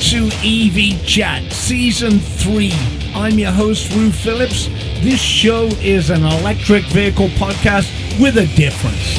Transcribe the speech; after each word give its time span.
to 0.00 0.26
EV 0.44 1.04
Chat 1.06 1.50
Season 1.52 2.18
3. 2.18 2.72
I'm 3.14 3.38
your 3.38 3.50
host, 3.50 3.92
Rue 3.94 4.10
Phillips. 4.10 4.66
This 5.02 5.20
show 5.20 5.64
is 5.80 6.10
an 6.10 6.22
electric 6.22 6.84
vehicle 6.86 7.28
podcast 7.28 7.90
with 8.20 8.36
a 8.36 8.46
difference. 8.56 9.18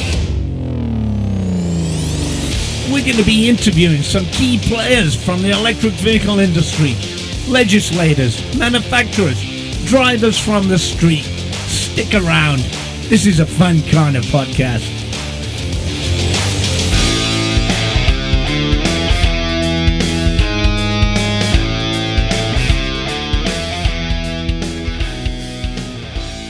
We're 2.92 3.04
going 3.04 3.16
to 3.16 3.24
be 3.24 3.48
interviewing 3.48 4.02
some 4.02 4.24
key 4.26 4.58
players 4.58 5.14
from 5.14 5.42
the 5.42 5.50
electric 5.50 5.94
vehicle 5.94 6.38
industry 6.38 6.94
legislators, 7.48 8.38
manufacturers, 8.58 9.42
drivers 9.86 10.38
from 10.38 10.68
the 10.68 10.78
street. 10.78 11.24
Stick 11.66 12.14
around. 12.14 12.60
This 13.08 13.26
is 13.26 13.40
a 13.40 13.46
fun 13.46 13.82
kind 13.90 14.16
of 14.16 14.24
podcast. 14.26 14.97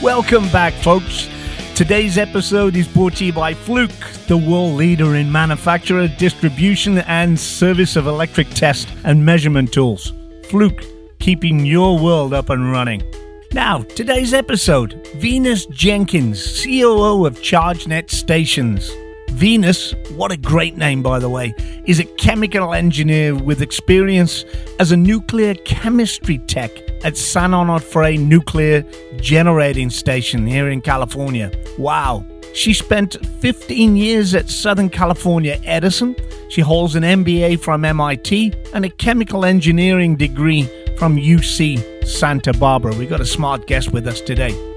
Welcome 0.01 0.47
back, 0.49 0.73
folks. 0.75 1.27
Today's 1.75 2.17
episode 2.17 2.77
is 2.77 2.87
brought 2.87 3.17
to 3.17 3.25
you 3.25 3.33
by 3.33 3.53
Fluke, 3.53 3.91
the 4.29 4.37
world 4.37 4.75
leader 4.75 5.15
in 5.15 5.29
manufacturer, 5.29 6.07
distribution, 6.07 6.99
and 6.99 7.37
service 7.37 7.97
of 7.97 8.07
electric 8.07 8.49
test 8.51 8.87
and 9.03 9.25
measurement 9.25 9.73
tools. 9.73 10.13
Fluke, 10.45 10.85
keeping 11.19 11.65
your 11.65 11.99
world 11.99 12.33
up 12.33 12.49
and 12.49 12.71
running. 12.71 13.03
Now, 13.51 13.81
today's 13.81 14.33
episode 14.33 15.05
Venus 15.17 15.65
Jenkins, 15.65 16.63
COO 16.63 17.25
of 17.25 17.41
ChargeNet 17.41 18.09
Stations. 18.09 18.89
Venus, 19.31 19.93
what 20.15 20.31
a 20.31 20.37
great 20.37 20.77
name 20.77 21.03
by 21.03 21.19
the 21.19 21.29
way, 21.29 21.53
is 21.85 21.99
a 21.99 22.05
chemical 22.05 22.73
engineer 22.73 23.35
with 23.35 23.61
experience 23.61 24.45
as 24.79 24.93
a 24.93 24.97
nuclear 24.97 25.55
chemistry 25.55 26.37
tech 26.37 26.71
at 27.03 27.17
San 27.17 27.51
Onofre 27.51 28.19
Nuclear 28.19 28.83
Generating 29.17 29.89
Station 29.89 30.45
here 30.45 30.69
in 30.69 30.81
California. 30.81 31.51
Wow. 31.77 32.25
She 32.53 32.73
spent 32.73 33.15
15 33.41 33.95
years 33.95 34.33
at 34.33 34.49
Southern 34.49 34.89
California 34.89 35.59
Edison. 35.63 36.15
She 36.49 36.61
holds 36.61 36.95
an 36.95 37.03
MBA 37.03 37.59
from 37.59 37.85
MIT 37.85 38.53
and 38.73 38.85
a 38.85 38.89
chemical 38.89 39.45
engineering 39.45 40.15
degree 40.15 40.63
from 40.97 41.15
UC 41.15 42.05
Santa 42.07 42.53
Barbara. 42.53 42.95
We 42.95 43.05
got 43.05 43.21
a 43.21 43.25
smart 43.25 43.67
guest 43.67 43.93
with 43.93 44.07
us 44.07 44.19
today. 44.19 44.68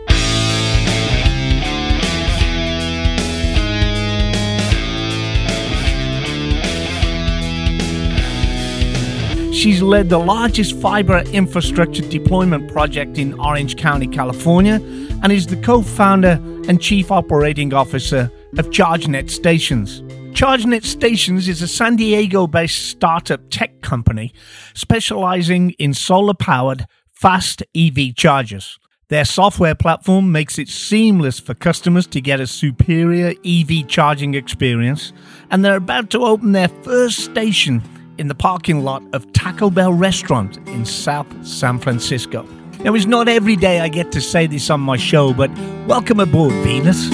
She's 9.62 9.80
led 9.80 10.08
the 10.08 10.18
largest 10.18 10.76
fiber 10.80 11.18
infrastructure 11.32 12.02
deployment 12.02 12.72
project 12.72 13.16
in 13.16 13.38
Orange 13.38 13.76
County, 13.76 14.08
California, 14.08 14.80
and 15.22 15.30
is 15.30 15.46
the 15.46 15.54
co 15.54 15.82
founder 15.82 16.40
and 16.66 16.82
chief 16.82 17.12
operating 17.12 17.72
officer 17.72 18.28
of 18.58 18.70
ChargeNet 18.70 19.30
Stations. 19.30 20.00
ChargeNet 20.34 20.82
Stations 20.82 21.46
is 21.46 21.62
a 21.62 21.68
San 21.68 21.94
Diego 21.94 22.48
based 22.48 22.88
startup 22.88 23.40
tech 23.50 23.82
company 23.82 24.32
specializing 24.74 25.70
in 25.78 25.94
solar 25.94 26.34
powered 26.34 26.84
fast 27.12 27.62
EV 27.72 28.16
chargers. 28.16 28.80
Their 29.10 29.24
software 29.24 29.76
platform 29.76 30.32
makes 30.32 30.58
it 30.58 30.68
seamless 30.70 31.38
for 31.38 31.54
customers 31.54 32.08
to 32.08 32.20
get 32.20 32.40
a 32.40 32.48
superior 32.48 33.34
EV 33.44 33.86
charging 33.86 34.34
experience, 34.34 35.12
and 35.52 35.64
they're 35.64 35.76
about 35.76 36.10
to 36.10 36.24
open 36.24 36.50
their 36.50 36.66
first 36.82 37.20
station 37.20 37.80
in 38.22 38.28
the 38.28 38.34
parking 38.36 38.84
lot 38.84 39.02
of 39.12 39.30
Taco 39.32 39.68
Bell 39.68 39.92
restaurant 39.92 40.56
in 40.68 40.84
South 40.84 41.26
San 41.44 41.76
Francisco. 41.80 42.44
Now, 42.84 42.94
it's 42.94 43.04
not 43.04 43.26
every 43.26 43.56
day 43.56 43.80
I 43.80 43.88
get 43.88 44.12
to 44.12 44.20
say 44.20 44.46
this 44.46 44.70
on 44.70 44.80
my 44.80 44.96
show, 44.96 45.34
but 45.34 45.50
welcome 45.88 46.20
aboard, 46.20 46.52
Venus. 46.62 47.08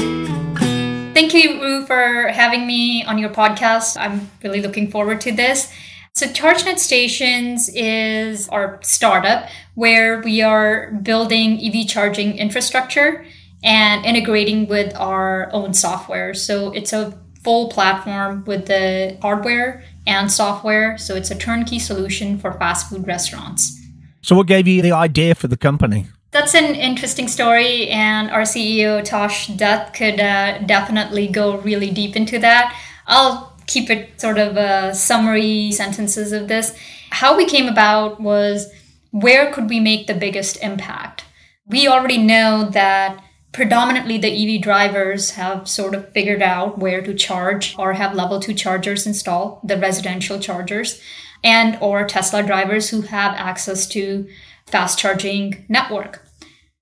Thank 1.14 1.32
you, 1.32 1.62
Rue, 1.62 1.86
for 1.86 2.28
having 2.28 2.66
me 2.66 3.04
on 3.04 3.16
your 3.16 3.30
podcast. 3.30 3.97
I'm 3.98 4.30
really 4.42 4.60
looking 4.60 4.91
forward 4.91 5.22
to 5.22 5.32
this. 5.32 5.72
So, 6.12 6.26
ChargeNet 6.26 6.78
Stations 6.78 7.70
is 7.70 8.47
our 8.50 8.78
startup 8.82 9.48
where 9.76 10.20
we 10.20 10.42
are 10.42 10.92
building 10.92 11.58
EV 11.64 11.88
charging 11.88 12.36
infrastructure 12.36 13.24
and 13.62 14.04
integrating 14.04 14.68
with 14.68 14.94
our 14.94 15.48
own 15.54 15.72
software. 15.72 16.34
So, 16.34 16.70
it's 16.72 16.92
a 16.92 17.18
full 17.42 17.70
platform 17.70 18.44
with 18.47 18.66
the 18.66 19.16
hardware 19.22 19.82
and 20.08 20.32
software. 20.32 20.98
So 20.98 21.14
it's 21.14 21.30
a 21.30 21.36
turnkey 21.36 21.78
solution 21.78 22.38
for 22.38 22.52
fast 22.54 22.88
food 22.88 23.06
restaurants. 23.06 23.78
So, 24.22 24.34
what 24.34 24.48
gave 24.48 24.66
you 24.66 24.82
the 24.82 24.92
idea 24.92 25.34
for 25.34 25.46
the 25.46 25.56
company? 25.56 26.06
That's 26.30 26.54
an 26.54 26.74
interesting 26.74 27.28
story, 27.28 27.88
and 27.88 28.30
our 28.30 28.42
CEO 28.42 29.02
Tosh 29.02 29.47
Dutt 29.47 29.94
could 29.94 30.20
uh, 30.20 30.58
definitely 30.58 31.28
go 31.28 31.58
really 31.58 31.91
deep 31.91 32.16
into 32.16 32.38
that. 32.41 32.76
I'll 33.06 33.56
keep 33.66 33.88
it 33.88 34.20
sort 34.20 34.38
of 34.38 34.56
a 34.56 34.94
summary 34.94 35.72
sentences 35.72 36.32
of 36.32 36.48
this. 36.48 36.76
How 37.10 37.36
we 37.36 37.47
came 37.47 37.68
about 37.68 38.20
was 38.20 38.70
where 39.10 39.52
could 39.52 39.70
we 39.70 39.80
make 39.80 40.06
the 40.06 40.14
biggest 40.14 40.62
impact? 40.62 41.24
We 41.66 41.88
already 41.88 42.18
know 42.18 42.68
that 42.72 43.22
predominantly 43.53 44.19
the 44.19 44.56
EV 44.56 44.62
drivers 44.62 45.32
have 45.32 45.69
sort 45.69 45.94
of 45.94 46.12
figured 46.12 46.42
out 46.42 46.78
where 46.78 47.03
to 47.03 47.14
charge 47.14 47.75
or 47.78 47.94
have 47.94 48.14
level 48.14 48.41
2 48.41 48.54
chargers 48.54 49.06
installed, 49.06 49.60
the 49.64 49.76
residential 49.76 50.38
chargers, 50.38 51.00
and 51.42 51.78
or 51.81 52.06
Tesla 52.06 52.42
drivers 52.42 52.91
who 52.91 53.03
have 53.03 53.34
access 53.34 53.86
to 53.86 54.28
fast 54.66 54.98
charging 54.98 55.64
network. 55.69 56.26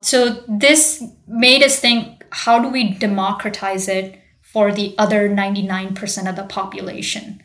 So 0.02 0.42
this 0.48 1.02
made 1.26 1.62
us 1.62 1.78
think 1.78 2.24
how 2.30 2.58
do 2.58 2.68
we 2.68 2.94
democratize 2.94 3.88
it 3.88 4.20
for 4.42 4.72
the 4.72 4.94
other 4.98 5.28
99% 5.28 6.28
of 6.28 6.36
the 6.36 6.44
population? 6.44 7.42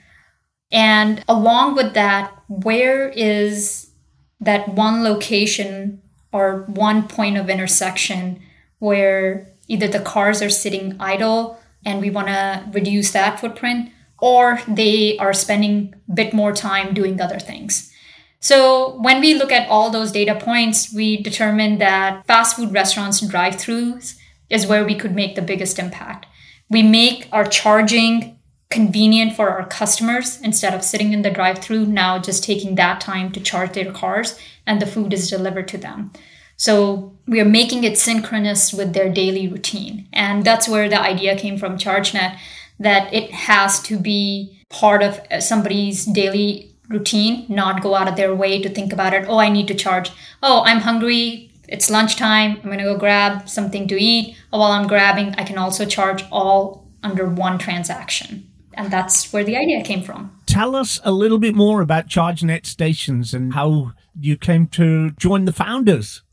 And 0.72 1.24
along 1.28 1.76
with 1.76 1.94
that, 1.94 2.34
where 2.48 3.10
is 3.10 3.92
that 4.40 4.70
one 4.70 5.04
location 5.04 6.02
or 6.32 6.64
one 6.68 7.08
point 7.08 7.38
of 7.38 7.50
intersection 7.50 8.42
where 8.82 9.48
either 9.68 9.88
the 9.88 10.00
cars 10.00 10.42
are 10.42 10.50
sitting 10.50 10.96
idle 11.00 11.60
and 11.86 12.02
we 12.02 12.10
want 12.10 12.28
to 12.28 12.66
reduce 12.74 13.12
that 13.12 13.40
footprint 13.40 13.92
or 14.20 14.60
they 14.68 15.18
are 15.20 15.34
spending 15.34 15.94
a 16.10 16.14
bit 16.14 16.34
more 16.34 16.52
time 16.52 16.94
doing 16.94 17.22
other 17.22 17.40
things. 17.40 17.94
So 18.40 18.98
when 19.02 19.22
we 19.22 19.36
look 19.36 19.52
at 19.52 19.70
all 19.70 19.92
those 19.92 20.12
data 20.12 20.34
points, 20.34 20.92
we 20.92 21.22
determined 21.22 21.80
that 21.80 22.26
fast 22.26 22.56
food 22.56 22.74
restaurants 22.74 23.22
and 23.22 23.30
drive-throughs 23.30 24.18
is 24.50 24.66
where 24.66 24.84
we 24.84 24.96
could 24.96 25.14
make 25.14 25.36
the 25.36 25.44
biggest 25.44 25.78
impact. 25.78 26.26
We 26.68 26.82
make 26.82 27.30
our 27.32 27.46
charging 27.46 28.40
convenient 28.72 29.36
for 29.36 29.50
our 29.50 29.68
customers 29.68 30.42
instead 30.42 30.74
of 30.74 30.84
sitting 30.84 31.14
in 31.14 31.22
the 31.22 31.30
drive-through 31.30 31.86
now 31.86 32.18
just 32.18 32.44
taking 32.44 32.76
that 32.76 33.00
time 33.00 33.32
to 33.34 33.40
charge 33.40 33.74
their 33.74 33.92
cars 33.92 34.40
and 34.66 34.82
the 34.82 34.88
food 34.88 35.14
is 35.14 35.30
delivered 35.30 35.68
to 35.68 35.78
them. 35.78 36.12
So 36.58 37.18
we 37.32 37.40
are 37.40 37.46
making 37.46 37.86
it 37.86 37.98
synchronous 37.98 38.74
with 38.74 38.92
their 38.94 39.10
daily 39.10 39.48
routine. 39.48 40.06
And 40.12 40.44
that's 40.44 40.68
where 40.68 40.90
the 40.90 41.00
idea 41.00 41.38
came 41.38 41.58
from 41.58 41.78
ChargeNet 41.78 42.38
that 42.78 43.14
it 43.14 43.32
has 43.32 43.82
to 43.84 43.98
be 43.98 44.62
part 44.68 45.02
of 45.02 45.22
uh, 45.32 45.40
somebody's 45.40 46.04
daily 46.06 46.76
routine, 46.90 47.46
not 47.48 47.82
go 47.82 47.96
out 47.96 48.10
of 48.10 48.18
their 48.18 48.36
way 48.36 48.62
to 48.62 48.68
think 48.68 48.92
about 48.92 49.14
it. 49.14 49.26
Oh, 49.30 49.38
I 49.38 49.48
need 49.48 49.70
to 49.70 49.74
charge. 49.74 50.12
Oh, 50.44 50.64
I'm 50.66 50.82
hungry. 50.82 51.50
It's 51.70 51.90
lunchtime. 51.90 52.58
I'm 52.58 52.64
going 52.64 52.80
to 52.80 52.84
go 52.84 52.98
grab 52.98 53.48
something 53.48 53.88
to 53.88 53.98
eat. 53.98 54.36
Oh, 54.52 54.60
while 54.60 54.74
I'm 54.74 54.88
grabbing, 54.88 55.34
I 55.36 55.46
can 55.46 55.58
also 55.58 55.86
charge 55.86 56.26
all 56.34 56.86
under 57.02 57.26
one 57.26 57.58
transaction. 57.58 58.46
And 58.74 58.92
that's 58.92 59.32
where 59.32 59.46
the 59.46 59.56
idea 59.56 59.84
came 59.84 60.04
from. 60.04 60.38
Tell 60.48 60.76
us 60.76 61.00
a 61.06 61.14
little 61.14 61.40
bit 61.40 61.56
more 61.56 61.80
about 61.80 62.10
ChargeNet 62.10 62.66
stations 62.66 63.34
and 63.34 63.54
how 63.54 63.94
you 64.20 64.36
came 64.36 64.68
to 64.68 65.12
join 65.12 65.46
the 65.46 65.54
founders. 65.54 66.24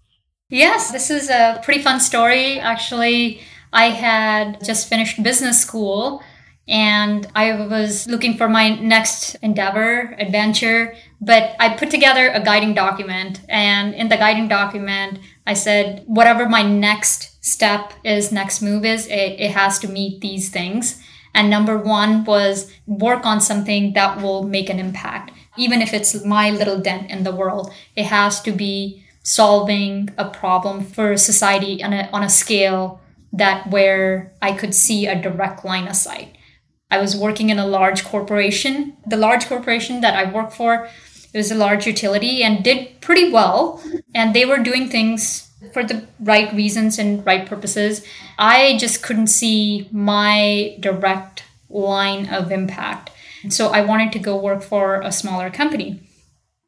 Yes, 0.50 0.90
this 0.90 1.10
is 1.10 1.28
a 1.28 1.60
pretty 1.62 1.82
fun 1.82 2.00
story. 2.00 2.58
Actually, 2.58 3.42
I 3.70 3.90
had 3.90 4.64
just 4.64 4.88
finished 4.88 5.22
business 5.22 5.60
school 5.60 6.22
and 6.66 7.26
I 7.34 7.66
was 7.66 8.06
looking 8.06 8.38
for 8.38 8.48
my 8.48 8.70
next 8.76 9.34
endeavor, 9.42 10.14
adventure, 10.18 10.94
but 11.20 11.54
I 11.60 11.76
put 11.76 11.90
together 11.90 12.30
a 12.30 12.42
guiding 12.42 12.72
document. 12.72 13.42
And 13.50 13.94
in 13.94 14.08
the 14.08 14.16
guiding 14.16 14.48
document, 14.48 15.18
I 15.46 15.52
said, 15.52 16.04
whatever 16.06 16.48
my 16.48 16.62
next 16.62 17.44
step 17.44 17.92
is, 18.02 18.32
next 18.32 18.62
move 18.62 18.86
is, 18.86 19.06
it, 19.06 19.38
it 19.38 19.50
has 19.50 19.78
to 19.80 19.88
meet 19.88 20.22
these 20.22 20.48
things. 20.48 21.02
And 21.34 21.50
number 21.50 21.76
one 21.76 22.24
was 22.24 22.72
work 22.86 23.26
on 23.26 23.42
something 23.42 23.92
that 23.92 24.22
will 24.22 24.44
make 24.44 24.70
an 24.70 24.78
impact. 24.78 25.30
Even 25.58 25.82
if 25.82 25.92
it's 25.92 26.24
my 26.24 26.50
little 26.50 26.80
dent 26.80 27.10
in 27.10 27.24
the 27.24 27.36
world, 27.36 27.70
it 27.96 28.04
has 28.04 28.40
to 28.42 28.52
be 28.52 29.04
solving 29.28 30.08
a 30.16 30.24
problem 30.24 30.82
for 30.82 31.14
society 31.18 31.84
on 31.84 31.92
a, 31.92 32.08
on 32.14 32.22
a 32.22 32.30
scale 32.30 32.98
that 33.30 33.70
where 33.70 34.32
I 34.40 34.52
could 34.52 34.74
see 34.74 35.06
a 35.06 35.20
direct 35.20 35.66
line 35.66 35.86
of 35.86 35.96
sight. 35.96 36.34
I 36.90 36.96
was 36.98 37.14
working 37.14 37.50
in 37.50 37.58
a 37.58 37.66
large 37.66 38.04
corporation. 38.04 38.96
The 39.06 39.18
large 39.18 39.44
corporation 39.46 40.00
that 40.00 40.16
I 40.16 40.32
work 40.32 40.50
for, 40.50 40.88
it 41.34 41.36
was 41.36 41.50
a 41.50 41.54
large 41.54 41.86
utility 41.86 42.42
and 42.42 42.64
did 42.64 43.02
pretty 43.02 43.30
well. 43.30 43.82
And 44.14 44.34
they 44.34 44.46
were 44.46 44.62
doing 44.62 44.88
things 44.88 45.50
for 45.74 45.84
the 45.84 46.06
right 46.18 46.50
reasons 46.54 46.98
and 46.98 47.24
right 47.26 47.44
purposes. 47.44 48.02
I 48.38 48.78
just 48.78 49.02
couldn't 49.02 49.26
see 49.26 49.90
my 49.92 50.74
direct 50.80 51.44
line 51.68 52.30
of 52.30 52.50
impact. 52.50 53.10
So 53.50 53.68
I 53.68 53.82
wanted 53.82 54.10
to 54.12 54.18
go 54.18 54.38
work 54.40 54.62
for 54.62 55.02
a 55.02 55.12
smaller 55.12 55.50
company. 55.50 56.00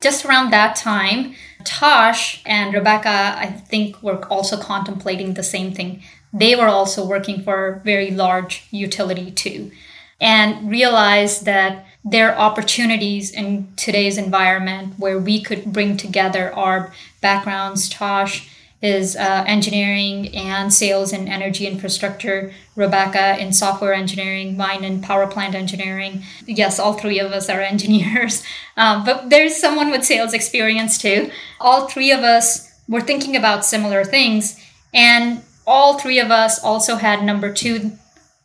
Just 0.00 0.25
around 0.25 0.50
that 0.50 0.76
time, 0.76 1.35
Tosh 1.64 2.43
and 2.47 2.73
Rebecca, 2.73 3.37
I 3.37 3.49
think, 3.49 4.02
were 4.02 4.25
also 4.26 4.56
contemplating 4.56 5.35
the 5.35 5.43
same 5.43 5.75
thing. 5.75 6.02
They 6.32 6.56
were 6.56 6.69
also 6.69 7.06
working 7.06 7.43
for 7.43 7.69
a 7.69 7.81
very 7.81 8.11
large 8.11 8.67
utility 8.70 9.31
too, 9.31 9.70
and 10.19 10.70
realized 10.70 11.44
that 11.44 11.85
there 12.02 12.32
are 12.32 12.38
opportunities 12.38 13.31
in 13.31 13.75
today's 13.76 14.17
environment 14.17 14.94
where 14.99 15.19
we 15.19 15.43
could 15.43 15.70
bring 15.70 15.99
together 15.99 16.50
our 16.55 16.94
backgrounds. 17.20 17.91
Tosh 17.91 18.49
is 18.82 19.15
uh, 19.15 19.44
engineering 19.47 20.35
and 20.35 20.73
sales 20.73 21.12
and 21.12 21.29
energy 21.29 21.67
infrastructure. 21.67 22.53
Rebecca 22.77 23.38
in 23.38 23.53
software 23.53 23.93
engineering, 23.93 24.56
mine 24.56 24.85
in 24.85 25.03
power 25.03 25.27
plant 25.27 25.55
engineering. 25.55 26.23
Yes, 26.47 26.79
all 26.79 26.94
three 26.94 27.21
of 27.21 27.32
us 27.32 27.49
are 27.49 27.61
engineers, 27.75 28.43
um, 28.77 29.05
but 29.05 29.31
there's 29.31 29.56
someone 29.56 29.91
with 29.91 30.05
sales 30.05 30.32
experience 30.32 30.97
too. 30.99 31.31
All 31.61 31.88
three 31.88 32.11
of 32.11 32.21
us 32.21 32.71
were 32.88 33.00
thinking 33.00 33.37
about 33.37 33.65
similar 33.65 34.05
things, 34.05 34.59
and 34.94 35.43
all 35.67 35.99
three 35.99 36.19
of 36.19 36.31
us 36.31 36.62
also 36.62 36.97
had 36.97 37.23
number 37.23 37.53
two 37.53 37.93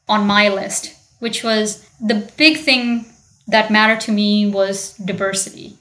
on 0.07 0.27
my 0.27 0.49
list, 0.49 0.93
which 1.19 1.43
was 1.43 1.87
the 1.99 2.29
big 2.37 2.57
thing 2.57 3.05
that 3.47 3.71
mattered 3.71 4.01
to 4.01 4.11
me 4.11 4.49
was 4.49 4.93
diversity. 4.97 5.77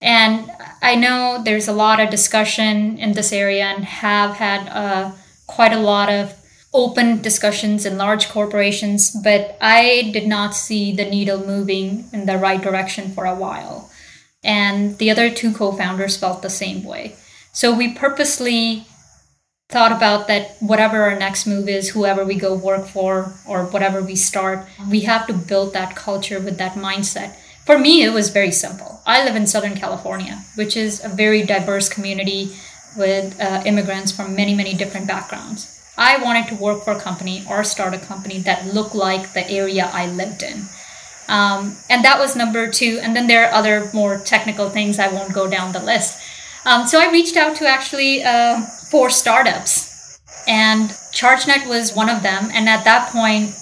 And 0.00 0.50
I 0.80 0.94
know 0.94 1.42
there's 1.42 1.68
a 1.68 1.72
lot 1.72 2.00
of 2.00 2.10
discussion 2.10 2.98
in 2.98 3.12
this 3.12 3.32
area 3.32 3.64
and 3.64 3.84
have 3.84 4.36
had 4.36 4.68
uh, 4.68 5.12
quite 5.46 5.72
a 5.72 5.80
lot 5.80 6.08
of 6.08 6.34
open 6.72 7.20
discussions 7.20 7.84
in 7.84 7.98
large 7.98 8.28
corporations, 8.28 9.10
but 9.24 9.56
I 9.60 10.10
did 10.12 10.28
not 10.28 10.54
see 10.54 10.92
the 10.92 11.04
needle 11.04 11.44
moving 11.44 12.04
in 12.12 12.26
the 12.26 12.36
right 12.36 12.60
direction 12.60 13.10
for 13.12 13.24
a 13.24 13.34
while. 13.34 13.90
And 14.44 14.96
the 14.98 15.10
other 15.10 15.30
two 15.30 15.52
co 15.52 15.72
founders 15.72 16.16
felt 16.16 16.42
the 16.42 16.50
same 16.50 16.84
way. 16.84 17.16
So 17.52 17.74
we 17.74 17.94
purposely 17.94 18.84
thought 19.68 19.92
about 19.92 20.28
that 20.28 20.56
whatever 20.60 21.02
our 21.02 21.18
next 21.18 21.46
move 21.46 21.68
is, 21.68 21.90
whoever 21.90 22.24
we 22.24 22.36
go 22.36 22.54
work 22.54 22.86
for 22.86 23.34
or 23.46 23.64
whatever 23.66 24.00
we 24.00 24.14
start, 24.14 24.66
we 24.88 25.00
have 25.00 25.26
to 25.26 25.32
build 25.32 25.72
that 25.72 25.96
culture 25.96 26.40
with 26.40 26.56
that 26.58 26.72
mindset 26.72 27.36
for 27.68 27.78
me, 27.78 28.02
it 28.02 28.14
was 28.14 28.30
very 28.30 28.50
simple. 28.50 29.02
I 29.04 29.22
live 29.22 29.36
in 29.36 29.46
Southern 29.46 29.76
California, 29.76 30.42
which 30.54 30.74
is 30.74 31.04
a 31.04 31.08
very 31.10 31.42
diverse 31.42 31.86
community 31.90 32.56
with 32.96 33.38
uh, 33.38 33.62
immigrants 33.66 34.10
from 34.10 34.34
many, 34.34 34.54
many 34.54 34.72
different 34.72 35.06
backgrounds. 35.06 35.78
I 35.98 36.16
wanted 36.16 36.48
to 36.48 36.54
work 36.54 36.82
for 36.82 36.92
a 36.92 36.98
company 36.98 37.44
or 37.46 37.62
start 37.64 37.92
a 37.92 37.98
company 37.98 38.38
that 38.38 38.72
looked 38.72 38.94
like 38.94 39.34
the 39.34 39.46
area 39.50 39.90
I 39.92 40.06
lived 40.06 40.42
in. 40.42 40.62
Um, 41.28 41.76
and 41.90 42.02
that 42.06 42.18
was 42.18 42.34
number 42.34 42.70
two. 42.70 43.00
And 43.02 43.14
then 43.14 43.26
there 43.26 43.46
are 43.46 43.52
other 43.52 43.90
more 43.92 44.16
technical 44.16 44.70
things. 44.70 44.98
I 44.98 45.12
won't 45.12 45.34
go 45.34 45.46
down 45.46 45.72
the 45.72 45.84
list. 45.92 46.18
Um, 46.64 46.86
so 46.86 46.98
I 46.98 47.12
reached 47.12 47.36
out 47.36 47.54
to 47.56 47.66
actually 47.66 48.24
uh, 48.24 48.62
four 48.90 49.10
startups, 49.10 50.18
and 50.48 50.88
ChargeNet 51.12 51.68
was 51.68 51.94
one 51.94 52.08
of 52.08 52.22
them. 52.22 52.48
And 52.50 52.66
at 52.66 52.84
that 52.84 53.12
point, 53.12 53.52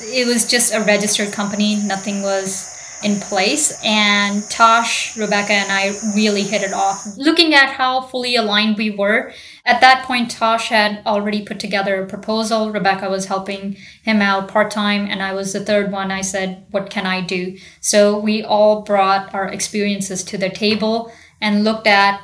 it 0.00 0.26
was 0.26 0.50
just 0.50 0.72
a 0.72 0.80
registered 0.80 1.30
company. 1.30 1.76
Nothing 1.76 2.22
was 2.22 2.79
in 3.02 3.18
place 3.20 3.80
and 3.84 4.42
Tosh, 4.50 5.16
Rebecca 5.16 5.52
and 5.52 5.72
I 5.72 5.92
really 6.14 6.42
hit 6.42 6.62
it 6.62 6.72
off. 6.72 7.06
Looking 7.16 7.54
at 7.54 7.70
how 7.70 8.02
fully 8.02 8.36
aligned 8.36 8.76
we 8.76 8.90
were, 8.90 9.32
at 9.64 9.80
that 9.80 10.04
point 10.04 10.30
Tosh 10.30 10.68
had 10.68 11.02
already 11.06 11.42
put 11.42 11.58
together 11.60 12.02
a 12.02 12.06
proposal. 12.06 12.70
Rebecca 12.70 13.08
was 13.08 13.26
helping 13.26 13.76
him 14.02 14.20
out 14.20 14.48
part-time 14.48 15.06
and 15.06 15.22
I 15.22 15.32
was 15.32 15.52
the 15.52 15.64
third 15.64 15.90
one. 15.90 16.10
I 16.10 16.20
said, 16.20 16.66
"What 16.70 16.90
can 16.90 17.06
I 17.06 17.20
do?" 17.20 17.56
So 17.80 18.18
we 18.18 18.42
all 18.42 18.82
brought 18.82 19.34
our 19.34 19.48
experiences 19.48 20.22
to 20.24 20.38
the 20.38 20.50
table 20.50 21.12
and 21.40 21.64
looked 21.64 21.86
at 21.86 22.20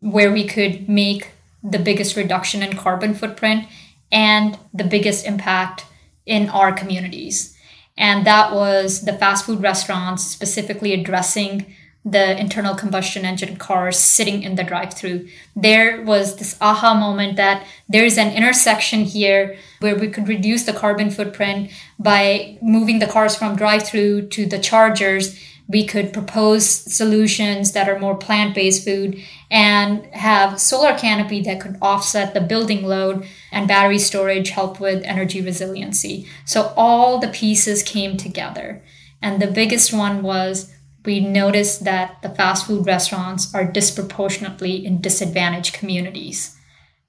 where 0.00 0.32
we 0.32 0.44
could 0.46 0.88
make 0.88 1.28
the 1.62 1.78
biggest 1.78 2.16
reduction 2.16 2.62
in 2.62 2.76
carbon 2.76 3.14
footprint 3.14 3.66
and 4.10 4.58
the 4.72 4.84
biggest 4.84 5.26
impact 5.26 5.84
in 6.24 6.48
our 6.48 6.72
communities 6.72 7.54
and 7.98 8.24
that 8.26 8.54
was 8.54 9.02
the 9.02 9.12
fast 9.12 9.44
food 9.44 9.60
restaurants 9.60 10.24
specifically 10.24 10.94
addressing 10.94 11.66
the 12.04 12.38
internal 12.38 12.74
combustion 12.74 13.24
engine 13.24 13.56
cars 13.56 13.98
sitting 13.98 14.42
in 14.42 14.54
the 14.54 14.64
drive 14.64 14.94
through. 14.94 15.28
There 15.56 16.02
was 16.02 16.36
this 16.36 16.56
aha 16.60 16.94
moment 16.94 17.36
that 17.36 17.66
there's 17.88 18.16
an 18.16 18.34
intersection 18.34 19.00
here 19.02 19.56
where 19.80 19.96
we 19.96 20.08
could 20.08 20.28
reduce 20.28 20.64
the 20.64 20.72
carbon 20.72 21.10
footprint 21.10 21.70
by 21.98 22.56
moving 22.62 23.00
the 23.00 23.06
cars 23.06 23.36
from 23.36 23.56
drive 23.56 23.86
through 23.86 24.28
to 24.28 24.46
the 24.46 24.60
chargers 24.60 25.38
we 25.68 25.84
could 25.84 26.14
propose 26.14 26.66
solutions 26.66 27.72
that 27.72 27.88
are 27.88 27.98
more 27.98 28.16
plant-based 28.16 28.82
food 28.84 29.22
and 29.50 30.04
have 30.14 30.58
solar 30.58 30.96
canopy 30.96 31.42
that 31.42 31.60
could 31.60 31.76
offset 31.82 32.32
the 32.32 32.40
building 32.40 32.82
load 32.82 33.26
and 33.52 33.68
battery 33.68 33.98
storage 33.98 34.50
help 34.50 34.80
with 34.80 35.04
energy 35.04 35.42
resiliency. 35.42 36.26
So 36.46 36.72
all 36.76 37.18
the 37.18 37.28
pieces 37.28 37.82
came 37.82 38.16
together. 38.16 38.82
And 39.20 39.42
the 39.42 39.46
biggest 39.46 39.92
one 39.92 40.22
was 40.22 40.72
we 41.04 41.20
noticed 41.20 41.84
that 41.84 42.20
the 42.22 42.30
fast 42.30 42.66
food 42.66 42.86
restaurants 42.86 43.54
are 43.54 43.64
disproportionately 43.64 44.84
in 44.84 45.00
disadvantaged 45.00 45.74
communities. 45.74 46.56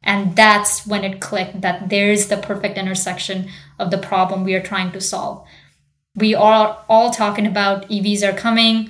And 0.03 0.35
that's 0.35 0.87
when 0.87 1.03
it 1.03 1.19
clicked 1.19 1.61
that 1.61 1.89
there's 1.89 2.27
the 2.27 2.37
perfect 2.37 2.77
intersection 2.77 3.49
of 3.77 3.91
the 3.91 3.97
problem 3.97 4.43
we 4.43 4.53
are 4.53 4.63
trying 4.63 4.91
to 4.93 5.01
solve 5.01 5.45
we 6.15 6.35
are 6.35 6.83
all 6.89 7.11
talking 7.11 7.45
about 7.45 7.87
EVs 7.89 8.27
are 8.27 8.35
coming 8.35 8.89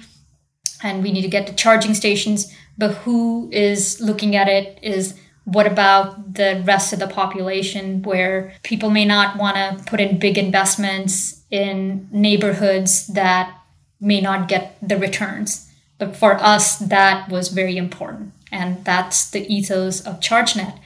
and 0.82 1.04
we 1.04 1.12
need 1.12 1.22
to 1.24 1.28
get 1.28 1.48
to 1.48 1.56
charging 1.56 1.94
stations, 1.94 2.54
but 2.78 2.96
who 2.96 3.50
is 3.52 4.00
looking 4.00 4.36
at 4.36 4.48
it 4.48 4.80
is 4.82 5.20
what 5.44 5.68
about 5.68 6.36
the 6.36 6.62
rest 6.66 6.94
of 6.94 7.00
the 7.00 7.08
population 7.08 8.02
where 8.04 8.54
people 8.64 8.90
may 8.90 9.06
not 9.06 9.38
want 9.38 9.56
to 9.56 9.84
put 9.86 10.00
in 10.00 10.20
big 10.20 10.38
investments 10.38 11.44
in 11.50 12.08
neighborhoods 12.12 13.08
that 13.08 13.56
may 14.00 14.22
not 14.22 14.48
get 14.48 14.78
the 14.82 14.98
returns. 14.98 15.70
But 15.98 16.16
for 16.16 16.36
us, 16.36 16.78
that 16.78 17.30
was 17.30 17.50
very 17.50 17.78
important. 17.78 18.32
And 18.52 18.84
that's 18.86 19.30
the 19.30 19.46
ethos 19.54 20.02
of 20.02 20.20
ChargeNet. 20.20 20.80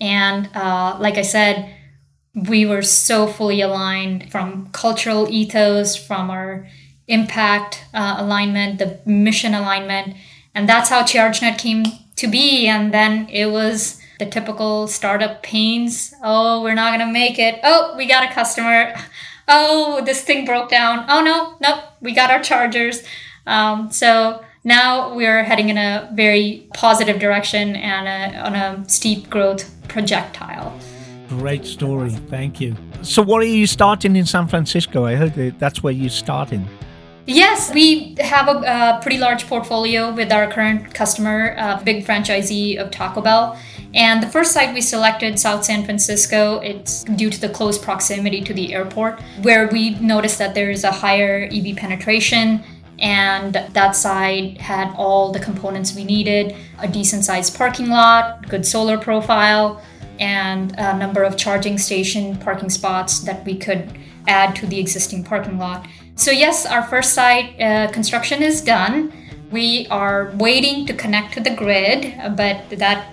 And 0.00 0.48
uh, 0.54 0.96
like 1.00 1.16
I 1.16 1.22
said, 1.22 1.74
we 2.34 2.64
were 2.64 2.82
so 2.82 3.26
fully 3.26 3.60
aligned 3.60 4.30
from 4.30 4.68
cultural 4.72 5.28
ethos, 5.30 5.96
from 5.96 6.30
our 6.30 6.66
impact 7.08 7.84
uh, 7.92 8.16
alignment, 8.18 8.78
the 8.78 8.98
mission 9.04 9.54
alignment. 9.54 10.16
And 10.54 10.68
that's 10.68 10.88
how 10.88 11.02
ChargeNet 11.02 11.58
came 11.58 11.84
to 12.16 12.26
be. 12.26 12.66
And 12.66 12.92
then 12.92 13.28
it 13.28 13.46
was 13.46 14.00
the 14.18 14.26
typical 14.26 14.86
startup 14.86 15.42
pains. 15.42 16.14
Oh, 16.22 16.62
we're 16.62 16.74
not 16.74 16.96
going 16.96 17.06
to 17.06 17.12
make 17.12 17.38
it. 17.38 17.60
Oh, 17.62 17.94
we 17.96 18.06
got 18.06 18.28
a 18.28 18.32
customer. 18.32 18.94
Oh, 19.48 20.00
this 20.04 20.22
thing 20.22 20.44
broke 20.46 20.70
down. 20.70 21.04
Oh, 21.08 21.20
no, 21.20 21.56
nope, 21.60 21.82
we 22.00 22.14
got 22.14 22.30
our 22.30 22.40
chargers. 22.40 23.02
Um, 23.44 23.90
so 23.90 24.42
now 24.62 25.14
we're 25.14 25.42
heading 25.42 25.68
in 25.68 25.76
a 25.76 26.08
very 26.14 26.68
positive 26.74 27.18
direction 27.18 27.74
and 27.74 28.36
a, 28.36 28.38
on 28.38 28.54
a 28.54 28.88
steep 28.88 29.28
growth 29.28 29.68
projectile. 29.88 30.78
Great 31.38 31.64
story. 31.64 32.10
Thank 32.10 32.60
you. 32.60 32.76
So, 33.02 33.22
what 33.22 33.42
are 33.42 33.46
you 33.46 33.66
starting 33.66 34.16
in 34.16 34.26
San 34.26 34.48
Francisco? 34.48 35.06
I 35.06 35.14
heard 35.14 35.34
that 35.34 35.58
that's 35.58 35.82
where 35.82 35.92
you're 35.92 36.10
starting. 36.10 36.68
Yes, 37.26 37.72
we 37.72 38.16
have 38.18 38.48
a, 38.48 38.98
pretty 39.00 39.18
large 39.18 39.46
portfolio 39.46 40.12
with 40.12 40.32
our 40.32 40.50
current 40.50 40.92
customer, 40.92 41.54
big 41.84 42.04
franchisee 42.04 42.78
of 42.78 42.90
Taco 42.90 43.20
Bell. 43.20 43.56
And 43.94 44.22
the 44.22 44.26
first 44.26 44.52
site 44.52 44.74
we 44.74 44.80
selected, 44.80 45.38
South 45.38 45.64
San 45.64 45.84
Francisco, 45.84 46.58
it's 46.60 47.04
due 47.04 47.30
to 47.30 47.40
the 47.40 47.48
close 47.48 47.78
proximity 47.78 48.40
to 48.42 48.52
the 48.52 48.74
airport, 48.74 49.20
where 49.42 49.68
we 49.68 49.90
noticed 50.00 50.38
that 50.38 50.54
there 50.54 50.70
is 50.70 50.82
a 50.84 50.90
higher 50.90 51.48
EV 51.52 51.76
penetration. 51.76 52.62
And 52.98 53.54
that 53.54 53.96
site 53.96 54.60
had 54.60 54.92
all 54.96 55.32
the 55.32 55.40
components 55.40 55.94
we 55.94 56.04
needed 56.04 56.56
a 56.78 56.88
decent 56.88 57.24
sized 57.24 57.56
parking 57.56 57.88
lot, 57.88 58.48
good 58.48 58.66
solar 58.66 58.98
profile, 58.98 59.82
and 60.22 60.72
a 60.78 60.96
number 60.96 61.24
of 61.24 61.36
charging 61.36 61.76
station 61.78 62.36
parking 62.36 62.70
spots 62.70 63.20
that 63.20 63.44
we 63.44 63.56
could 63.56 63.90
add 64.28 64.54
to 64.54 64.66
the 64.66 64.78
existing 64.78 65.24
parking 65.24 65.58
lot. 65.58 65.84
So, 66.14 66.30
yes, 66.30 66.64
our 66.64 66.84
first 66.84 67.12
site 67.12 67.60
uh, 67.60 67.90
construction 67.90 68.40
is 68.40 68.60
done. 68.60 69.12
We 69.50 69.88
are 69.88 70.32
waiting 70.36 70.86
to 70.86 70.94
connect 70.94 71.34
to 71.34 71.40
the 71.40 71.50
grid, 71.50 72.14
but 72.36 72.70
that 72.70 73.04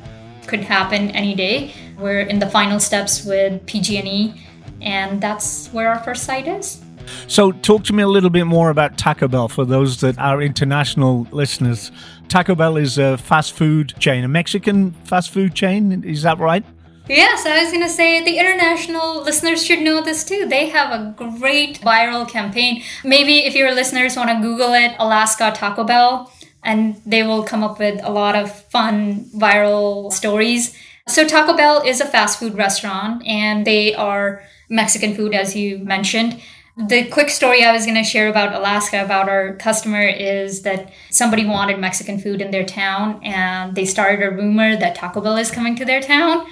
could 0.45 0.59
happen 0.59 1.09
any 1.11 1.33
day. 1.33 1.73
We're 1.97 2.21
in 2.21 2.37
the 2.37 2.47
final 2.47 2.79
steps 2.79 3.25
with 3.25 3.65
PG&E, 3.65 4.35
and 4.79 5.19
that's 5.19 5.69
where 5.69 5.89
our 5.89 5.99
first 6.03 6.25
site 6.25 6.47
is. 6.47 6.79
So, 7.25 7.51
talk 7.51 7.85
to 7.85 7.93
me 7.93 8.03
a 8.03 8.07
little 8.07 8.29
bit 8.29 8.45
more 8.45 8.69
about 8.69 8.99
Taco 8.99 9.27
Bell 9.27 9.47
for 9.47 9.65
those 9.65 9.99
that 10.01 10.19
are 10.19 10.43
international 10.43 11.25
listeners. 11.31 11.91
Taco 12.27 12.53
Bell 12.53 12.77
is 12.77 12.99
a 12.99 13.17
fast 13.17 13.53
food 13.53 13.95
chain, 13.97 14.23
a 14.23 14.27
Mexican 14.27 14.91
fast 15.05 15.31
food 15.31 15.55
chain. 15.55 16.03
Is 16.03 16.21
that 16.21 16.37
right? 16.37 16.63
Yes, 17.09 17.43
I 17.47 17.63
was 17.63 17.71
going 17.71 17.81
to 17.81 17.89
say 17.89 18.23
the 18.23 18.37
international 18.37 19.23
listeners 19.23 19.65
should 19.65 19.81
know 19.81 19.99
this 19.99 20.23
too. 20.23 20.45
They 20.45 20.69
have 20.69 20.91
a 20.91 21.15
great 21.39 21.81
viral 21.81 22.29
campaign. 22.29 22.83
Maybe 23.03 23.39
if 23.39 23.55
your 23.55 23.73
listeners 23.73 24.15
want 24.15 24.29
to 24.29 24.47
Google 24.47 24.73
it, 24.73 24.95
Alaska 24.99 25.51
Taco 25.55 25.83
Bell, 25.83 26.31
and 26.63 27.01
they 27.07 27.23
will 27.23 27.41
come 27.41 27.63
up 27.63 27.79
with 27.79 27.99
a 28.03 28.11
lot 28.11 28.35
of 28.35 28.51
fun 28.65 29.25
viral 29.35 30.13
stories. 30.13 30.77
So, 31.07 31.27
Taco 31.27 31.57
Bell 31.57 31.81
is 31.81 31.99
a 31.99 32.05
fast 32.05 32.37
food 32.37 32.53
restaurant 32.53 33.25
and 33.25 33.65
they 33.65 33.95
are 33.95 34.43
Mexican 34.69 35.15
food, 35.15 35.33
as 35.33 35.55
you 35.55 35.79
mentioned. 35.79 36.39
The 36.77 37.05
quick 37.09 37.31
story 37.31 37.63
I 37.63 37.71
was 37.71 37.85
going 37.85 37.97
to 37.97 38.03
share 38.03 38.29
about 38.29 38.53
Alaska, 38.53 39.03
about 39.03 39.29
our 39.29 39.55
customer, 39.55 40.03
is 40.03 40.61
that 40.61 40.93
somebody 41.09 41.43
wanted 41.43 41.79
Mexican 41.79 42.19
food 42.19 42.39
in 42.39 42.51
their 42.51 42.65
town 42.65 43.19
and 43.23 43.73
they 43.73 43.85
started 43.85 44.23
a 44.23 44.29
rumor 44.29 44.77
that 44.77 44.93
Taco 44.93 45.21
Bell 45.21 45.37
is 45.37 45.49
coming 45.49 45.75
to 45.77 45.85
their 45.85 46.01
town. 46.01 46.45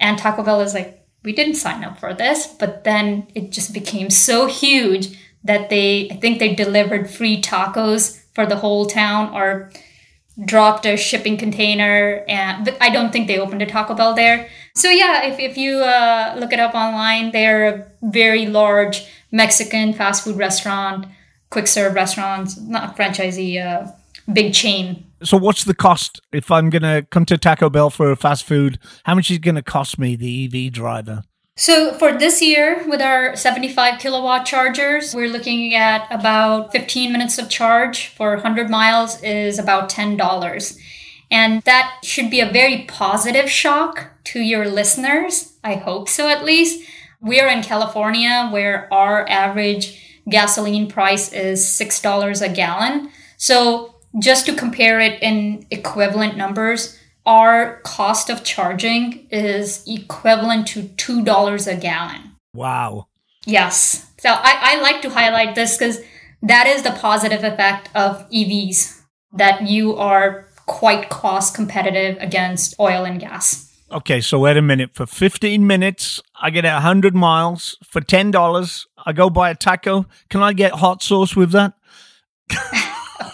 And 0.00 0.18
Taco 0.18 0.42
Bell 0.42 0.60
is 0.62 0.74
like, 0.74 1.06
we 1.22 1.32
didn't 1.32 1.54
sign 1.54 1.84
up 1.84 2.00
for 2.00 2.14
this. 2.14 2.46
But 2.46 2.84
then 2.84 3.28
it 3.34 3.52
just 3.52 3.72
became 3.72 4.10
so 4.10 4.46
huge 4.46 5.16
that 5.44 5.70
they, 5.70 6.10
I 6.10 6.16
think 6.16 6.38
they 6.38 6.54
delivered 6.54 7.10
free 7.10 7.40
tacos 7.40 8.20
for 8.34 8.46
the 8.46 8.56
whole 8.56 8.86
town 8.86 9.34
or 9.34 9.70
dropped 10.44 10.86
a 10.86 10.96
shipping 10.96 11.36
container. 11.36 12.24
And 12.28 12.64
but 12.64 12.76
I 12.80 12.90
don't 12.90 13.12
think 13.12 13.26
they 13.26 13.38
opened 13.38 13.62
a 13.62 13.66
Taco 13.66 13.94
Bell 13.94 14.14
there. 14.14 14.48
So 14.74 14.88
yeah, 14.88 15.26
if, 15.26 15.38
if 15.38 15.56
you 15.56 15.78
uh, 15.78 16.36
look 16.38 16.52
it 16.52 16.58
up 16.58 16.74
online, 16.74 17.32
they're 17.32 17.68
a 17.68 17.86
very 18.02 18.46
large 18.46 19.06
Mexican 19.30 19.92
fast 19.92 20.24
food 20.24 20.36
restaurant, 20.36 21.06
quick 21.50 21.66
serve 21.66 21.94
restaurants, 21.94 22.58
not 22.58 22.96
franchisee, 22.96 23.64
uh, 23.64 23.92
big 24.32 24.52
chain 24.54 25.10
so 25.22 25.36
what's 25.36 25.64
the 25.64 25.74
cost 25.74 26.20
if 26.32 26.50
I'm 26.50 26.70
going 26.70 26.82
to 26.82 27.06
come 27.10 27.26
to 27.26 27.36
Taco 27.36 27.68
Bell 27.68 27.90
for 27.90 28.10
a 28.10 28.16
fast 28.16 28.44
food? 28.44 28.78
How 29.04 29.14
much 29.14 29.30
is 29.30 29.36
it 29.36 29.40
going 29.42 29.56
to 29.56 29.62
cost 29.62 29.98
me 29.98 30.16
the 30.16 30.46
EV 30.46 30.72
driver? 30.72 31.24
So 31.56 31.92
for 31.98 32.16
this 32.16 32.40
year, 32.40 32.82
with 32.88 33.02
our 33.02 33.36
75 33.36 34.00
kilowatt 34.00 34.46
chargers, 34.46 35.14
we're 35.14 35.28
looking 35.28 35.74
at 35.74 36.06
about 36.10 36.72
15 36.72 37.12
minutes 37.12 37.38
of 37.38 37.50
charge 37.50 38.08
for 38.08 38.34
100 38.34 38.70
miles 38.70 39.22
is 39.22 39.58
about 39.58 39.90
$10. 39.90 40.78
And 41.30 41.62
that 41.62 42.00
should 42.02 42.30
be 42.30 42.40
a 42.40 42.50
very 42.50 42.86
positive 42.88 43.50
shock 43.50 44.10
to 44.24 44.40
your 44.40 44.68
listeners. 44.68 45.52
I 45.62 45.74
hope 45.74 46.08
so, 46.08 46.28
at 46.28 46.44
least. 46.44 46.88
We 47.20 47.40
are 47.40 47.48
in 47.48 47.62
California 47.62 48.48
where 48.50 48.92
our 48.92 49.28
average 49.28 50.22
gasoline 50.30 50.88
price 50.88 51.30
is 51.30 51.62
$6 51.62 52.42
a 52.42 52.48
gallon. 52.54 53.10
So 53.36 53.99
just 54.18 54.46
to 54.46 54.54
compare 54.54 55.00
it 55.00 55.22
in 55.22 55.66
equivalent 55.70 56.36
numbers, 56.36 56.98
our 57.26 57.80
cost 57.82 58.30
of 58.30 58.44
charging 58.44 59.26
is 59.30 59.84
equivalent 59.86 60.66
to 60.68 60.82
$2 60.82 61.66
a 61.66 61.76
gallon. 61.76 62.36
Wow. 62.54 63.06
Yes. 63.46 64.10
So 64.18 64.30
I, 64.30 64.58
I 64.60 64.80
like 64.80 65.02
to 65.02 65.10
highlight 65.10 65.54
this 65.54 65.76
because 65.76 66.00
that 66.42 66.66
is 66.66 66.82
the 66.82 66.92
positive 66.92 67.44
effect 67.44 67.90
of 67.94 68.28
EVs, 68.30 69.00
that 69.32 69.62
you 69.68 69.96
are 69.96 70.46
quite 70.66 71.08
cost 71.08 71.54
competitive 71.54 72.16
against 72.20 72.74
oil 72.80 73.04
and 73.04 73.20
gas. 73.20 73.66
Okay, 73.92 74.20
so 74.20 74.38
wait 74.38 74.56
a 74.56 74.62
minute. 74.62 74.90
For 74.94 75.04
15 75.04 75.66
minutes, 75.66 76.22
I 76.40 76.50
get 76.50 76.64
100 76.64 77.14
miles. 77.14 77.76
For 77.84 78.00
$10, 78.00 78.86
I 79.04 79.12
go 79.12 79.30
buy 79.30 79.50
a 79.50 79.54
taco. 79.54 80.06
Can 80.28 80.42
I 80.42 80.52
get 80.52 80.72
hot 80.72 81.02
sauce 81.02 81.34
with 81.34 81.50
that? 81.52 81.74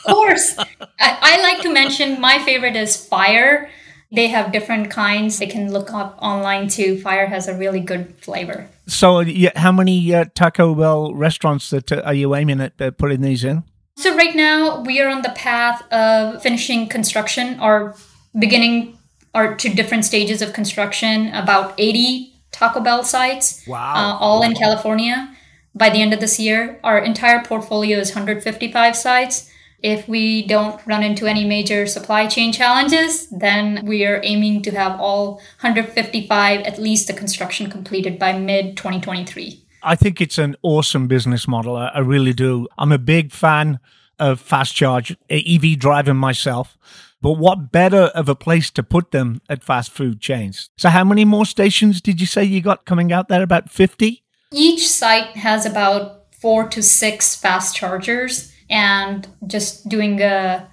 course. 0.07 0.57
I, 0.59 0.67
I 1.01 1.43
like 1.43 1.63
to 1.63 1.73
mention 1.73 2.21
my 2.21 2.39
favorite 2.41 2.77
is 2.77 2.97
Fire. 2.97 3.71
They 4.13 4.29
have 4.29 4.53
different 4.53 4.91
kinds. 4.91 5.39
They 5.39 5.47
can 5.47 5.73
look 5.73 5.93
up 5.93 6.17
online 6.23 6.69
too. 6.69 7.01
Fire 7.01 7.27
has 7.27 7.49
a 7.49 7.55
really 7.55 7.81
good 7.81 8.15
flavor. 8.21 8.69
So, 8.87 9.25
how 9.57 9.73
many 9.73 10.15
uh, 10.15 10.27
Taco 10.35 10.75
Bell 10.75 11.13
restaurants 11.13 11.71
that 11.71 11.91
uh, 11.91 12.03
are 12.05 12.15
you 12.15 12.35
aiming 12.35 12.61
at 12.61 12.81
uh, 12.81 12.93
putting 12.93 13.21
these 13.21 13.43
in? 13.43 13.65
So 13.99 14.15
right 14.15 14.37
now 14.37 14.83
we 14.83 15.01
are 15.01 15.09
on 15.09 15.23
the 15.23 15.31
path 15.31 15.83
of 15.91 16.43
finishing 16.43 16.87
construction 16.87 17.59
or 17.61 17.97
beginning 18.39 18.99
or 19.35 19.55
to 19.55 19.69
different 19.71 20.05
stages 20.05 20.43
of 20.43 20.53
construction. 20.53 21.35
About 21.35 21.75
eighty 21.79 22.35
Taco 22.53 22.81
Bell 22.81 23.05
sites, 23.05 23.65
wow, 23.67 23.95
uh, 23.95 24.19
all 24.19 24.43
in 24.43 24.55
California. 24.55 25.35
By 25.75 25.91
the 25.91 26.01
end 26.01 26.13
of 26.13 26.21
this 26.21 26.39
year, 26.39 26.79
our 26.85 26.99
entire 26.99 27.43
portfolio 27.45 27.99
is 27.99 28.11
155 28.11 28.97
sites. 28.97 29.51
If 29.87 30.09
we 30.09 30.45
don't 30.45 30.85
run 30.85 31.05
into 31.05 31.28
any 31.28 31.45
major 31.45 31.87
supply 31.87 32.26
chain 32.26 32.52
challenges, 32.52 33.28
then 33.28 33.87
we 33.87 34.05
are 34.05 34.21
aiming 34.25 34.62
to 34.62 34.73
have 34.73 35.00
all 35.00 35.35
155, 35.61 36.62
at 36.62 36.76
least 36.76 37.07
the 37.07 37.12
construction 37.12 37.71
completed 37.71 38.19
by 38.19 38.37
mid 38.37 38.76
2023. 38.76 39.64
I 39.85 39.95
think 39.95 40.21
it's 40.21 40.38
an 40.38 40.57
awesome 40.62 41.07
business 41.07 41.47
model. 41.47 41.76
I, 41.76 42.00
really 42.00 42.33
do. 42.33 42.66
I'm 42.76 42.90
a 42.90 42.99
big 42.99 43.31
fan 43.31 43.78
of 44.19 44.40
fast 44.40 44.75
charge 44.75 45.16
EV 45.31 45.78
driving 45.78 46.16
myself. 46.16 46.76
But 47.23 47.35
what 47.35 47.71
better 47.71 48.11
of 48.12 48.28
a 48.28 48.35
place 48.35 48.73
to 48.73 48.83
put 48.83 49.12
them 49.12 49.40
at 49.49 49.62
fast 49.62 49.93
food 49.93 50.21
chains? 50.21 50.69
So, 50.76 50.88
how 50.88 51.05
many 51.05 51.25
more 51.25 51.47
stations 51.47 52.00
did 52.00 52.21
you 52.21 52.26
say 52.26 52.43
you 52.43 52.61
got 52.61 52.87
coming 52.87 53.12
out 53.12 53.28
there? 53.28 53.45
About 53.45 53.71
50? 53.71 54.25
Each 54.50 54.88
site 54.88 55.37
has 55.37 55.64
about 55.64 56.35
four 56.35 56.69
to 56.71 56.83
six 56.83 57.37
fast 57.37 57.76
chargers 57.76 58.52
and 58.68 59.26
just 59.46 59.88
doing 59.88 60.20
a 60.20 60.68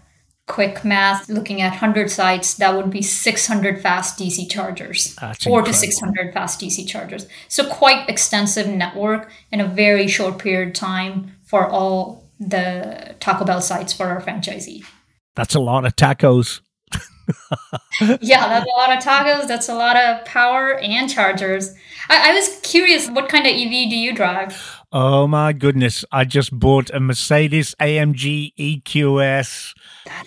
quick 0.46 0.84
math 0.84 1.30
looking 1.30 1.62
at 1.62 1.70
100 1.70 2.12
sites 2.12 2.56
that 2.56 2.76
would 2.76 2.90
be 2.90 3.02
600 3.02 3.82
fast 3.82 4.20
dc 4.20 4.50
chargers. 4.52 5.16
That's 5.16 5.44
4 5.44 5.60
incredible. 5.60 5.74
to 5.74 5.80
600 5.80 6.34
fast 6.34 6.60
dc 6.60 6.88
chargers. 6.88 7.28
So 7.48 7.68
quite 7.68 8.10
extensive 8.10 8.68
network 8.68 9.32
in 9.52 9.62
a 9.62 9.68
very 9.68 10.08
short 10.08 10.40
period 10.40 10.70
of 10.70 10.74
time 10.74 11.38
for 11.46 11.68
all 11.68 12.30
the 12.40 13.16
taco 13.20 13.46
bell 13.46 13.62
sites 13.62 13.94
for 13.94 14.08
our 14.08 14.22
franchisee. 14.22 14.84
That's 15.36 15.56
a 15.56 15.60
lot 15.60 15.86
of 15.86 15.96
tacos 15.96 16.60
yeah 18.22 18.48
that's 18.48 18.66
a 18.66 18.78
lot 18.78 18.96
of 18.96 19.04
tacos 19.04 19.48
that's 19.48 19.70
a 19.70 19.76
lot 19.76 19.96
of 19.96 20.24
power 20.26 20.78
and 20.80 21.10
chargers 21.10 21.74
I, 22.10 22.32
I 22.32 22.34
was 22.34 22.60
curious 22.64 23.10
what 23.10 23.30
kind 23.30 23.46
of 23.46 23.54
ev 23.54 23.70
do 23.70 23.96
you 23.96 24.14
drive 24.14 24.84
Oh 24.96 25.26
my 25.26 25.54
goodness. 25.54 26.06
I 26.12 26.24
just 26.24 26.58
bought 26.58 26.92
a 26.92 27.00
Mercedes 27.00 27.74
AMG 27.80 28.54
EQS. 28.56 29.74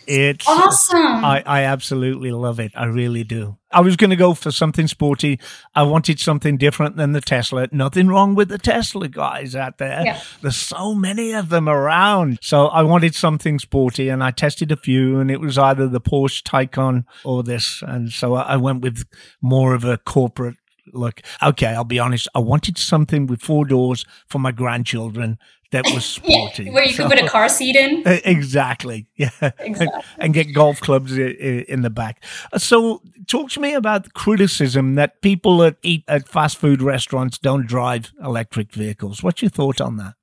it's 0.08 0.48
awesome. 0.48 1.24
I, 1.24 1.40
I 1.46 1.62
absolutely 1.62 2.32
love 2.32 2.58
it. 2.58 2.72
I 2.74 2.86
really 2.86 3.22
do. 3.22 3.58
I 3.70 3.80
was 3.80 3.94
going 3.94 4.10
to 4.10 4.16
go 4.16 4.34
for 4.34 4.50
something 4.50 4.88
sporty. 4.88 5.38
I 5.74 5.84
wanted 5.84 6.18
something 6.18 6.56
different 6.56 6.96
than 6.96 7.12
the 7.12 7.20
Tesla. 7.20 7.68
Nothing 7.70 8.08
wrong 8.08 8.34
with 8.34 8.48
the 8.48 8.58
Tesla 8.58 9.06
guys 9.06 9.54
out 9.54 9.78
there. 9.78 10.02
Yeah. 10.04 10.20
There's 10.42 10.56
so 10.56 10.94
many 10.94 11.32
of 11.32 11.48
them 11.48 11.68
around. 11.68 12.38
So 12.42 12.66
I 12.66 12.82
wanted 12.82 13.14
something 13.14 13.60
sporty 13.60 14.08
and 14.08 14.24
I 14.24 14.32
tested 14.32 14.72
a 14.72 14.76
few 14.76 15.20
and 15.20 15.30
it 15.30 15.40
was 15.40 15.58
either 15.58 15.86
the 15.86 16.00
Porsche 16.00 16.42
Taycan 16.42 17.04
or 17.24 17.42
this. 17.42 17.82
And 17.86 18.12
so 18.12 18.34
I 18.34 18.56
went 18.56 18.82
with 18.82 19.04
more 19.42 19.74
of 19.74 19.84
a 19.84 19.98
corporate 19.98 20.56
look, 20.92 21.20
okay, 21.42 21.68
I'll 21.68 21.84
be 21.84 21.98
honest. 21.98 22.28
I 22.34 22.38
wanted 22.38 22.78
something 22.78 23.26
with 23.26 23.42
four 23.42 23.64
doors 23.64 24.04
for 24.28 24.38
my 24.38 24.52
grandchildren 24.52 25.38
that 25.72 25.84
was 25.92 26.04
sporty. 26.04 26.64
yeah, 26.64 26.72
where 26.72 26.84
you 26.84 26.92
so, 26.92 27.08
could 27.08 27.18
put 27.18 27.26
a 27.26 27.28
car 27.28 27.48
seat 27.48 27.76
in. 27.76 28.02
Exactly. 28.06 29.06
Yeah. 29.16 29.30
Exactly. 29.58 30.02
and 30.18 30.34
get 30.34 30.52
golf 30.52 30.80
clubs 30.80 31.16
in 31.16 31.82
the 31.82 31.90
back. 31.90 32.22
So, 32.58 33.02
talk 33.26 33.50
to 33.52 33.60
me 33.60 33.74
about 33.74 34.12
criticism 34.12 34.94
that 34.96 35.22
people 35.22 35.58
that 35.58 35.76
eat 35.82 36.04
at 36.06 36.28
fast 36.28 36.58
food 36.58 36.82
restaurants 36.82 37.38
don't 37.38 37.66
drive 37.66 38.12
electric 38.22 38.72
vehicles. 38.72 39.22
What's 39.22 39.40
your 39.42 39.50
thought 39.50 39.80
on 39.80 39.96
that? 39.96 40.14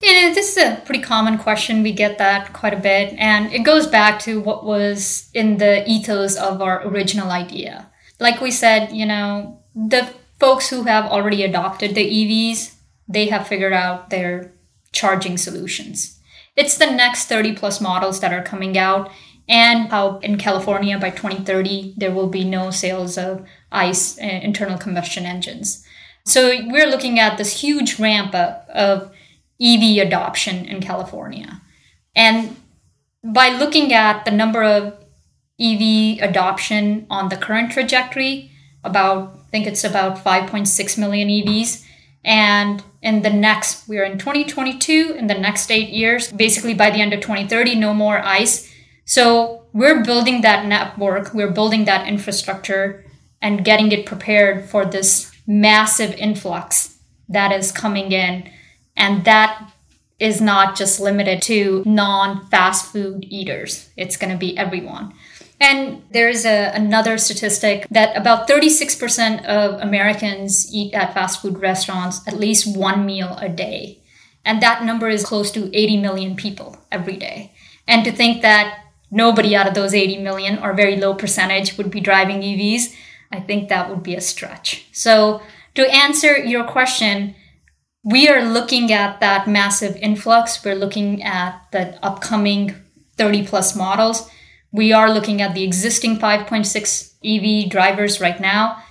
Yeah, 0.00 0.32
this 0.32 0.56
is 0.56 0.58
a 0.58 0.80
pretty 0.84 1.02
common 1.02 1.38
question. 1.38 1.82
We 1.82 1.92
get 1.92 2.18
that 2.18 2.52
quite 2.52 2.72
a 2.72 2.78
bit. 2.78 3.14
And 3.18 3.52
it 3.52 3.64
goes 3.64 3.86
back 3.86 4.20
to 4.20 4.40
what 4.40 4.64
was 4.64 5.28
in 5.34 5.58
the 5.58 5.88
ethos 5.90 6.36
of 6.36 6.62
our 6.62 6.86
original 6.86 7.30
idea. 7.30 7.90
Like 8.20 8.40
we 8.40 8.50
said, 8.50 8.92
you 8.92 9.06
know, 9.06 9.60
the 9.74 10.08
folks 10.38 10.68
who 10.68 10.84
have 10.84 11.06
already 11.06 11.42
adopted 11.42 11.94
the 11.94 12.04
EVs, 12.08 12.74
they 13.08 13.26
have 13.26 13.48
figured 13.48 13.72
out 13.72 14.10
their 14.10 14.52
charging 14.92 15.36
solutions. 15.36 16.20
It's 16.54 16.78
the 16.78 16.90
next 16.90 17.26
30 17.26 17.54
plus 17.54 17.80
models 17.80 18.20
that 18.20 18.32
are 18.32 18.42
coming 18.42 18.76
out, 18.76 19.10
and 19.48 19.90
how 19.90 20.18
in 20.18 20.38
California 20.38 20.98
by 20.98 21.10
2030 21.10 21.94
there 21.96 22.10
will 22.10 22.28
be 22.28 22.44
no 22.44 22.70
sales 22.70 23.16
of 23.16 23.46
ICE 23.70 24.18
uh, 24.18 24.22
internal 24.22 24.78
combustion 24.78 25.24
engines. 25.24 25.84
So 26.24 26.48
we're 26.66 26.90
looking 26.90 27.18
at 27.18 27.38
this 27.38 27.60
huge 27.62 27.98
ramp 27.98 28.34
up 28.34 28.68
of 28.70 29.12
EV 29.60 30.06
adoption 30.06 30.64
in 30.66 30.80
California. 30.80 31.60
And 32.14 32.56
by 33.24 33.48
looking 33.48 33.92
at 33.92 34.24
the 34.24 34.30
number 34.30 34.62
of 34.62 34.94
EV 35.60 36.20
adoption 36.22 37.06
on 37.10 37.28
the 37.28 37.36
current 37.36 37.72
trajectory, 37.72 38.50
about 38.84 39.34
I 39.48 39.50
think 39.50 39.66
it's 39.66 39.84
about 39.84 40.22
5.6 40.22 40.98
million 40.98 41.28
EVs. 41.28 41.84
And 42.22 42.82
in 43.00 43.22
the 43.22 43.30
next, 43.30 43.88
we're 43.88 44.04
in 44.04 44.18
2022, 44.18 45.14
in 45.16 45.26
the 45.26 45.34
next 45.34 45.70
eight 45.70 45.88
years, 45.88 46.30
basically 46.30 46.74
by 46.74 46.90
the 46.90 47.00
end 47.00 47.14
of 47.14 47.20
2030, 47.20 47.74
no 47.76 47.94
more 47.94 48.18
ice. 48.18 48.70
So 49.06 49.64
we're 49.72 50.04
building 50.04 50.42
that 50.42 50.66
network, 50.66 51.32
we're 51.32 51.50
building 51.50 51.86
that 51.86 52.06
infrastructure 52.06 53.04
and 53.40 53.64
getting 53.64 53.90
it 53.90 54.04
prepared 54.04 54.68
for 54.68 54.84
this 54.84 55.32
massive 55.46 56.12
influx 56.14 56.98
that 57.28 57.50
is 57.50 57.72
coming 57.72 58.12
in. 58.12 58.50
And 58.98 59.24
that 59.24 59.72
is 60.18 60.40
not 60.40 60.76
just 60.76 61.00
limited 61.00 61.40
to 61.42 61.82
non 61.86 62.44
fast 62.48 62.92
food 62.92 63.24
eaters, 63.30 63.88
it's 63.96 64.16
going 64.16 64.32
to 64.32 64.38
be 64.38 64.58
everyone. 64.58 65.14
And 65.60 66.02
there's 66.10 66.44
a, 66.44 66.70
another 66.74 67.18
statistic 67.18 67.86
that 67.90 68.16
about 68.16 68.46
36% 68.46 69.44
of 69.46 69.80
Americans 69.80 70.72
eat 70.72 70.94
at 70.94 71.14
fast 71.14 71.42
food 71.42 71.58
restaurants 71.58 72.26
at 72.28 72.38
least 72.38 72.76
one 72.76 73.04
meal 73.06 73.36
a 73.40 73.48
day. 73.48 74.00
And 74.44 74.62
that 74.62 74.84
number 74.84 75.08
is 75.08 75.24
close 75.24 75.50
to 75.52 75.76
80 75.76 75.96
million 75.98 76.36
people 76.36 76.76
every 76.92 77.16
day. 77.16 77.52
And 77.88 78.04
to 78.04 78.12
think 78.12 78.42
that 78.42 78.84
nobody 79.10 79.56
out 79.56 79.66
of 79.66 79.74
those 79.74 79.94
80 79.94 80.18
million 80.18 80.58
or 80.58 80.74
very 80.74 80.96
low 80.96 81.14
percentage 81.14 81.76
would 81.76 81.90
be 81.90 82.00
driving 82.00 82.40
EVs, 82.40 82.94
I 83.32 83.40
think 83.40 83.68
that 83.68 83.90
would 83.90 84.02
be 84.02 84.14
a 84.14 84.20
stretch. 84.20 84.86
So 84.92 85.42
to 85.74 85.92
answer 85.92 86.36
your 86.36 86.64
question, 86.64 87.34
we 88.04 88.28
are 88.28 88.42
looking 88.42 88.92
at 88.92 89.20
that 89.20 89.48
massive 89.48 89.96
influx. 89.96 90.64
We're 90.64 90.74
looking 90.74 91.22
at 91.22 91.60
the 91.72 91.98
upcoming 92.04 92.74
30 93.16 93.46
plus 93.46 93.74
models 93.74 94.30
we 94.72 94.92
are 94.92 95.10
looking 95.10 95.40
at 95.40 95.54
the 95.54 95.64
existing 95.64 96.18
5.6 96.18 97.14
EV 97.24 97.70
drivers 97.70 98.20
right 98.20 98.38
now, 98.40 98.82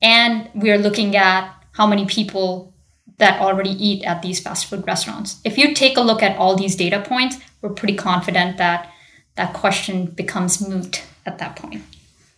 and 0.00 0.48
we 0.54 0.70
are 0.70 0.78
looking 0.78 1.16
at 1.16 1.52
how 1.72 1.86
many 1.86 2.04
people 2.04 2.74
that 3.18 3.40
already 3.40 3.70
eat 3.70 4.04
at 4.04 4.20
these 4.20 4.40
fast 4.40 4.66
food 4.66 4.86
restaurants. 4.86 5.40
If 5.44 5.56
you 5.56 5.74
take 5.74 5.96
a 5.96 6.00
look 6.00 6.22
at 6.22 6.36
all 6.36 6.56
these 6.56 6.76
data 6.76 7.00
points, 7.00 7.36
we're 7.60 7.70
pretty 7.70 7.94
confident 7.94 8.58
that 8.58 8.90
that 9.36 9.54
question 9.54 10.06
becomes 10.06 10.66
moot 10.66 11.02
at 11.24 11.38
that 11.38 11.56
point. 11.56 11.82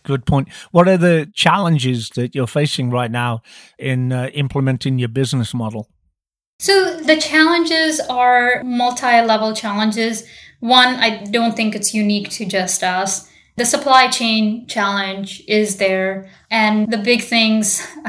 Good 0.03 0.25
point. 0.25 0.47
What 0.71 0.87
are 0.87 0.97
the 0.97 1.29
challenges 1.33 2.09
that 2.11 2.35
you're 2.35 2.47
facing 2.47 2.91
right 2.91 3.09
now 3.09 3.41
in 3.79 4.11
uh, 4.11 4.29
implementing 4.33 4.99
your 4.99 5.09
business 5.09 5.53
model? 5.53 5.89
So, 6.59 6.97
the 6.97 7.17
challenges 7.17 7.99
are 7.99 8.63
multi 8.63 9.21
level 9.21 9.53
challenges. 9.53 10.25
One, 10.59 10.95
I 10.95 11.23
don't 11.25 11.55
think 11.55 11.75
it's 11.75 11.93
unique 11.93 12.29
to 12.31 12.45
just 12.45 12.83
us. 12.83 13.29
The 13.57 13.65
supply 13.65 14.07
chain 14.09 14.67
challenge 14.67 15.43
is 15.47 15.77
there. 15.77 16.29
And 16.49 16.91
the 16.91 16.97
big 16.97 17.21
things, 17.21 17.85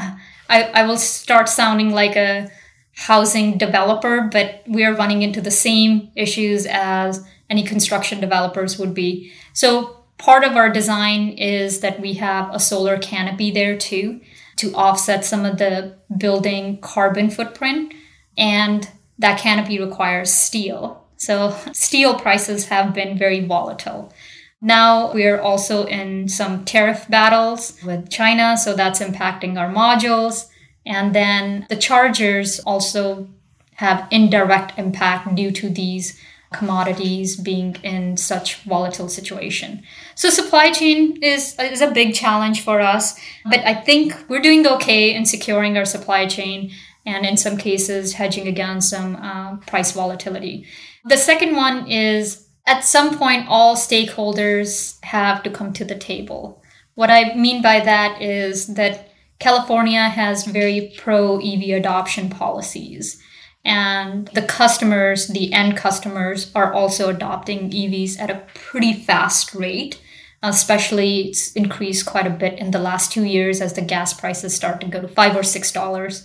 I, 0.49 0.63
I 0.63 0.87
will 0.87 0.97
start 0.97 1.49
sounding 1.49 1.91
like 1.91 2.17
a 2.17 2.51
housing 2.95 3.59
developer, 3.59 4.29
but 4.33 4.63
we 4.67 4.85
are 4.85 4.95
running 4.95 5.23
into 5.23 5.41
the 5.41 5.51
same 5.51 6.11
issues 6.17 6.67
as 6.67 7.27
any 7.51 7.63
construction 7.63 8.21
developers 8.21 8.79
would 8.79 8.95
be. 8.95 9.33
So 9.53 10.05
part 10.19 10.45
of 10.45 10.57
our 10.57 10.71
design 10.71 11.31
is 11.31 11.81
that 11.81 12.01
we 12.01 12.15
have 12.15 12.53
a 12.55 12.59
solar 12.59 12.99
canopy 12.99 13.51
there 13.51 13.77
too 13.77 14.21
to 14.57 14.75
offset 14.75 15.25
some 15.25 15.45
of 15.45 15.59
the 15.59 15.97
building 16.17 16.81
carbon 16.81 17.31
footprint. 17.31 17.93
And 18.37 18.89
that 19.19 19.41
canopy 19.41 19.81
requires 19.81 20.33
steel. 20.33 21.05
So 21.17 21.57
steel 21.73 22.19
prices 22.19 22.67
have 22.69 22.95
been 22.95 23.19
very 23.19 23.45
volatile. 23.45 24.13
Now 24.61 25.13
we're 25.13 25.41
also 25.41 25.85
in 25.85 26.29
some 26.29 26.65
tariff 26.65 27.09
battles 27.09 27.79
with 27.85 28.11
China, 28.11 28.57
so 28.57 28.75
that's 28.75 29.01
impacting 29.01 29.59
our 29.59 29.73
modules. 29.73 30.49
And 30.85 31.15
then 31.15 31.67
the 31.69 31.77
chargers 31.77 32.61
also 32.61 33.29
have 33.75 34.09
indirect 34.11 34.79
impact 34.79 35.35
due 35.35 35.51
to 35.51 35.69
these 35.69 36.19
commodities 36.53 37.37
being 37.37 37.77
in 37.83 38.17
such 38.17 38.63
volatile 38.63 39.09
situation. 39.09 39.83
So 40.15 40.31
supply 40.31 40.71
chain 40.71 41.23
is 41.23 41.57
is 41.59 41.83
a 41.83 41.91
big 41.91 42.15
challenge 42.15 42.63
for 42.63 42.81
us, 42.81 43.19
but 43.45 43.61
I 43.61 43.75
think 43.75 44.15
we're 44.29 44.41
doing 44.41 44.67
okay 44.67 45.15
in 45.15 45.27
securing 45.27 45.77
our 45.77 45.85
supply 45.85 46.27
chain 46.27 46.73
and 47.07 47.25
in 47.25 47.37
some 47.37 47.57
cases 47.57 48.15
hedging 48.15 48.49
against 48.49 48.91
some 48.91 49.17
uh, 49.17 49.57
price 49.59 49.93
volatility. 49.93 50.67
The 51.05 51.17
second 51.17 51.55
one 51.57 51.89
is 51.89 52.47
at 52.67 52.85
some 52.85 53.17
point, 53.17 53.47
all 53.49 53.77
stakeholders 53.77 55.03
have 55.05 55.43
to 55.45 55.51
come 55.51 55.73
to 55.75 55.85
the 55.85 55.95
table. 55.95 56.63
What 56.95 57.11
I 57.11 57.35
mean 57.35 57.63
by 57.63 57.81
that 57.81 58.21
is 58.21 58.67
that 58.75 59.11
California 59.39 60.09
has 60.09 60.45
very 60.45 60.93
pro 60.97 61.39
EV 61.39 61.77
adoption 61.77 62.29
policies. 62.29 63.23
And 63.65 64.29
the 64.29 64.43
customers, 64.43 65.29
the 65.29 65.53
end 65.53 65.77
customers, 65.77 66.51
are 66.55 66.73
also 66.73 67.09
adopting 67.09 67.71
EVs 67.71 68.19
at 68.19 68.31
a 68.31 68.43
pretty 68.55 68.93
fast 68.93 69.55
rate. 69.55 70.01
Especially, 70.43 71.29
it's 71.29 71.53
increased 71.53 72.07
quite 72.07 72.27
a 72.27 72.31
bit 72.31 72.59
in 72.59 72.71
the 72.71 72.79
last 72.79 73.13
two 73.13 73.25
years 73.25 73.61
as 73.61 73.73
the 73.75 73.83
gas 73.83 74.13
prices 74.15 74.55
start 74.55 74.81
to 74.81 74.87
go 74.87 75.01
to 75.01 75.09
five 75.09 75.37
or 75.37 75.43
six 75.43 75.73
dollars. 75.73 76.25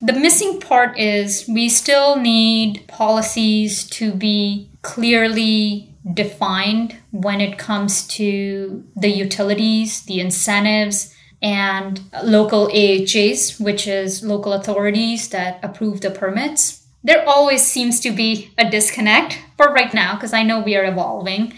The 0.00 0.12
missing 0.12 0.60
part 0.60 0.98
is 0.98 1.48
we 1.48 1.70
still 1.70 2.16
need 2.16 2.86
policies 2.86 3.88
to 3.90 4.12
be 4.12 4.68
clearly 4.82 5.94
defined 6.12 6.96
when 7.12 7.40
it 7.40 7.58
comes 7.58 8.06
to 8.08 8.84
the 8.94 9.08
utilities, 9.08 10.02
the 10.02 10.20
incentives, 10.20 11.14
and 11.40 12.02
local 12.22 12.68
AHJs, 12.68 13.58
which 13.58 13.86
is 13.86 14.22
local 14.22 14.52
authorities 14.52 15.30
that 15.30 15.60
approve 15.62 16.02
the 16.02 16.10
permits. 16.10 16.86
There 17.02 17.26
always 17.26 17.62
seems 17.62 17.98
to 18.00 18.10
be 18.10 18.50
a 18.58 18.68
disconnect 18.68 19.38
for 19.56 19.72
right 19.72 19.94
now 19.94 20.14
because 20.14 20.34
I 20.34 20.42
know 20.42 20.60
we 20.60 20.76
are 20.76 20.84
evolving. 20.84 21.54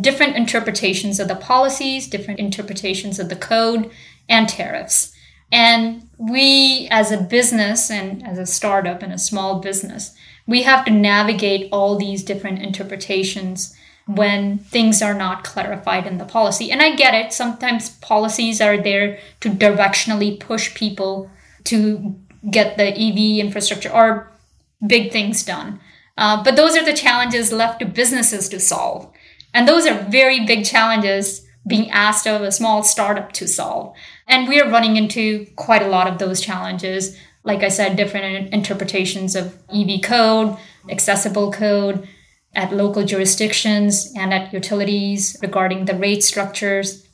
Different 0.00 0.36
interpretations 0.36 1.18
of 1.18 1.26
the 1.26 1.34
policies, 1.34 2.06
different 2.06 2.38
interpretations 2.38 3.18
of 3.18 3.28
the 3.28 3.36
code, 3.36 3.90
and 4.28 4.48
tariffs. 4.48 5.11
And 5.52 6.08
we, 6.16 6.88
as 6.90 7.12
a 7.12 7.20
business 7.20 7.90
and 7.90 8.26
as 8.26 8.38
a 8.38 8.46
startup 8.46 9.02
and 9.02 9.12
a 9.12 9.18
small 9.18 9.60
business, 9.60 10.14
we 10.46 10.62
have 10.62 10.84
to 10.86 10.90
navigate 10.90 11.68
all 11.70 11.96
these 11.96 12.24
different 12.24 12.62
interpretations 12.62 13.76
when 14.06 14.58
things 14.58 15.00
are 15.02 15.14
not 15.14 15.44
clarified 15.44 16.06
in 16.06 16.18
the 16.18 16.24
policy. 16.24 16.72
And 16.72 16.82
I 16.82 16.96
get 16.96 17.14
it, 17.14 17.32
sometimes 17.32 17.90
policies 17.98 18.60
are 18.60 18.76
there 18.76 19.18
to 19.40 19.50
directionally 19.50 20.40
push 20.40 20.74
people 20.74 21.30
to 21.64 22.16
get 22.50 22.76
the 22.76 22.88
EV 22.88 23.44
infrastructure 23.44 23.92
or 23.92 24.32
big 24.84 25.12
things 25.12 25.44
done. 25.44 25.80
Uh, 26.16 26.42
but 26.42 26.56
those 26.56 26.76
are 26.76 26.84
the 26.84 26.92
challenges 26.92 27.52
left 27.52 27.78
to 27.78 27.86
businesses 27.86 28.48
to 28.48 28.58
solve. 28.58 29.12
And 29.54 29.68
those 29.68 29.86
are 29.86 30.02
very 30.10 30.44
big 30.44 30.64
challenges 30.64 31.46
being 31.66 31.90
asked 31.90 32.26
of 32.26 32.42
a 32.42 32.50
small 32.50 32.82
startup 32.82 33.32
to 33.32 33.46
solve. 33.46 33.94
And 34.26 34.48
we 34.48 34.60
are 34.60 34.70
running 34.70 34.96
into 34.96 35.46
quite 35.56 35.82
a 35.82 35.88
lot 35.88 36.06
of 36.06 36.18
those 36.18 36.40
challenges. 36.40 37.16
Like 37.44 37.62
I 37.62 37.68
said, 37.68 37.96
different 37.96 38.52
interpretations 38.52 39.34
of 39.34 39.58
EV 39.72 40.02
code, 40.02 40.56
accessible 40.88 41.52
code 41.52 42.08
at 42.54 42.72
local 42.72 43.04
jurisdictions 43.04 44.12
and 44.16 44.32
at 44.32 44.52
utilities 44.52 45.36
regarding 45.42 45.86
the 45.86 45.94
rate 45.94 46.22
structures 46.22 47.06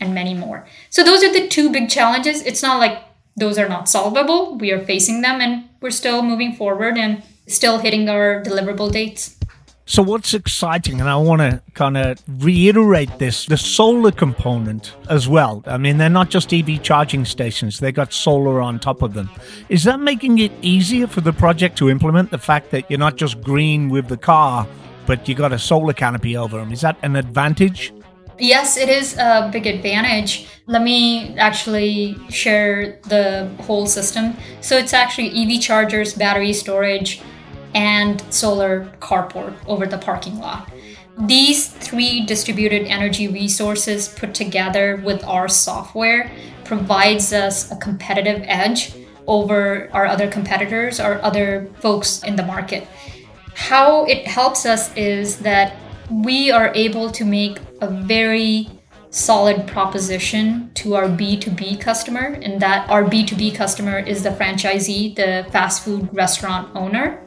and 0.00 0.14
many 0.14 0.34
more. 0.34 0.66
So 0.88 1.04
those 1.04 1.22
are 1.22 1.32
the 1.32 1.48
two 1.48 1.70
big 1.70 1.90
challenges. 1.90 2.42
It's 2.42 2.62
not 2.62 2.78
like 2.78 3.02
those 3.36 3.58
are 3.58 3.68
not 3.68 3.88
solvable. 3.88 4.56
We 4.56 4.72
are 4.72 4.84
facing 4.84 5.20
them 5.20 5.40
and 5.40 5.68
we're 5.80 5.90
still 5.90 6.22
moving 6.22 6.54
forward 6.54 6.96
and 6.96 7.22
still 7.46 7.78
hitting 7.78 8.08
our 8.08 8.42
deliverable 8.42 8.90
dates. 8.90 9.36
So, 9.90 10.04
what's 10.04 10.34
exciting, 10.34 11.00
and 11.00 11.10
I 11.10 11.16
want 11.16 11.40
to 11.40 11.60
kind 11.74 11.96
of 11.96 12.22
reiterate 12.44 13.18
this 13.18 13.46
the 13.46 13.56
solar 13.56 14.12
component 14.12 14.94
as 15.08 15.26
well. 15.26 15.64
I 15.66 15.78
mean, 15.78 15.98
they're 15.98 16.08
not 16.08 16.30
just 16.30 16.54
EV 16.54 16.80
charging 16.80 17.24
stations, 17.24 17.80
they 17.80 17.90
got 17.90 18.12
solar 18.12 18.60
on 18.60 18.78
top 18.78 19.02
of 19.02 19.14
them. 19.14 19.28
Is 19.68 19.82
that 19.82 19.98
making 19.98 20.38
it 20.38 20.52
easier 20.62 21.08
for 21.08 21.22
the 21.22 21.32
project 21.32 21.76
to 21.78 21.90
implement 21.90 22.30
the 22.30 22.38
fact 22.38 22.70
that 22.70 22.88
you're 22.88 23.00
not 23.00 23.16
just 23.16 23.40
green 23.40 23.88
with 23.88 24.06
the 24.06 24.16
car, 24.16 24.64
but 25.06 25.28
you've 25.28 25.38
got 25.38 25.52
a 25.52 25.58
solar 25.58 25.92
canopy 25.92 26.36
over 26.36 26.58
them? 26.58 26.70
Is 26.70 26.82
that 26.82 26.96
an 27.02 27.16
advantage? 27.16 27.92
Yes, 28.38 28.76
it 28.76 28.88
is 28.88 29.16
a 29.18 29.50
big 29.52 29.66
advantage. 29.66 30.46
Let 30.66 30.82
me 30.82 31.36
actually 31.36 32.16
share 32.28 33.00
the 33.08 33.50
whole 33.62 33.86
system. 33.86 34.36
So, 34.60 34.78
it's 34.78 34.94
actually 34.94 35.30
EV 35.34 35.60
chargers, 35.60 36.14
battery 36.14 36.52
storage 36.52 37.20
and 37.74 38.20
solar 38.32 38.86
carport 39.00 39.54
over 39.66 39.86
the 39.86 39.98
parking 39.98 40.38
lot. 40.38 40.70
These 41.26 41.68
three 41.68 42.24
distributed 42.24 42.86
energy 42.86 43.28
resources 43.28 44.08
put 44.08 44.34
together 44.34 45.02
with 45.04 45.22
our 45.24 45.48
software 45.48 46.30
provides 46.64 47.32
us 47.32 47.70
a 47.70 47.76
competitive 47.76 48.42
edge 48.46 48.94
over 49.26 49.90
our 49.92 50.06
other 50.06 50.28
competitors 50.28 50.98
or 50.98 51.22
other 51.22 51.68
folks 51.80 52.22
in 52.22 52.36
the 52.36 52.42
market. 52.42 52.86
How 53.54 54.04
it 54.06 54.26
helps 54.26 54.64
us 54.64 54.94
is 54.96 55.38
that 55.40 55.76
we 56.10 56.50
are 56.50 56.72
able 56.74 57.10
to 57.10 57.24
make 57.24 57.58
a 57.80 57.88
very 57.88 58.68
solid 59.10 59.66
proposition 59.66 60.70
to 60.74 60.94
our 60.94 61.06
B2B 61.06 61.80
customer, 61.80 62.38
and 62.42 62.60
that 62.62 62.88
our 62.88 63.04
B2B 63.04 63.54
customer 63.54 63.98
is 63.98 64.22
the 64.22 64.30
franchisee, 64.30 65.14
the 65.14 65.46
fast 65.50 65.84
food 65.84 66.08
restaurant 66.12 66.74
owner. 66.74 67.20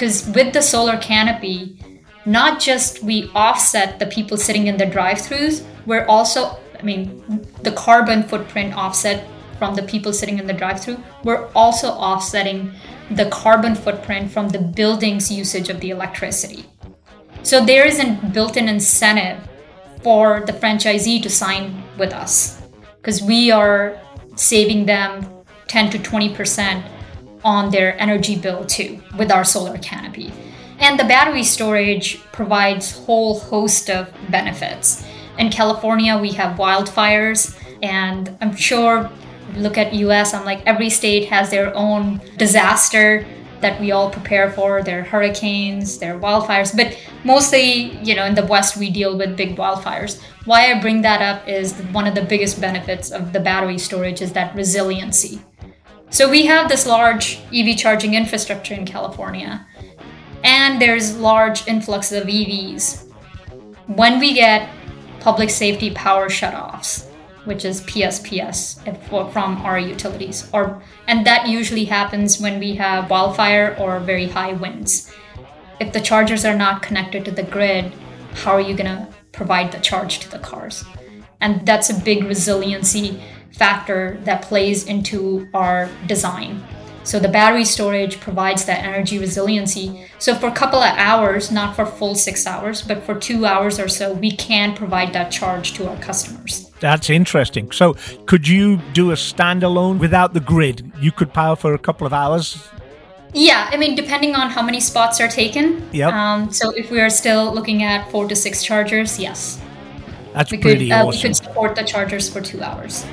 Because 0.00 0.26
with 0.28 0.54
the 0.54 0.62
solar 0.62 0.96
canopy, 0.96 1.76
not 2.24 2.58
just 2.58 3.02
we 3.02 3.30
offset 3.34 3.98
the 3.98 4.06
people 4.06 4.38
sitting 4.38 4.66
in 4.66 4.78
the 4.78 4.86
drive-throughs, 4.86 5.62
we're 5.84 6.06
also, 6.06 6.58
I 6.78 6.82
mean, 6.82 7.46
the 7.62 7.72
carbon 7.72 8.22
footprint 8.22 8.72
offset 8.74 9.28
from 9.58 9.74
the 9.74 9.82
people 9.82 10.14
sitting 10.14 10.38
in 10.38 10.46
the 10.46 10.54
drive-through, 10.54 11.04
we're 11.22 11.48
also 11.48 11.88
offsetting 11.88 12.72
the 13.10 13.28
carbon 13.28 13.74
footprint 13.74 14.30
from 14.30 14.48
the 14.48 14.58
building's 14.58 15.30
usage 15.30 15.68
of 15.68 15.80
the 15.80 15.90
electricity. 15.90 16.64
So 17.42 17.62
there 17.62 17.86
is 17.86 18.00
a 18.00 18.18
built-in 18.32 18.70
incentive 18.70 19.46
for 20.02 20.40
the 20.46 20.54
franchisee 20.54 21.22
to 21.22 21.28
sign 21.28 21.82
with 21.98 22.14
us 22.14 22.62
because 23.02 23.20
we 23.20 23.50
are 23.50 24.00
saving 24.34 24.86
them 24.86 25.26
10 25.68 25.90
to 25.90 25.98
20% 25.98 26.82
on 27.44 27.70
their 27.70 28.00
energy 28.00 28.36
bill 28.36 28.64
too 28.64 29.00
with 29.16 29.30
our 29.30 29.44
solar 29.44 29.78
canopy. 29.78 30.32
And 30.78 30.98
the 30.98 31.04
battery 31.04 31.44
storage 31.44 32.22
provides 32.32 32.92
whole 32.92 33.38
host 33.38 33.90
of 33.90 34.10
benefits. 34.30 35.04
In 35.38 35.50
California, 35.50 36.16
we 36.16 36.32
have 36.32 36.58
wildfires, 36.58 37.56
and 37.82 38.36
I'm 38.40 38.56
sure 38.56 39.10
look 39.56 39.78
at 39.78 39.92
US, 39.92 40.34
I'm 40.34 40.44
like 40.44 40.62
every 40.66 40.90
state 40.90 41.28
has 41.28 41.50
their 41.50 41.74
own 41.74 42.20
disaster 42.36 43.26
that 43.60 43.78
we 43.80 43.92
all 43.92 44.10
prepare 44.10 44.50
for. 44.50 44.82
their 44.82 45.04
hurricanes, 45.04 45.98
their 45.98 46.18
wildfires, 46.18 46.74
but 46.74 46.96
mostly, 47.24 47.98
you 48.02 48.14
know, 48.14 48.24
in 48.24 48.34
the 48.34 48.46
West 48.46 48.76
we 48.76 48.90
deal 48.90 49.18
with 49.18 49.36
big 49.36 49.56
wildfires. 49.56 50.20
Why 50.46 50.72
I 50.72 50.80
bring 50.80 51.02
that 51.02 51.20
up 51.20 51.46
is 51.46 51.74
one 51.92 52.06
of 52.06 52.14
the 52.14 52.22
biggest 52.22 52.60
benefits 52.60 53.10
of 53.10 53.32
the 53.32 53.40
battery 53.40 53.78
storage 53.78 54.22
is 54.22 54.32
that 54.32 54.54
resiliency. 54.54 55.40
So 56.10 56.28
we 56.28 56.44
have 56.46 56.68
this 56.68 56.86
large 56.86 57.40
EV 57.54 57.76
charging 57.76 58.14
infrastructure 58.14 58.74
in 58.74 58.84
California 58.84 59.64
and 60.42 60.82
there's 60.82 61.16
large 61.16 61.68
influx 61.68 62.10
of 62.10 62.24
EVs. 62.24 63.08
When 63.86 64.18
we 64.18 64.34
get 64.34 64.68
public 65.20 65.50
safety 65.50 65.92
power 65.92 66.28
shutoffs, 66.28 67.06
which 67.44 67.64
is 67.64 67.82
PSPS 67.82 69.32
from 69.32 69.58
our 69.58 69.78
utilities, 69.78 70.50
or 70.52 70.82
and 71.06 71.24
that 71.26 71.46
usually 71.48 71.84
happens 71.84 72.40
when 72.40 72.58
we 72.58 72.74
have 72.74 73.08
wildfire 73.08 73.76
or 73.78 74.00
very 74.00 74.26
high 74.26 74.52
winds. 74.52 75.12
If 75.78 75.92
the 75.92 76.00
chargers 76.00 76.44
are 76.44 76.56
not 76.56 76.82
connected 76.82 77.24
to 77.24 77.30
the 77.30 77.44
grid, 77.44 77.92
how 78.34 78.52
are 78.52 78.60
you 78.60 78.74
going 78.74 78.90
to 78.96 79.08
provide 79.32 79.72
the 79.72 79.78
charge 79.78 80.18
to 80.20 80.30
the 80.30 80.38
cars? 80.38 80.84
And 81.40 81.64
that's 81.64 81.88
a 81.88 82.00
big 82.00 82.24
resiliency 82.24 83.22
factor 83.60 84.18
that 84.24 84.40
plays 84.40 84.86
into 84.86 85.46
our 85.52 85.90
design. 86.06 86.62
So 87.04 87.18
the 87.18 87.28
battery 87.28 87.64
storage 87.64 88.18
provides 88.20 88.64
that 88.64 88.84
energy 88.84 89.18
resiliency. 89.18 89.86
So 90.18 90.34
for 90.34 90.48
a 90.48 90.52
couple 90.62 90.80
of 90.80 90.94
hours, 90.96 91.50
not 91.50 91.76
for 91.76 91.84
full 91.84 92.14
six 92.14 92.46
hours, 92.46 92.80
but 92.82 93.02
for 93.04 93.14
two 93.14 93.44
hours 93.44 93.78
or 93.78 93.88
so, 93.88 94.12
we 94.12 94.30
can 94.30 94.74
provide 94.74 95.12
that 95.12 95.30
charge 95.30 95.72
to 95.74 95.88
our 95.90 95.98
customers. 96.08 96.70
That's 96.80 97.10
interesting. 97.10 97.70
So 97.72 97.96
could 98.26 98.48
you 98.48 98.78
do 98.94 99.10
a 99.10 99.14
standalone 99.14 99.98
without 99.98 100.32
the 100.32 100.40
grid? 100.52 100.90
You 100.98 101.12
could 101.12 101.32
power 101.32 101.56
for 101.56 101.74
a 101.74 101.78
couple 101.78 102.06
of 102.06 102.12
hours 102.12 102.46
yeah, 103.32 103.70
I 103.72 103.76
mean, 103.76 103.94
depending 103.94 104.34
on 104.34 104.50
how 104.50 104.62
many 104.62 104.80
spots 104.80 105.20
are 105.20 105.28
taken. 105.28 105.88
Yep. 105.92 106.12
Um, 106.12 106.52
so 106.52 106.70
if 106.70 106.90
we 106.90 107.00
are 107.00 107.10
still 107.10 107.54
looking 107.54 107.84
at 107.84 108.10
four 108.10 108.26
to 108.26 108.34
six 108.34 108.64
chargers, 108.64 109.20
yes. 109.20 109.60
That's 110.32 110.50
we 110.50 110.58
pretty 110.58 110.88
could, 110.88 110.92
uh, 110.92 111.06
awesome. 111.06 111.10
We 111.10 111.22
could 111.22 111.36
support 111.36 111.76
the 111.76 111.84
chargers 111.84 112.28
for 112.28 112.40
two 112.40 112.62
hours. 112.62 113.04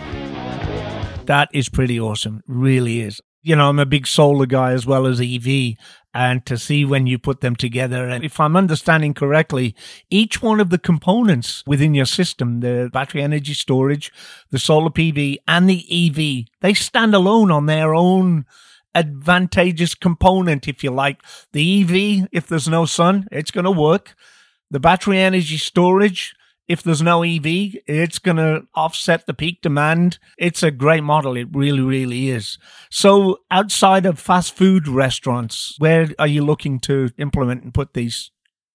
That 1.27 1.49
is 1.53 1.69
pretty 1.69 1.99
awesome. 1.99 2.41
Really 2.47 3.01
is 3.01 3.21
you 3.47 3.55
know, 3.55 3.69
I'm 3.69 3.79
a 3.79 3.85
big 3.85 4.05
solar 4.05 4.45
guy 4.45 4.73
as 4.73 4.85
well 4.85 5.07
as 5.07 5.21
EV. 5.21 5.75
And 6.13 6.45
to 6.47 6.57
see 6.57 6.83
when 6.83 7.07
you 7.07 7.17
put 7.17 7.39
them 7.39 7.55
together, 7.55 8.05
and 8.05 8.25
if 8.25 8.41
I'm 8.41 8.57
understanding 8.57 9.13
correctly, 9.13 9.73
each 10.09 10.41
one 10.41 10.59
of 10.59 10.69
the 10.69 10.77
components 10.77 11.63
within 11.65 11.93
your 11.93 12.07
system, 12.07 12.59
the 12.59 12.89
battery 12.91 13.21
energy 13.21 13.53
storage, 13.53 14.11
the 14.49 14.59
solar 14.59 14.89
PV, 14.89 15.37
and 15.47 15.69
the 15.69 15.85
EV, 15.89 16.47
they 16.59 16.73
stand 16.73 17.15
alone 17.15 17.49
on 17.49 17.67
their 17.67 17.95
own 17.95 18.45
advantageous 18.93 19.95
component, 19.95 20.67
if 20.67 20.83
you 20.83 20.91
like. 20.91 21.21
The 21.53 21.81
EV, 21.81 22.27
if 22.33 22.47
there's 22.47 22.67
no 22.67 22.85
sun, 22.85 23.29
it's 23.31 23.51
going 23.51 23.65
to 23.65 23.71
work. 23.71 24.13
The 24.69 24.81
battery 24.81 25.19
energy 25.19 25.57
storage, 25.57 26.35
if 26.67 26.83
there's 26.83 27.01
no 27.01 27.23
EV, 27.23 27.77
it's 27.87 28.19
going 28.19 28.37
to 28.37 28.67
offset 28.75 29.25
the 29.25 29.33
peak 29.33 29.61
demand. 29.61 30.19
It's 30.37 30.63
a 30.63 30.71
great 30.71 31.03
model. 31.03 31.37
It 31.37 31.47
really, 31.53 31.81
really 31.81 32.29
is. 32.29 32.57
So 32.89 33.39
outside 33.49 34.05
of 34.05 34.19
fast 34.19 34.55
food 34.55 34.87
restaurants, 34.87 35.75
where 35.79 36.09
are 36.19 36.27
you 36.27 36.43
looking 36.43 36.79
to 36.81 37.09
implement 37.17 37.63
and 37.63 37.73
put 37.73 37.93
these? 37.93 38.31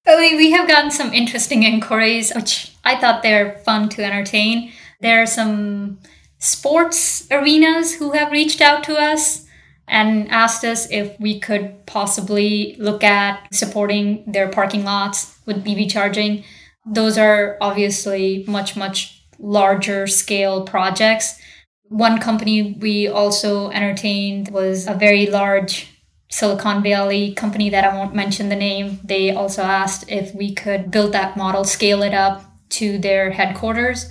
We 0.07 0.51
have 0.53 0.67
gotten 0.67 0.91
some 0.91 1.13
interesting 1.13 1.63
inquiries, 1.63 2.33
which 2.35 2.73
I 2.85 2.97
thought 2.97 3.23
they're 3.23 3.59
fun 3.59 3.89
to 3.91 4.05
entertain. 4.05 4.73
There 5.01 5.23
are 5.23 5.27
some 5.27 6.01
sports 6.39 7.29
arenas 7.31 7.95
who 7.95 8.13
have 8.13 8.33
reached 8.33 8.61
out 8.61 8.83
to 8.85 8.97
us 8.97 9.47
and 9.87 10.31
asked 10.31 10.65
us 10.65 10.91
if 10.91 11.19
we 11.21 11.39
could 11.39 11.87
possibly 11.87 12.75
look 12.79 13.05
at 13.05 13.47
supporting 13.53 14.25
their 14.27 14.49
parking 14.49 14.85
lots 14.85 15.39
with 15.47 15.67
EV 15.67 15.89
charging. 15.89 16.43
Those 16.87 17.17
are 17.19 17.57
obviously 17.61 18.45
much, 18.47 18.77
much 18.77 19.25
larger 19.39 20.07
scale 20.07 20.65
projects. 20.65 21.41
One 21.85 22.19
company 22.19 22.77
we 22.81 23.09
also 23.09 23.71
entertained 23.71 24.49
was 24.49 24.87
a 24.87 24.95
very 24.95 25.27
large 25.27 25.89
Silicon 26.31 26.83
Valley 26.83 27.35
company 27.35 27.69
that 27.71 27.85
I 27.85 27.97
won't 27.97 28.15
mention 28.15 28.49
the 28.49 28.57
name. 28.57 29.01
They 29.05 29.31
also 29.31 29.63
asked 29.63 30.11
if 30.11 30.35
we 30.35 30.55
could 30.55 30.91
build 30.91 31.13
that 31.13 31.37
model, 31.37 31.65
scale 31.65 32.03
it 32.03 32.15
up 32.15 32.45
to 32.71 32.99
their 32.99 33.31
headquarters. 33.31 34.11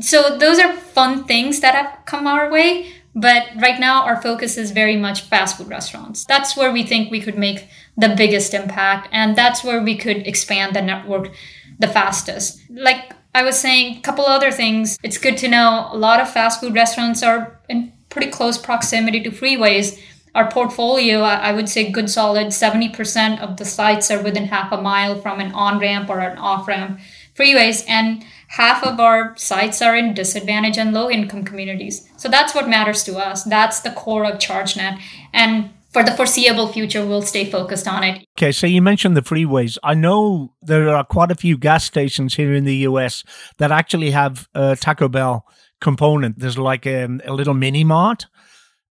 So 0.00 0.38
those 0.38 0.58
are 0.58 0.72
fun 0.72 1.24
things 1.24 1.60
that 1.60 1.74
have 1.74 2.04
come 2.06 2.26
our 2.26 2.50
way. 2.50 2.92
But 3.16 3.48
right 3.56 3.80
now, 3.80 4.04
our 4.04 4.20
focus 4.20 4.58
is 4.58 4.72
very 4.72 4.94
much 4.94 5.22
fast 5.22 5.56
food 5.56 5.68
restaurants. 5.68 6.26
That's 6.26 6.54
where 6.54 6.70
we 6.70 6.82
think 6.82 7.10
we 7.10 7.22
could 7.22 7.38
make 7.38 7.66
the 7.96 8.14
biggest 8.14 8.52
impact, 8.52 9.08
and 9.10 9.34
that's 9.34 9.64
where 9.64 9.82
we 9.82 9.96
could 9.96 10.26
expand 10.26 10.76
the 10.76 10.82
network 10.82 11.30
the 11.78 11.88
fastest. 11.88 12.60
Like 12.70 13.12
I 13.34 13.42
was 13.42 13.58
saying, 13.58 13.98
a 13.98 14.00
couple 14.00 14.24
other 14.24 14.50
things. 14.50 14.98
It's 15.02 15.18
good 15.18 15.36
to 15.38 15.48
know 15.48 15.88
a 15.92 15.96
lot 15.96 16.20
of 16.20 16.30
fast 16.30 16.60
food 16.60 16.74
restaurants 16.74 17.22
are 17.22 17.60
in 17.68 17.92
pretty 18.08 18.30
close 18.30 18.56
proximity 18.56 19.22
to 19.22 19.30
freeways. 19.30 20.00
Our 20.34 20.50
portfolio, 20.50 21.20
I 21.20 21.52
would 21.52 21.68
say, 21.68 21.90
good 21.90 22.10
solid 22.10 22.48
70% 22.48 23.40
of 23.40 23.56
the 23.56 23.64
sites 23.64 24.10
are 24.10 24.22
within 24.22 24.46
half 24.46 24.70
a 24.70 24.80
mile 24.80 25.20
from 25.20 25.40
an 25.40 25.52
on 25.52 25.78
ramp 25.78 26.10
or 26.10 26.20
an 26.20 26.36
off 26.36 26.68
ramp 26.68 27.00
freeways, 27.34 27.84
and 27.88 28.24
half 28.48 28.84
of 28.84 29.00
our 29.00 29.36
sites 29.36 29.82
are 29.82 29.96
in 29.96 30.14
disadvantaged 30.14 30.78
and 30.78 30.92
low 30.92 31.10
income 31.10 31.44
communities. 31.44 32.08
So 32.16 32.28
that's 32.28 32.54
what 32.54 32.68
matters 32.68 33.02
to 33.04 33.16
us. 33.16 33.44
That's 33.44 33.80
the 33.80 33.90
core 33.90 34.24
of 34.24 34.38
ChargeNet. 34.38 35.00
And 35.32 35.70
for 35.96 36.02
the 36.02 36.12
foreseeable 36.12 36.68
future, 36.68 37.06
we'll 37.06 37.22
stay 37.22 37.50
focused 37.50 37.88
on 37.88 38.04
it. 38.04 38.22
Okay, 38.36 38.52
so 38.52 38.66
you 38.66 38.82
mentioned 38.82 39.16
the 39.16 39.22
freeways. 39.22 39.78
I 39.82 39.94
know 39.94 40.52
there 40.60 40.90
are 40.90 41.02
quite 41.02 41.30
a 41.30 41.34
few 41.34 41.56
gas 41.56 41.86
stations 41.86 42.34
here 42.34 42.52
in 42.52 42.66
the 42.66 42.76
US 42.88 43.24
that 43.56 43.72
actually 43.72 44.10
have 44.10 44.46
a 44.54 44.76
Taco 44.76 45.08
Bell 45.08 45.46
component. 45.80 46.38
There's 46.38 46.58
like 46.58 46.84
a, 46.84 47.04
um, 47.04 47.22
a 47.24 47.32
little 47.32 47.54
mini 47.54 47.82
mart. 47.82 48.26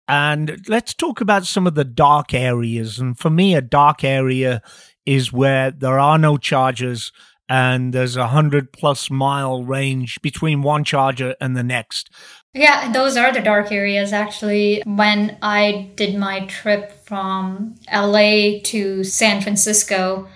And 0.08 0.66
let's 0.68 0.96
talk 0.96 1.22
about 1.22 1.46
some 1.46 1.68
of 1.68 1.76
the 1.76 1.84
dark 1.84 2.34
areas. 2.34 2.98
And 2.98 3.16
for 3.16 3.30
me, 3.30 3.54
a 3.54 3.62
dark 3.62 4.04
area 4.04 4.64
is 5.06 5.32
where 5.32 5.70
there 5.70 6.00
are 6.00 6.18
no 6.18 6.38
chargers 6.38 7.12
and 7.48 7.94
there's 7.94 8.18
a 8.18 8.30
hundred 8.30 8.74
plus 8.74 9.12
mile 9.12 9.64
range 9.64 10.20
between 10.24 10.64
one 10.64 10.84
charger 10.84 11.36
and 11.40 11.56
the 11.56 11.64
next. 11.64 12.10
Yeah, 12.56 12.90
those 12.94 13.18
are 13.18 13.34
the 13.34 13.42
dark 13.42 13.70
areas 13.74 14.14
actually. 14.14 14.82
When 14.86 15.38
I 15.42 15.92
did 15.96 16.16
my 16.16 16.46
trip 16.46 17.06
from 17.06 17.76
LA 17.94 18.60
to 18.64 19.04
San 19.04 19.42
Francisco, 19.42 20.30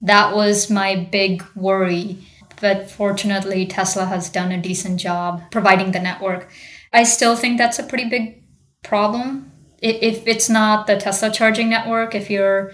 that 0.00 0.36
was 0.36 0.70
my 0.70 0.94
big 1.10 1.42
worry. 1.56 2.18
But 2.60 2.88
fortunately, 2.88 3.66
Tesla 3.66 4.06
has 4.06 4.30
done 4.30 4.52
a 4.52 4.62
decent 4.62 5.00
job 5.00 5.42
providing 5.50 5.90
the 5.90 5.98
network. 5.98 6.48
I 6.92 7.02
still 7.02 7.34
think 7.34 7.58
that's 7.58 7.80
a 7.80 7.82
pretty 7.82 8.08
big 8.08 8.44
problem. 8.84 9.50
If 9.82 10.28
it's 10.28 10.48
not 10.48 10.86
the 10.86 10.96
Tesla 10.96 11.32
charging 11.32 11.68
network, 11.68 12.14
if 12.14 12.30
you're 12.30 12.70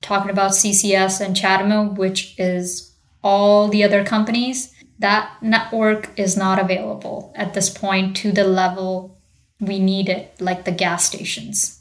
talking 0.00 0.30
about 0.30 0.52
CCS 0.52 1.20
and 1.20 1.34
CHAdeMO, 1.34 1.96
which 1.96 2.38
is 2.38 2.94
all 3.20 3.66
the 3.66 3.82
other 3.82 4.04
companies, 4.04 4.72
that 4.98 5.42
network 5.42 6.10
is 6.18 6.36
not 6.36 6.58
available 6.58 7.32
at 7.36 7.54
this 7.54 7.70
point 7.70 8.16
to 8.18 8.32
the 8.32 8.44
level 8.44 9.18
we 9.60 9.78
need 9.78 10.08
it, 10.08 10.40
like 10.40 10.64
the 10.64 10.72
gas 10.72 11.04
stations. 11.04 11.80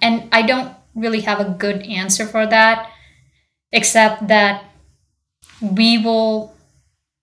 And 0.00 0.28
I 0.32 0.42
don't 0.42 0.74
really 0.94 1.20
have 1.22 1.40
a 1.40 1.50
good 1.58 1.82
answer 1.82 2.26
for 2.26 2.46
that, 2.46 2.90
except 3.72 4.28
that 4.28 4.64
we 5.60 5.98
will 5.98 6.54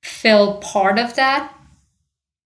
fill 0.04 0.58
part 0.58 1.00
of 1.00 1.16
that 1.16 1.54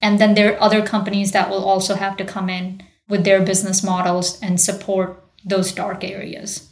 And 0.01 0.19
then 0.19 0.35
there 0.35 0.53
are 0.53 0.61
other 0.61 0.85
companies 0.85 1.31
that 1.31 1.49
will 1.49 1.63
also 1.63 1.95
have 1.95 2.17
to 2.17 2.25
come 2.25 2.49
in 2.49 2.83
with 3.09 3.23
their 3.23 3.41
business 3.41 3.83
models 3.83 4.39
and 4.41 4.59
support 4.59 5.23
those 5.43 5.71
dark 5.71 6.03
areas. 6.03 6.69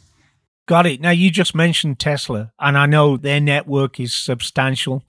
Got 0.68 0.86
it. 0.86 1.00
Now, 1.00 1.10
you 1.10 1.30
just 1.30 1.54
mentioned 1.54 1.98
Tesla, 1.98 2.52
and 2.58 2.76
I 2.76 2.86
know 2.86 3.16
their 3.16 3.40
network 3.40 4.00
is 4.00 4.14
substantial. 4.14 5.02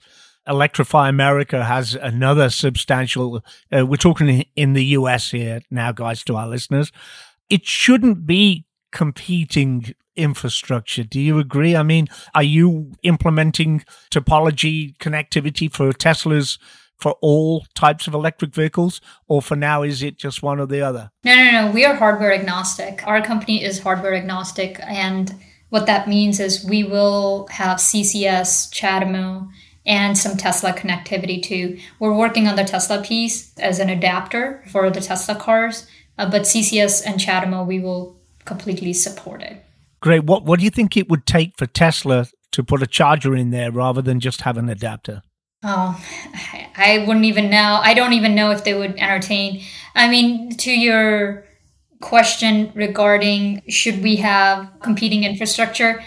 Electrify 0.48 1.08
America 1.08 1.64
has 1.64 1.94
another 1.94 2.50
substantial, 2.50 3.44
uh, 3.76 3.84
we're 3.86 3.96
talking 3.96 4.44
in 4.56 4.72
the 4.72 4.84
US 4.86 5.30
here 5.30 5.60
now, 5.70 5.92
guys, 5.92 6.24
to 6.24 6.36
our 6.36 6.48
listeners. 6.48 6.90
It 7.50 7.66
shouldn't 7.66 8.26
be 8.26 8.66
competing 8.90 9.94
infrastructure. 10.16 11.04
Do 11.04 11.20
you 11.20 11.38
agree? 11.38 11.76
I 11.76 11.82
mean, 11.82 12.08
are 12.34 12.42
you 12.42 12.92
implementing 13.02 13.84
topology 14.10 14.96
connectivity 14.98 15.72
for 15.72 15.92
Tesla's 15.92 16.58
for 16.98 17.14
all 17.22 17.64
types 17.74 18.08
of 18.08 18.14
electric 18.14 18.52
vehicles, 18.52 19.00
or 19.28 19.40
for 19.40 19.54
now, 19.54 19.82
is 19.82 20.02
it 20.02 20.18
just 20.18 20.42
one 20.42 20.58
or 20.58 20.66
the 20.66 20.80
other? 20.80 21.10
No, 21.24 21.34
no, 21.36 21.50
no. 21.50 21.70
We 21.70 21.84
are 21.84 21.94
hardware 21.94 22.32
agnostic. 22.32 23.06
Our 23.06 23.22
company 23.22 23.62
is 23.62 23.78
hardware 23.80 24.14
agnostic. 24.14 24.80
And 24.82 25.32
what 25.68 25.86
that 25.86 26.08
means 26.08 26.40
is 26.40 26.64
we 26.64 26.82
will 26.82 27.46
have 27.52 27.78
CCS, 27.78 28.72
CHAdeMO, 28.72 29.48
and 29.88 30.16
some 30.16 30.36
Tesla 30.36 30.72
connectivity 30.72 31.42
too. 31.42 31.78
We're 31.98 32.14
working 32.14 32.46
on 32.46 32.56
the 32.56 32.64
Tesla 32.64 33.02
piece 33.02 33.58
as 33.58 33.80
an 33.80 33.88
adapter 33.88 34.62
for 34.70 34.90
the 34.90 35.00
Tesla 35.00 35.34
cars, 35.34 35.88
uh, 36.18 36.30
but 36.30 36.42
CCS 36.42 37.02
and 37.04 37.18
CHAdeMO, 37.18 37.66
we 37.66 37.80
will 37.80 38.16
completely 38.44 38.92
support 38.92 39.42
it. 39.42 39.64
Great. 40.00 40.24
What, 40.24 40.44
what 40.44 40.58
do 40.58 40.64
you 40.64 40.70
think 40.70 40.96
it 40.96 41.08
would 41.08 41.26
take 41.26 41.56
for 41.56 41.66
Tesla 41.66 42.28
to 42.52 42.62
put 42.62 42.82
a 42.82 42.86
charger 42.86 43.34
in 43.34 43.50
there 43.50 43.72
rather 43.72 44.02
than 44.02 44.20
just 44.20 44.42
have 44.42 44.58
an 44.58 44.68
adapter? 44.68 45.22
Oh, 45.64 46.00
I 46.76 47.04
wouldn't 47.06 47.24
even 47.24 47.50
know. 47.50 47.80
I 47.82 47.94
don't 47.94 48.12
even 48.12 48.34
know 48.34 48.50
if 48.52 48.62
they 48.62 48.74
would 48.74 48.96
entertain. 48.96 49.62
I 49.94 50.08
mean, 50.08 50.50
to 50.58 50.70
your 50.70 51.44
question 52.00 52.70
regarding 52.74 53.62
should 53.68 54.02
we 54.02 54.16
have 54.16 54.70
competing 54.80 55.24
infrastructure, 55.24 56.04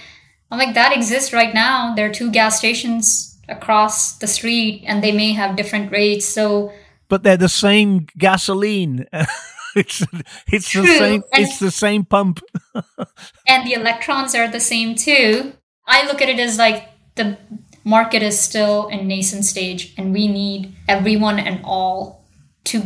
I'm 0.49 0.57
like, 0.57 0.75
that 0.75 0.95
exists 0.95 1.33
right 1.33 1.53
now. 1.53 1.95
There 1.95 2.09
are 2.09 2.13
two 2.13 2.31
gas 2.31 2.57
stations 2.59 3.30
across 3.51 4.17
the 4.17 4.27
street 4.27 4.83
and 4.87 5.03
they 5.03 5.11
may 5.11 5.33
have 5.33 5.55
different 5.55 5.91
rates. 5.91 6.25
So, 6.25 6.71
but 7.09 7.23
they're 7.23 7.37
the 7.37 7.49
same 7.49 8.07
gasoline. 8.17 9.05
it's 9.75 10.05
it's 10.47 10.69
True. 10.69 10.81
the 10.81 10.97
same 10.97 11.23
and, 11.33 11.43
it's 11.43 11.59
the 11.59 11.71
same 11.71 12.05
pump. 12.05 12.41
and 13.47 13.67
the 13.67 13.73
electrons 13.73 14.33
are 14.35 14.47
the 14.47 14.59
same 14.59 14.95
too. 14.95 15.53
I 15.85 16.05
look 16.05 16.21
at 16.21 16.29
it 16.29 16.39
as 16.39 16.57
like 16.57 16.87
the 17.15 17.37
market 17.83 18.23
is 18.23 18.39
still 18.39 18.87
in 18.87 19.07
nascent 19.07 19.45
stage 19.45 19.93
and 19.97 20.13
we 20.13 20.27
need 20.27 20.73
everyone 20.87 21.39
and 21.39 21.61
all 21.63 22.25
to 22.65 22.83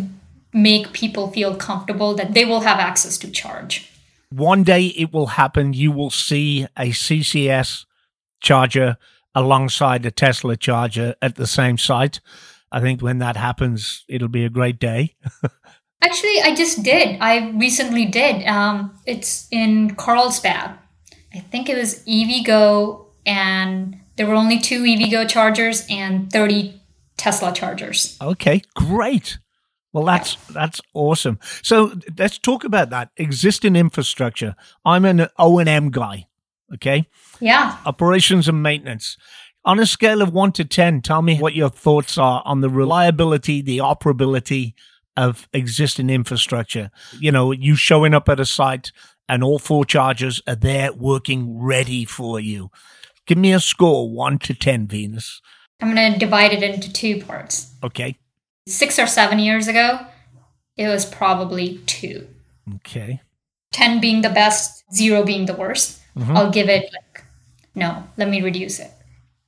make 0.54 0.94
people 0.94 1.30
feel 1.32 1.56
comfortable 1.56 2.16
that 2.16 2.34
they 2.34 2.46
will 2.46 2.62
have 2.62 2.80
access 2.80 3.18
to 3.18 3.30
charge. 3.30 3.92
One 4.30 4.64
day 4.64 4.88
it 4.88 5.14
will 5.14 5.28
happen. 5.28 5.74
You 5.74 5.92
will 5.92 6.10
see 6.10 6.64
a 6.78 6.90
CCS 6.90 7.86
charger 8.42 8.98
alongside 9.36 10.04
the 10.04 10.12
Tesla 10.12 10.58
charger 10.58 11.16
at 11.22 11.36
the 11.36 11.46
same 11.46 11.78
site. 11.78 12.22
I 12.72 12.80
think 12.80 13.02
when 13.02 13.20
that 13.20 13.38
happens, 13.38 14.04
it'll 14.08 14.28
be 14.28 14.46
a 14.46 14.50
great 14.50 14.80
day. 14.80 15.16
Actually, 16.02 16.42
I 16.42 16.56
just 16.56 16.84
did. 16.84 17.18
I 17.22 17.52
recently 17.52 18.06
did. 18.06 18.46
Um, 18.48 18.98
it's 19.06 19.48
in 19.52 19.96
Carlsbad. 19.96 20.78
I 21.34 21.40
think 21.40 21.70
it 21.70 21.78
was 21.78 22.04
EVgo 22.06 23.06
and 23.26 24.00
there 24.16 24.28
were 24.28 24.36
only 24.36 24.60
two 24.60 24.84
EVgo 24.84 25.28
chargers 25.28 25.86
and 25.90 26.32
30 26.32 26.82
Tesla 27.18 27.54
chargers. 27.54 28.18
Okay, 28.22 28.62
great. 28.76 29.40
Well, 29.94 30.04
that's 30.04 30.36
that's 30.50 30.82
awesome. 30.94 31.40
So 31.64 31.94
let's 32.18 32.38
talk 32.38 32.66
about 32.66 32.90
that 32.90 33.12
existing 33.16 33.78
infrastructure. 33.78 34.56
I'm 34.84 35.06
an 35.06 35.28
O 35.38 35.58
and 35.58 35.70
M 35.70 35.90
guy. 35.90 36.28
Okay. 36.74 37.08
Yeah. 37.40 37.78
Operations 37.86 38.48
and 38.48 38.62
maintenance. 38.64 39.18
On 39.64 39.80
a 39.80 39.86
scale 39.86 40.22
of 40.22 40.32
one 40.34 40.52
to 40.54 40.66
ten, 40.66 41.02
tell 41.02 41.22
me 41.22 41.40
what 41.40 41.56
your 41.56 41.70
thoughts 41.70 42.18
are 42.18 42.44
on 42.46 42.62
the 42.62 42.70
reliability, 42.70 43.62
the 43.62 43.80
operability 43.80 44.74
of 45.18 45.48
existing 45.54 46.10
infrastructure. 46.10 46.92
You 47.20 47.32
know, 47.32 47.52
you 47.52 47.76
showing 47.76 48.14
up 48.14 48.30
at 48.30 48.40
a 48.40 48.46
site 48.46 48.92
and 49.28 49.44
all 49.44 49.60
four 49.60 49.86
chargers 49.86 50.42
are 50.48 50.56
there 50.56 50.94
working 50.94 51.60
ready 51.60 52.06
for 52.06 52.40
you. 52.40 52.70
Give 53.26 53.38
me 53.38 53.54
a 53.54 53.60
score, 53.60 54.10
one 54.12 54.38
to 54.40 54.54
10, 54.54 54.88
Venus. 54.88 55.42
I'm 55.82 55.96
going 55.96 56.14
to 56.14 56.20
divide 56.20 56.54
it 56.54 56.62
into 56.62 56.92
two 56.92 57.24
parts. 57.24 57.74
Okay. 57.84 58.18
Six 58.68 59.00
or 59.00 59.08
seven 59.08 59.40
years 59.40 59.68
ago, 59.68 60.06
it 60.78 60.88
was 60.88 61.06
probably 61.06 61.80
two. 61.86 62.28
Okay. 62.76 63.22
10 63.72 64.00
being 64.00 64.22
the 64.22 64.30
best, 64.30 64.84
zero 64.94 65.24
being 65.24 65.48
the 65.48 65.54
worst. 65.54 66.00
Mm-hmm. 66.18 66.38
I'll 66.38 66.52
give 66.52 66.70
it 66.70 66.90
like, 66.94 67.24
no, 67.74 68.08
let 68.18 68.30
me 68.30 68.42
reduce 68.42 68.80
it. 68.80 68.92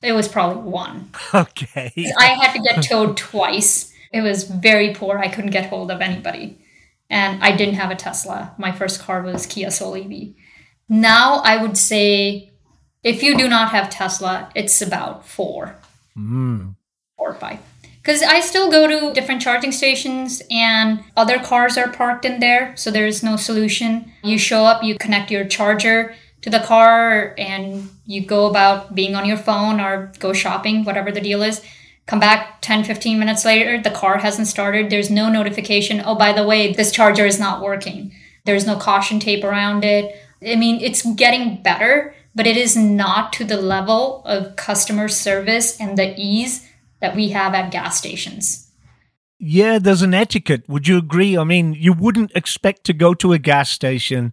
It 0.01 0.13
was 0.13 0.27
probably 0.27 0.69
one. 0.69 1.10
Okay. 1.34 1.91
I 2.17 2.25
had 2.25 2.53
to 2.53 2.62
get 2.62 2.84
towed 2.84 3.17
twice. 3.32 3.93
It 4.13 4.21
was 4.21 4.43
very 4.43 4.93
poor. 4.93 5.17
I 5.17 5.27
couldn't 5.27 5.51
get 5.51 5.69
hold 5.69 5.91
of 5.91 6.01
anybody. 6.01 6.60
And 7.10 7.41
I 7.41 7.56
didn't 7.56 7.75
have 7.75 7.91
a 7.91 7.95
Tesla. 7.95 8.53
My 8.58 8.71
first 8.71 9.01
car 9.01 9.21
was 9.21 9.45
Kia 9.45 9.71
Soul 9.71 9.95
EV. 9.95 10.34
Now 10.89 11.41
I 11.43 11.62
would 11.62 11.77
say 11.77 12.51
if 13.03 13.23
you 13.23 13.38
do 13.38 13.47
not 13.47 13.71
have 13.71 13.89
Tesla, 13.89 14.49
it's 14.56 14.82
about 14.82 15.25
four, 15.25 15.75
mm. 16.17 16.75
four 17.15 17.30
or 17.30 17.36
five. 17.36 17.60
Because 18.01 18.21
I 18.21 18.39
still 18.39 18.71
go 18.71 18.88
to 18.88 19.13
different 19.13 19.41
charging 19.41 19.73
stations 19.73 20.41
and 20.49 21.03
other 21.17 21.39
cars 21.39 21.77
are 21.77 21.89
parked 21.89 22.23
in 22.23 22.39
there, 22.39 22.75
so 22.77 22.89
there 22.89 23.06
is 23.06 23.21
no 23.21 23.36
solution. 23.36 24.12
You 24.23 24.38
show 24.38 24.63
up, 24.63 24.82
you 24.84 24.97
connect 24.97 25.30
your 25.30 25.45
charger 25.45 26.15
to 26.47 26.51
the 26.57 26.65
car, 26.65 27.36
and 27.38 27.89
you 28.05 28.25
go 28.25 28.45
about 28.45 28.95
being 28.95 29.15
on 29.15 29.25
your 29.25 29.36
phone 29.36 29.81
or 29.81 30.13
go 30.19 30.31
shopping, 30.31 30.86
whatever 30.86 31.12
the 31.12 31.19
deal 31.19 31.43
is. 31.43 31.62
Come 32.05 32.21
back 32.21 32.62
10, 32.62 32.86
15 32.86 33.19
minutes 33.19 33.43
later, 33.43 33.81
the 33.81 33.91
car 33.91 34.17
hasn't 34.17 34.47
started. 34.47 34.89
There's 34.89 35.12
no 35.12 35.29
notification. 35.29 36.01
Oh, 36.05 36.15
by 36.15 36.31
the 36.31 36.47
way, 36.47 36.71
this 36.71 36.93
charger 36.93 37.25
is 37.25 37.38
not 37.38 37.62
working. 37.62 38.13
There's 38.45 38.65
no 38.65 38.77
caution 38.77 39.19
tape 39.19 39.43
around 39.43 39.83
it. 39.83 40.15
I 40.41 40.55
mean, 40.55 40.79
it's 40.79 41.05
getting 41.15 41.62
better, 41.62 42.15
but 42.33 42.47
it 42.47 42.55
is 42.55 42.77
not 42.77 43.33
to 43.33 43.43
the 43.43 43.57
level 43.57 44.23
of 44.23 44.55
customer 44.55 45.10
service 45.10 45.77
and 45.81 45.97
the 45.97 46.13
ease 46.17 46.65
that 47.01 47.13
we 47.13 47.29
have 47.29 47.53
at 47.55 47.71
gas 47.71 47.97
stations. 47.97 48.71
Yeah, 49.38 49.79
there's 49.79 50.01
an 50.01 50.13
etiquette. 50.13 50.63
Would 50.69 50.88
you 50.88 50.97
agree? 50.97 51.38
I 51.38 51.43
mean, 51.43 51.73
you 51.73 51.91
wouldn't 51.91 52.31
expect 52.36 52.86
to 52.86 52.93
go 52.93 53.13
to 53.15 53.33
a 53.33 53.38
gas 53.38 53.69
station 53.69 54.31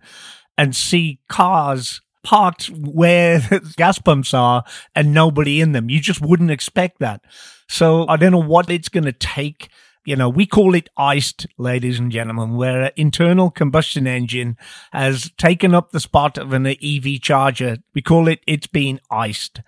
and 0.56 0.76
see 0.76 1.18
cars 1.28 2.00
parked 2.24 2.66
where 2.66 3.40
gas 3.76 3.98
pumps 3.98 4.34
are 4.34 4.64
and 4.94 5.14
nobody 5.14 5.60
in 5.60 5.72
them. 5.72 5.88
You 5.88 6.00
just 6.00 6.20
wouldn't 6.20 6.50
expect 6.50 6.98
that. 6.98 7.20
So 7.68 8.06
I 8.08 8.16
don't 8.16 8.32
know 8.32 8.38
what 8.38 8.68
it's 8.68 8.88
going 8.88 9.04
to 9.04 9.12
take 9.12 9.68
you 10.04 10.16
know, 10.16 10.28
we 10.28 10.44
call 10.46 10.74
it 10.74 10.90
iced, 10.96 11.46
ladies 11.56 11.98
and 11.98 12.12
gentlemen, 12.12 12.56
where 12.56 12.82
an 12.82 12.90
internal 12.96 13.50
combustion 13.50 14.06
engine 14.06 14.58
has 14.92 15.30
taken 15.38 15.74
up 15.74 15.90
the 15.90 16.00
spot 16.00 16.36
of 16.36 16.52
an 16.52 16.66
EV 16.66 17.20
charger. 17.22 17.78
We 17.94 18.02
call 18.02 18.28
it 18.28 18.40
it's 18.46 18.66
been 18.66 19.00
iced. 19.10 19.62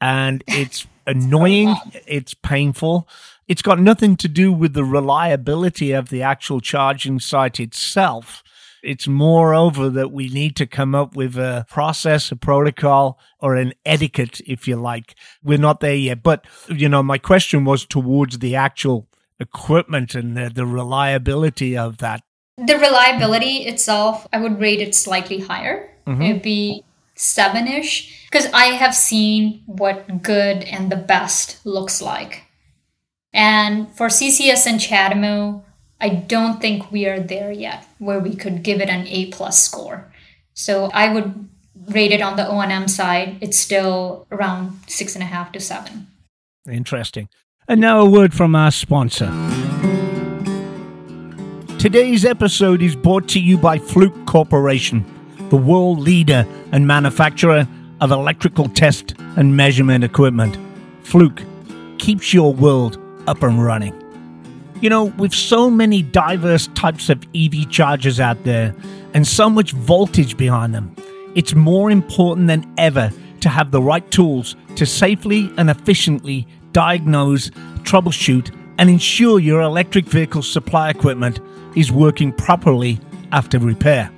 And 0.00 0.42
it's 0.48 0.86
annoying, 1.06 1.74
it's 2.06 2.32
painful. 2.34 3.06
It's 3.48 3.62
got 3.62 3.78
nothing 3.78 4.16
to 4.16 4.28
do 4.28 4.50
with 4.50 4.72
the 4.72 4.84
reliability 4.84 5.92
of 5.92 6.08
the 6.08 6.22
actual 6.22 6.60
charging 6.60 7.20
site 7.20 7.60
itself. 7.60 8.42
It's 8.82 9.06
moreover 9.06 9.88
that 9.90 10.10
we 10.10 10.28
need 10.28 10.56
to 10.56 10.66
come 10.66 10.94
up 10.94 11.14
with 11.14 11.36
a 11.36 11.66
process, 11.68 12.32
a 12.32 12.36
protocol, 12.36 13.18
or 13.38 13.54
an 13.54 13.74
etiquette, 13.86 14.40
if 14.46 14.66
you 14.66 14.76
like. 14.76 15.14
We're 15.42 15.58
not 15.58 15.80
there 15.80 15.94
yet. 15.94 16.22
But, 16.22 16.44
you 16.68 16.88
know, 16.88 17.02
my 17.02 17.18
question 17.18 17.64
was 17.64 17.86
towards 17.86 18.40
the 18.40 18.56
actual 18.56 19.08
equipment 19.38 20.14
and 20.14 20.36
the, 20.36 20.50
the 20.50 20.66
reliability 20.66 21.76
of 21.76 21.98
that? 21.98 22.22
The 22.56 22.78
reliability 22.78 23.66
itself, 23.66 24.26
I 24.32 24.38
would 24.38 24.60
rate 24.60 24.80
it 24.80 24.94
slightly 24.94 25.40
higher. 25.40 25.90
Mm-hmm. 26.06 26.22
It'd 26.22 26.42
be 26.42 26.84
seven 27.14 27.68
ish 27.68 28.26
because 28.26 28.46
I 28.52 28.66
have 28.66 28.94
seen 28.94 29.62
what 29.66 30.22
good 30.22 30.64
and 30.64 30.90
the 30.90 30.96
best 30.96 31.64
looks 31.64 32.02
like. 32.02 32.44
And 33.32 33.90
for 33.94 34.08
CCS 34.08 34.66
and 34.66 34.80
CHAdeMO, 34.80 35.62
I 36.02 36.08
don't 36.08 36.60
think 36.60 36.90
we 36.90 37.06
are 37.06 37.20
there 37.20 37.52
yet 37.52 37.86
where 38.00 38.18
we 38.18 38.34
could 38.34 38.64
give 38.64 38.80
it 38.80 38.88
an 38.88 39.06
A 39.06 39.26
plus 39.26 39.62
score. 39.62 40.12
So 40.52 40.90
I 40.92 41.14
would 41.14 41.48
rate 41.86 42.10
it 42.10 42.20
on 42.20 42.36
the 42.36 42.48
O&M 42.48 42.88
side. 42.88 43.38
It's 43.40 43.56
still 43.56 44.26
around 44.32 44.80
six 44.88 45.14
and 45.14 45.22
a 45.22 45.26
half 45.26 45.52
to 45.52 45.60
seven. 45.60 46.08
Interesting. 46.68 47.28
And 47.68 47.80
now 47.80 48.00
a 48.00 48.10
word 48.10 48.34
from 48.34 48.56
our 48.56 48.72
sponsor. 48.72 49.26
Today's 51.78 52.24
episode 52.24 52.82
is 52.82 52.96
brought 52.96 53.28
to 53.28 53.40
you 53.40 53.56
by 53.56 53.78
Fluke 53.78 54.26
Corporation, 54.26 55.04
the 55.50 55.56
world 55.56 56.00
leader 56.00 56.44
and 56.72 56.84
manufacturer 56.84 57.68
of 58.00 58.10
electrical 58.10 58.68
test 58.68 59.14
and 59.36 59.56
measurement 59.56 60.02
equipment. 60.02 60.58
Fluke 61.04 61.42
keeps 61.98 62.34
your 62.34 62.52
world 62.52 62.98
up 63.28 63.44
and 63.44 63.62
running. 63.62 64.01
You 64.82 64.90
know, 64.90 65.04
with 65.04 65.32
so 65.32 65.70
many 65.70 66.02
diverse 66.02 66.66
types 66.74 67.08
of 67.08 67.24
EV 67.36 67.70
chargers 67.70 68.18
out 68.18 68.42
there 68.42 68.74
and 69.14 69.24
so 69.24 69.48
much 69.48 69.70
voltage 69.70 70.36
behind 70.36 70.74
them, 70.74 70.96
it's 71.36 71.54
more 71.54 71.88
important 71.88 72.48
than 72.48 72.68
ever 72.76 73.12
to 73.42 73.48
have 73.48 73.70
the 73.70 73.80
right 73.80 74.10
tools 74.10 74.56
to 74.74 74.84
safely 74.84 75.52
and 75.56 75.70
efficiently 75.70 76.48
diagnose, 76.72 77.50
troubleshoot, 77.84 78.52
and 78.78 78.90
ensure 78.90 79.38
your 79.38 79.60
electric 79.60 80.04
vehicle 80.06 80.42
supply 80.42 80.90
equipment 80.90 81.38
is 81.76 81.92
working 81.92 82.32
properly 82.32 82.98
after 83.30 83.60
repair. 83.60 84.10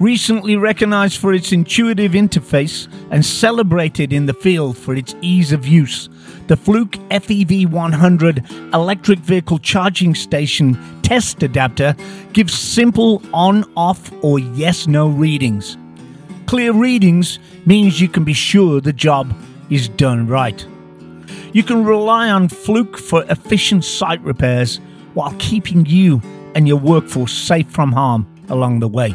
Recently 0.00 0.56
recognized 0.56 1.20
for 1.20 1.32
its 1.32 1.52
intuitive 1.52 2.12
interface 2.12 2.88
and 3.10 3.24
celebrated 3.24 4.12
in 4.12 4.26
the 4.26 4.34
field 4.34 4.76
for 4.76 4.94
its 4.94 5.14
ease 5.20 5.52
of 5.52 5.66
use, 5.66 6.08
the 6.48 6.56
Fluke 6.56 6.92
FEV 7.10 7.66
100 7.70 8.44
electric 8.74 9.20
vehicle 9.20 9.58
charging 9.58 10.14
station 10.14 10.76
test 11.02 11.42
adapter 11.42 11.94
gives 12.32 12.52
simple 12.58 13.22
on, 13.32 13.64
off, 13.76 14.10
or 14.24 14.38
yes 14.38 14.86
no 14.86 15.08
readings. 15.08 15.76
Clear 16.46 16.72
readings 16.72 17.38
means 17.64 18.00
you 18.00 18.08
can 18.08 18.24
be 18.24 18.32
sure 18.32 18.80
the 18.80 18.92
job 18.92 19.32
is 19.70 19.88
done 19.88 20.26
right. 20.26 20.66
You 21.52 21.62
can 21.62 21.84
rely 21.84 22.30
on 22.30 22.48
Fluke 22.48 22.98
for 22.98 23.24
efficient 23.24 23.84
site 23.84 24.20
repairs 24.22 24.80
while 25.14 25.34
keeping 25.38 25.86
you 25.86 26.20
and 26.54 26.66
your 26.66 26.78
workforce 26.78 27.32
safe 27.32 27.70
from 27.70 27.92
harm 27.92 28.26
along 28.48 28.80
the 28.80 28.88
way. 28.88 29.14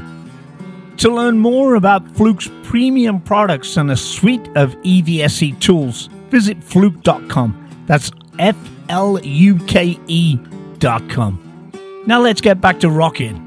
To 0.98 1.14
learn 1.14 1.38
more 1.38 1.76
about 1.76 2.08
Fluke's 2.16 2.50
premium 2.64 3.22
products 3.22 3.78
and 3.78 3.92
a 3.92 3.96
suite 3.96 4.48
of 4.56 4.76
EVSE 4.78 5.60
tools, 5.60 6.10
visit 6.30 6.64
fluke.com. 6.64 7.86
That's 7.86 8.12
F 8.40 8.56
L 8.90 9.20
U 9.24 9.60
K 9.66 10.00
E.com. 10.08 11.72
Now 12.08 12.20
let's 12.20 12.42
get 12.42 12.60
back 12.60 12.80
to 12.80 12.90
rocking. 12.90 13.44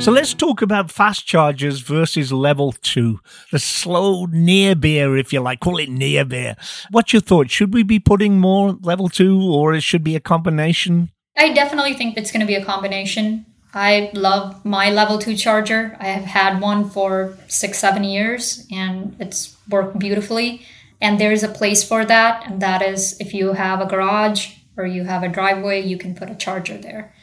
So 0.00 0.12
let's 0.12 0.34
talk 0.34 0.62
about 0.62 0.90
fast 0.90 1.26
chargers 1.26 1.80
versus 1.80 2.30
level 2.30 2.72
two, 2.72 3.20
the 3.52 3.58
slow 3.58 4.26
near 4.26 4.74
beer, 4.76 5.16
if 5.16 5.32
you 5.32 5.40
like, 5.40 5.60
call 5.60 5.78
it 5.78 5.88
near 5.88 6.24
beer. 6.24 6.56
What's 6.90 7.12
your 7.12 7.20
thought? 7.20 7.50
Should 7.50 7.74
we 7.74 7.82
be 7.82 7.98
putting 7.98 8.38
more 8.38 8.72
level 8.82 9.08
two 9.08 9.42
or 9.42 9.74
it 9.74 9.82
should 9.82 10.04
be 10.04 10.14
a 10.14 10.20
combination? 10.20 11.10
I 11.36 11.52
definitely 11.52 11.94
think 11.94 12.16
it's 12.16 12.30
going 12.30 12.40
to 12.40 12.46
be 12.46 12.54
a 12.54 12.64
combination. 12.64 13.44
I 13.74 14.10
love 14.14 14.64
my 14.64 14.90
level 14.90 15.18
two 15.18 15.36
charger. 15.36 15.96
I 16.00 16.06
have 16.06 16.24
had 16.24 16.60
one 16.60 16.88
for 16.88 17.36
six, 17.48 17.78
seven 17.78 18.04
years 18.04 18.66
and 18.72 19.14
it's 19.20 19.56
worked 19.68 19.98
beautifully. 19.98 20.62
And 21.00 21.20
there's 21.20 21.42
a 21.42 21.48
place 21.48 21.84
for 21.86 22.04
that. 22.04 22.46
And 22.46 22.60
that 22.62 22.82
is 22.82 23.20
if 23.20 23.34
you 23.34 23.52
have 23.52 23.80
a 23.80 23.86
garage 23.86 24.54
or 24.76 24.86
you 24.86 25.04
have 25.04 25.22
a 25.22 25.28
driveway, 25.28 25.82
you 25.82 25.98
can 25.98 26.14
put 26.14 26.30
a 26.30 26.34
charger 26.34 26.78
there. 26.78 27.14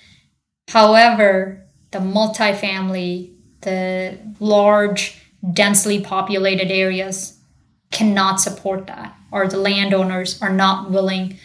However, 0.70 1.64
the 1.92 2.00
multifamily, 2.00 3.34
the 3.62 4.18
large, 4.40 5.22
densely 5.54 6.02
populated 6.02 6.72
areas 6.72 7.38
cannot 7.92 8.42
support 8.42 8.88
that, 8.88 9.16
or 9.32 9.48
the 9.48 9.58
landowners 9.58 10.42
are 10.42 10.52
not 10.52 10.92
willing 10.92 11.38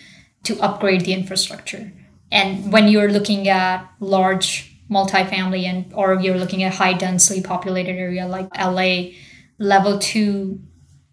to 0.43 0.59
upgrade 0.61 1.03
the 1.03 1.13
infrastructure. 1.13 1.93
And 2.33 2.73
when 2.73 2.89
you're 2.89 3.11
looking 3.11 3.49
at 3.49 3.87
large 4.01 4.70
multifamily 4.91 5.65
and 5.65 5.93
or 5.95 6.15
you're 6.15 6.37
looking 6.37 6.63
at 6.63 6.73
a 6.73 6.77
high 6.77 6.93
densely 6.93 7.41
populated 7.41 7.93
area 7.93 8.27
like 8.27 8.49
LA, 8.59 9.13
level 9.59 9.99
2 9.99 10.59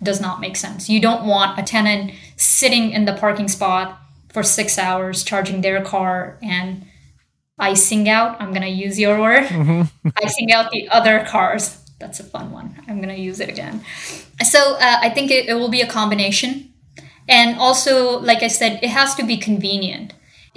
does 0.02 0.22
not 0.22 0.40
make 0.40 0.56
sense. 0.56 0.90
You 0.90 1.00
don't 1.00 1.26
want 1.26 1.60
a 1.60 1.64
tenant 1.64 2.12
sitting 2.36 2.92
in 2.92 3.06
the 3.06 3.14
parking 3.14 3.48
spot 3.48 4.00
for 4.30 4.44
6 4.44 4.78
hours 4.78 5.24
charging 5.24 5.62
their 5.62 5.84
car 5.84 6.38
and 6.42 6.86
icing 7.60 8.08
out. 8.10 8.40
I'm 8.40 8.54
gonna 8.54 8.68
use 8.68 9.00
your 9.00 9.20
word. 9.20 9.44
Mm-hmm. 9.46 10.10
icing 10.24 10.52
out 10.52 10.72
the 10.72 10.88
other 10.90 11.26
cars. 11.26 11.84
That's 12.00 12.20
a 12.20 12.24
fun 12.24 12.52
one. 12.52 12.76
I'm 12.88 13.02
gonna 13.02 13.16
use 13.16 13.40
it 13.40 13.50
again. 13.50 13.84
So 14.44 14.76
uh, 14.76 14.98
I 15.02 15.10
think 15.10 15.32
it, 15.32 15.50
it 15.50 15.56
will 15.56 15.70
be 15.70 15.82
a 15.82 15.88
combination, 15.88 16.72
and 17.28 17.58
also, 17.58 18.20
like 18.20 18.44
I 18.44 18.48
said, 18.48 18.80
it 18.84 18.90
has 18.90 19.16
to 19.16 19.26
be 19.26 19.38
convenient. 19.38 20.14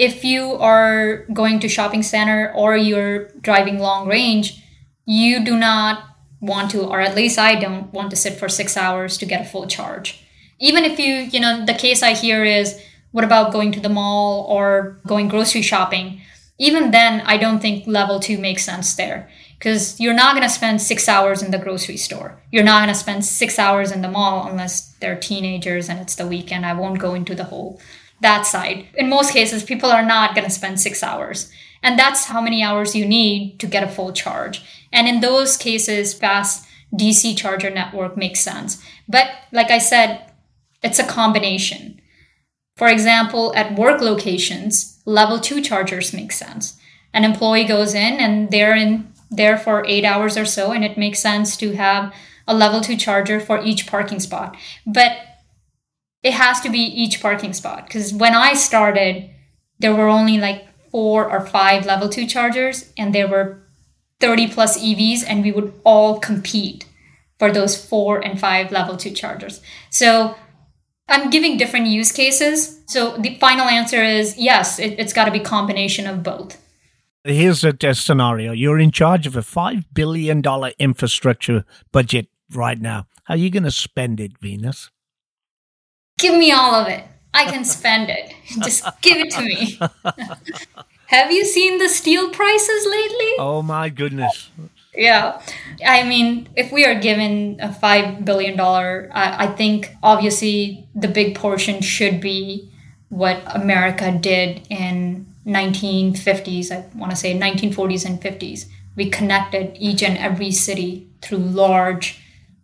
If 0.09 0.25
you 0.25 0.53
are 0.55 1.27
going 1.33 1.61
to 1.61 1.69
shopping 1.69 2.03
center 2.03 2.53
or 2.55 2.77
you're 2.77 3.29
driving 3.49 3.79
long 3.79 4.09
range, 4.09 4.63
you 5.05 5.45
do 5.45 5.57
not 5.57 6.05
want 6.41 6.71
to, 6.71 6.85
or 6.85 7.01
at 7.01 7.15
least 7.15 7.39
I 7.39 7.61
don't 7.61 7.93
want 7.93 8.11
to 8.11 8.17
sit 8.17 8.39
for 8.39 8.49
six 8.49 8.77
hours 8.77 9.19
to 9.19 9.27
get 9.27 9.43
a 9.43 9.51
full 9.51 9.67
charge. 9.67 10.25
Even 10.59 10.85
if 10.85 10.99
you, 10.99 11.15
you 11.15 11.41
know, 11.41 11.67
the 11.67 11.75
case 11.75 12.03
I 12.03 12.15
hear 12.15 12.45
is, 12.45 12.81
what 13.13 13.25
about 13.25 13.53
going 13.53 13.73
to 13.73 13.81
the 13.81 13.89
mall 13.89 14.47
or 14.49 14.99
going 15.07 15.29
grocery 15.29 15.63
shopping? 15.63 16.21
even 16.61 16.91
then, 16.91 17.23
I 17.23 17.39
don't 17.39 17.59
think 17.59 17.87
level 17.87 18.21
two 18.21 18.37
makes 18.37 18.67
sense 18.67 18.95
there 18.95 19.31
because 19.59 19.99
you're 19.99 20.13
not 20.13 20.35
going 20.35 20.47
to 20.47 20.55
spend 20.55 20.83
six 20.83 21.09
hours 21.09 21.43
in 21.43 21.51
the 21.51 21.59
grocery 21.59 21.97
store. 21.97 22.39
You're 22.53 22.65
not 22.65 22.81
going 22.81 22.95
to 22.95 23.01
spend 23.01 23.25
six 23.25 23.59
hours 23.59 23.91
in 23.91 24.03
the 24.03 24.11
mall 24.11 24.47
unless 24.47 24.93
they're 25.01 25.19
teenagers 25.19 25.89
and 25.89 25.99
it's 25.99 26.17
the 26.17 26.27
weekend. 26.27 26.67
I 26.67 26.75
won't 26.75 26.99
go 26.99 27.15
into 27.15 27.35
the 27.35 27.45
whole 27.45 27.81
that 28.21 28.47
side. 28.47 28.87
In 28.95 29.09
most 29.09 29.33
cases, 29.33 29.63
people 29.63 29.91
are 29.91 30.05
not 30.05 30.35
going 30.35 30.45
to 30.45 30.51
spend 30.51 30.81
six 30.81 31.03
hours. 31.03 31.51
And 31.83 31.99
that's 31.99 32.27
how 32.27 32.41
many 32.41 32.63
hours 32.63 32.95
you 32.95 33.07
need 33.07 33.59
to 33.61 33.67
get 33.67 33.83
a 33.83 33.89
full 33.89 34.13
charge. 34.13 34.63
And 34.93 35.09
in 35.09 35.21
those 35.21 35.57
cases, 35.57 36.13
fast 36.13 36.67
DC 36.95 37.37
charger 37.37 37.71
network 37.71 38.17
makes 38.17 38.41
sense. 38.41 38.83
But 39.09 39.29
like 39.53 39.71
I 39.71 39.79
said, 39.79 40.33
it's 40.83 40.99
a 40.99 41.07
combination. 41.07 42.01
For 42.77 42.89
example, 42.89 43.53
at 43.55 43.79
work 43.79 44.01
locations, 44.01 45.01
level 45.05 45.39
two 45.39 45.61
chargers 45.63 46.13
make 46.13 46.33
sense. 46.33 46.79
An 47.13 47.25
employee 47.25 47.65
goes 47.65 47.95
in 47.95 48.15
and 48.15 48.51
they're 48.51 48.77
in 48.77 49.13
there 49.31 49.57
for 49.57 49.85
eight 49.87 50.05
hours 50.05 50.37
or 50.37 50.45
so, 50.45 50.73
and 50.73 50.85
it 50.85 50.99
makes 50.99 51.21
sense 51.21 51.57
to 51.59 51.73
have 51.73 52.13
a 52.49 52.55
level 52.55 52.81
two 52.81 52.97
charger 52.97 53.39
for 53.39 53.63
each 53.63 53.87
parking 53.87 54.21
spot. 54.21 54.57
But 54.87 55.19
it 56.23 56.33
has 56.35 56.61
to 56.61 56.71
be 56.71 56.79
each 56.79 57.21
parking 57.21 57.53
spot 57.53 57.87
because 57.87 58.13
when 58.13 58.35
I 58.35 58.55
started, 58.55 59.31
there 59.79 59.95
were 59.95 60.09
only 60.09 60.39
like 60.39 60.67
four 60.91 61.31
or 61.31 61.47
five 61.47 61.87
level 61.87 62.09
two 62.09 62.27
chargers, 62.27 62.93
and 62.97 63.15
there 63.15 63.29
were 63.29 63.63
30 64.21 64.49
plus 64.49 64.79
EVs, 64.79 65.25
and 65.27 65.43
we 65.43 65.53
would 65.53 65.73
all 65.85 66.19
compete 66.19 66.85
for 67.39 67.51
those 67.51 67.83
four 67.83 68.19
and 68.19 68.39
five 68.39 68.71
level 68.71 68.97
two 68.97 69.13
chargers. 69.13 69.63
So 69.89 70.37
I'm 71.09 71.31
giving 71.31 71.57
different 71.57 71.87
use 71.87 72.13
cases. 72.13 72.81
So 72.87 73.17
the 73.17 73.37
final 73.37 73.67
answer 73.67 74.03
is 74.03 74.37
yes, 74.37 74.79
it, 74.79 74.99
has 75.01 75.13
got 75.13 75.25
to 75.25 75.31
be 75.31 75.41
combination 75.41 76.07
of 76.07 76.23
both. 76.23 76.61
Here's 77.25 77.65
a, 77.65 77.75
a 77.83 77.95
scenario. 77.95 78.53
You're 78.53 78.79
in 78.79 78.91
charge 78.91 79.27
of 79.27 79.37
a 79.37 79.41
$5 79.41 79.85
billion 79.93 80.43
infrastructure 80.79 81.65
budget 81.93 82.29
right 82.53 82.81
now. 82.81 83.07
How 83.25 83.35
are 83.35 83.39
you 83.39 83.51
going 83.51 83.65
to 83.65 83.71
spend 83.71 84.21
it, 84.21 84.39
Venus? 84.39 84.91
Give 86.21 86.35
me 86.35 86.53
all 86.53 86.75
of 86.75 86.87
it. 86.89 87.05
I 87.33 87.45
can 87.47 87.65
spend 87.65 88.11
it. 88.11 88.35
Just 88.63 88.85
give 89.01 89.19
it 89.19 89.31
to 89.33 89.43
me. 89.43 89.79
Have 91.07 91.33
you 91.33 91.45
seen 91.45 91.79
the 91.79 91.89
steel 91.89 92.31
prices 92.31 92.87
lately? 92.87 93.33
Oh 93.39 93.63
my 93.63 93.89
goodness 93.89 94.51
yeah 94.95 95.41
i 95.87 96.03
mean 96.03 96.49
if 96.57 96.73
we 96.73 96.85
are 96.85 96.99
given 96.99 97.57
a 97.61 97.73
five 97.73 98.25
billion 98.25 98.57
dollar 98.57 99.09
I, 99.13 99.45
I, 99.45 99.47
think 99.49 99.95
obviously 100.03 100.87
the 100.95 101.09
big 101.09 101.37
portion 101.37 101.81
should 101.81 102.21
be 102.21 102.69
what 103.09 103.41
america 103.55 104.11
did 104.13 104.67
in 104.69 105.27
1950s 105.47 106.73
i 106.73 106.85
want 106.97 107.11
to 107.11 107.17
say 107.17 107.39
1940s 107.39 108.05
and 108.05 108.21
50s 108.21 108.67
we 108.97 109.09
connected 109.09 109.77
each 109.79 110.03
and 110.03 110.19
every 110.19 110.51
city 110.51 111.09
through 111.23 111.39
large 111.39 112.21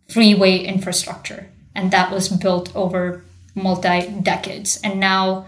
freeway 0.09 0.57
infrastructure 0.57 1.47
and 1.73 1.91
that 1.91 2.11
was 2.11 2.27
built 2.27 2.75
over 2.75 3.23
multi 3.57 4.07
decades 4.21 4.79
and 4.83 4.99
now 4.99 5.47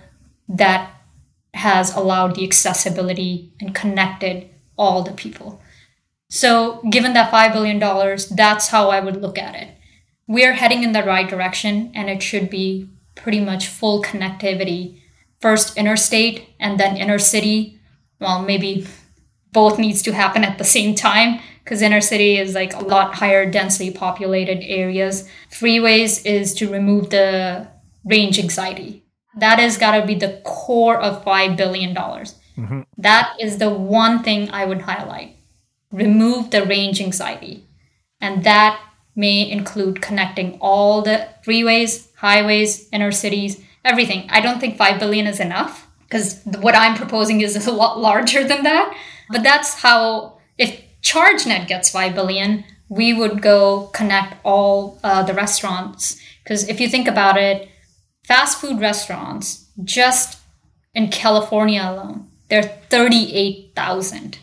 that 0.49 0.91
has 1.53 1.95
allowed 1.95 2.35
the 2.35 2.45
accessibility 2.45 3.53
and 3.59 3.73
connected 3.73 4.49
all 4.77 5.03
the 5.03 5.11
people 5.13 5.61
so, 6.29 6.81
given 6.89 7.13
that 7.13 7.31
$5 7.31 7.53
billion, 7.53 7.79
that's 8.35 8.67
how 8.67 8.89
I 8.89 8.99
would 8.99 9.19
look 9.19 9.39
at 9.39 9.55
it. 9.55 9.69
We're 10.27 10.53
heading 10.53 10.83
in 10.83 10.91
the 10.91 11.03
right 11.03 11.27
direction, 11.27 11.91
and 11.95 12.07
it 12.07 12.21
should 12.21 12.51
be 12.51 12.87
pretty 13.15 13.39
much 13.39 13.67
full 13.67 14.03
connectivity. 14.03 15.01
First 15.41 15.75
interstate 15.75 16.49
and 16.59 16.79
then 16.79 16.97
inner 16.97 17.17
city. 17.17 17.79
Well, 18.19 18.43
maybe 18.43 18.85
both 19.51 19.79
needs 19.79 20.03
to 20.03 20.13
happen 20.13 20.43
at 20.43 20.59
the 20.59 20.63
same 20.63 20.93
time 20.93 21.39
because 21.63 21.81
inner 21.81 22.01
city 22.01 22.37
is 22.37 22.53
like 22.53 22.75
a 22.75 22.83
lot 22.83 23.15
higher 23.15 23.49
densely 23.49 23.89
populated 23.89 24.61
areas. 24.63 25.27
Freeways 25.49 26.23
is 26.25 26.53
to 26.55 26.71
remove 26.71 27.09
the 27.09 27.67
range 28.09 28.39
anxiety. 28.39 29.03
That 29.37 29.59
has 29.59 29.77
got 29.77 29.99
to 29.99 30.05
be 30.05 30.15
the 30.15 30.41
core 30.43 30.97
of 30.97 31.23
$5 31.23 31.55
billion. 31.55 31.95
Mm-hmm. 31.95 32.81
That 32.97 33.35
is 33.39 33.57
the 33.57 33.69
one 33.69 34.23
thing 34.23 34.49
I 34.49 34.65
would 34.65 34.81
highlight 34.81 35.35
remove 35.91 36.51
the 36.51 36.63
range 36.65 37.01
anxiety. 37.01 37.65
And 38.21 38.43
that 38.43 38.79
may 39.15 39.49
include 39.49 40.01
connecting 40.01 40.57
all 40.61 41.01
the 41.01 41.27
freeways, 41.45 42.09
highways, 42.15 42.87
inner 42.91 43.11
cities, 43.11 43.61
everything. 43.83 44.27
I 44.29 44.41
don't 44.41 44.59
think 44.59 44.77
5 44.77 44.99
billion 44.99 45.27
is 45.27 45.39
enough 45.39 45.87
because 46.01 46.41
what 46.59 46.75
I'm 46.75 46.95
proposing 46.95 47.41
is 47.41 47.67
a 47.67 47.71
lot 47.71 47.99
larger 47.99 48.47
than 48.47 48.63
that. 48.63 48.95
But 49.29 49.43
that's 49.43 49.75
how, 49.75 50.39
if 50.57 50.81
ChargeNet 51.01 51.67
gets 51.67 51.89
5 51.89 52.13
billion, 52.15 52.65
we 52.87 53.13
would 53.13 53.41
go 53.41 53.87
connect 53.93 54.35
all 54.43 54.99
uh, 55.03 55.23
the 55.23 55.33
restaurants. 55.33 56.19
Because 56.43 56.67
if 56.67 56.79
you 56.79 56.89
think 56.89 57.07
about 57.07 57.37
it, 57.37 57.69
fast 58.29 58.61
food 58.61 58.79
restaurants, 58.79 59.65
just 59.83 60.37
in 60.93 61.09
California 61.09 61.81
alone, 61.81 62.27
there 62.47 62.59
are 62.63 62.67
38,000 62.89 64.37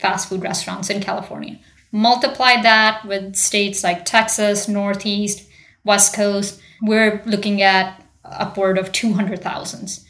fast 0.00 0.30
food 0.30 0.42
restaurants 0.42 0.88
in 0.88 1.02
California. 1.02 1.58
Multiply 1.92 2.62
that 2.62 3.04
with 3.04 3.36
states 3.36 3.84
like 3.84 4.06
Texas, 4.06 4.66
Northeast, 4.66 5.46
West 5.84 6.14
Coast, 6.14 6.58
we're 6.80 7.22
looking 7.26 7.60
at 7.60 8.02
upward 8.24 8.78
of 8.78 8.92
200,000. 8.92 10.00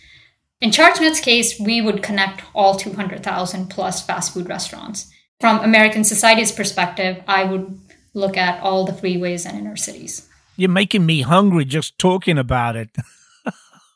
In 0.61 0.71
ChargeNet's 0.71 1.21
case, 1.21 1.59
we 1.59 1.81
would 1.81 2.05
connect 2.05 2.45
all 2.55 2.77
200,000 2.77 3.69
plus 3.69 4.07
fast 4.07 4.33
food 4.33 4.49
restaurants. 4.49 5.11
From 5.41 5.59
American 5.59 6.05
Society's 6.05 6.53
perspective, 6.53 7.21
I 7.27 7.45
would 7.45 7.81
look 8.15 8.37
at 8.37 8.63
all 8.63 8.85
the 8.85 8.93
freeways 8.93 9.45
and 9.45 9.59
inner 9.59 9.77
cities. 9.77 10.29
You're 10.57 10.71
making 10.71 11.05
me 11.07 11.23
hungry 11.23 11.65
just 11.65 11.99
talking 11.99 12.39
about 12.39 12.77
it. 12.77 12.91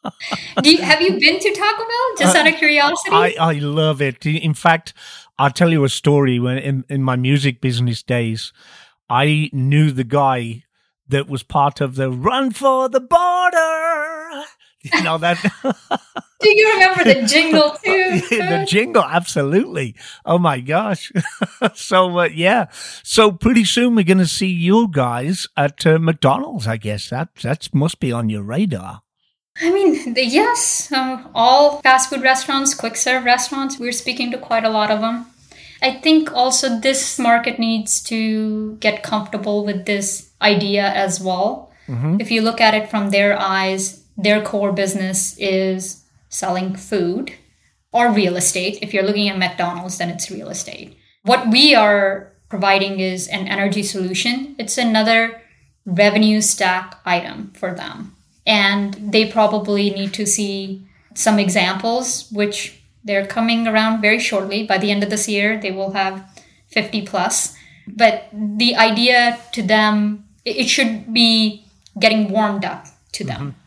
you, 0.65 0.79
have 0.83 1.01
you 1.01 1.19
been 1.19 1.39
to 1.41 1.53
Taco 1.53 1.79
Bell? 1.79 2.17
Just 2.19 2.37
uh, 2.37 2.41
out 2.41 2.47
of 2.47 2.55
curiosity. 2.57 3.15
I, 3.15 3.35
I 3.39 3.53
love 3.55 4.01
it. 4.01 4.25
In 4.27 4.55
fact, 4.55 4.95
I'll 5.39 5.51
tell 5.51 5.71
you 5.71 5.85
a 5.85 5.89
story. 5.89 6.39
When 6.39 6.59
in, 6.59 6.85
in 6.89 7.03
my 7.03 7.17
music 7.17 7.61
business 7.61 8.03
days, 8.03 8.53
I 9.09 9.51
knew 9.53 9.91
the 9.91 10.05
guy 10.05 10.65
that 11.09 11.29
was 11.29 11.43
part 11.43 11.81
of 11.81 11.97
the 11.97 12.11
Run 12.11 12.53
for 12.53 12.89
the 12.89 13.01
Border. 13.01 13.30
You 14.95 15.03
know 15.03 15.19
that. 15.19 15.39
Do 16.41 16.49
you 16.49 16.73
remember 16.73 17.05
the 17.05 17.27
jingle 17.27 17.71
too? 17.85 18.21
the 18.31 18.65
jingle, 18.67 19.05
absolutely. 19.05 19.95
Oh 20.25 20.39
my 20.39 20.61
gosh. 20.61 21.13
so 21.75 22.19
uh, 22.19 22.25
yeah, 22.25 22.69
so 23.03 23.31
pretty 23.31 23.65
soon 23.67 23.95
we're 23.95 24.05
going 24.05 24.19
to 24.19 24.27
see 24.27 24.47
you 24.47 24.89
guys 24.89 25.47
at 25.57 25.87
uh, 25.87 25.99
McDonald's. 25.99 26.67
I 26.67 26.79
guess 26.79 27.11
that 27.11 27.35
that 27.43 27.69
must 27.75 28.01
be 28.01 28.11
on 28.11 28.31
your 28.31 28.43
radar. 28.43 29.03
I 29.61 29.71
mean, 29.71 30.15
the, 30.15 30.25
yes, 30.25 30.91
um, 30.93 31.29
all 31.35 31.83
fast 31.83 32.09
food 32.09 32.23
restaurants, 32.23 32.73
quick 32.73 32.97
serve 32.97 33.25
restaurants. 33.25 33.79
We're 33.79 33.93
speaking 33.93 34.31
to 34.31 34.39
quite 34.39 34.65
a 34.65 34.71
lot 34.71 34.91
of 34.91 35.01
them. 35.01 35.27
I 35.83 35.93
think 35.97 36.33
also 36.33 36.79
this 36.79 37.19
market 37.19 37.59
needs 37.59 38.03
to 38.05 38.77
get 38.77 39.03
comfortable 39.03 39.65
with 39.65 39.85
this 39.85 40.31
idea 40.41 40.85
as 40.85 41.21
well. 41.21 41.73
Mm-hmm. 41.89 42.21
If 42.21 42.31
you 42.31 42.43
look 42.43 42.61
at 42.61 42.75
it 42.75 42.91
from 42.91 43.11
their 43.11 43.39
eyes, 43.39 44.00
their 44.23 44.43
core 44.43 44.73
business 44.73 45.37
is 45.39 46.05
selling 46.29 46.77
food 46.77 47.33
or 47.93 48.13
real 48.13 48.37
estate. 48.37 48.79
If 48.83 48.93
you're 48.95 49.03
looking 49.03 49.29
at 49.29 49.39
McDonald's, 49.39 49.99
then 49.99 50.11
it's 50.11 50.31
real 50.31 50.49
estate. 50.49 50.97
What 51.23 51.49
we 51.49 51.75
are 51.75 52.33
providing 52.49 53.01
is 53.01 53.29
an 53.29 53.47
energy 53.47 53.83
solution, 53.83 54.55
it's 54.59 54.79
another 54.79 55.41
revenue 55.87 56.41
stack 56.41 56.99
item 57.05 57.53
for 57.55 57.75
them. 57.75 58.15
And 58.47 58.95
they 59.13 59.31
probably 59.31 59.91
need 59.91 60.13
to 60.15 60.27
see 60.27 60.87
some 61.15 61.39
examples, 61.39 62.29
which 62.31 62.83
they're 63.05 63.27
coming 63.27 63.67
around 63.67 64.01
very 64.01 64.19
shortly. 64.19 64.67
By 64.67 64.79
the 64.79 64.91
end 64.91 65.03
of 65.03 65.11
this 65.11 65.29
year, 65.29 65.61
they 65.61 65.71
will 65.71 65.93
have 65.93 66.25
50 66.69 67.03
plus. 67.03 67.55
But 67.87 68.29
the 68.33 68.77
idea 68.77 69.39
to 69.53 69.63
them, 69.63 70.25
it 70.45 70.69
should 70.69 71.13
be 71.13 71.65
getting 71.99 72.31
warmed 72.31 72.65
up 72.65 72.87
to 73.13 73.25
them. 73.25 73.41
Mm-hmm. 73.41 73.60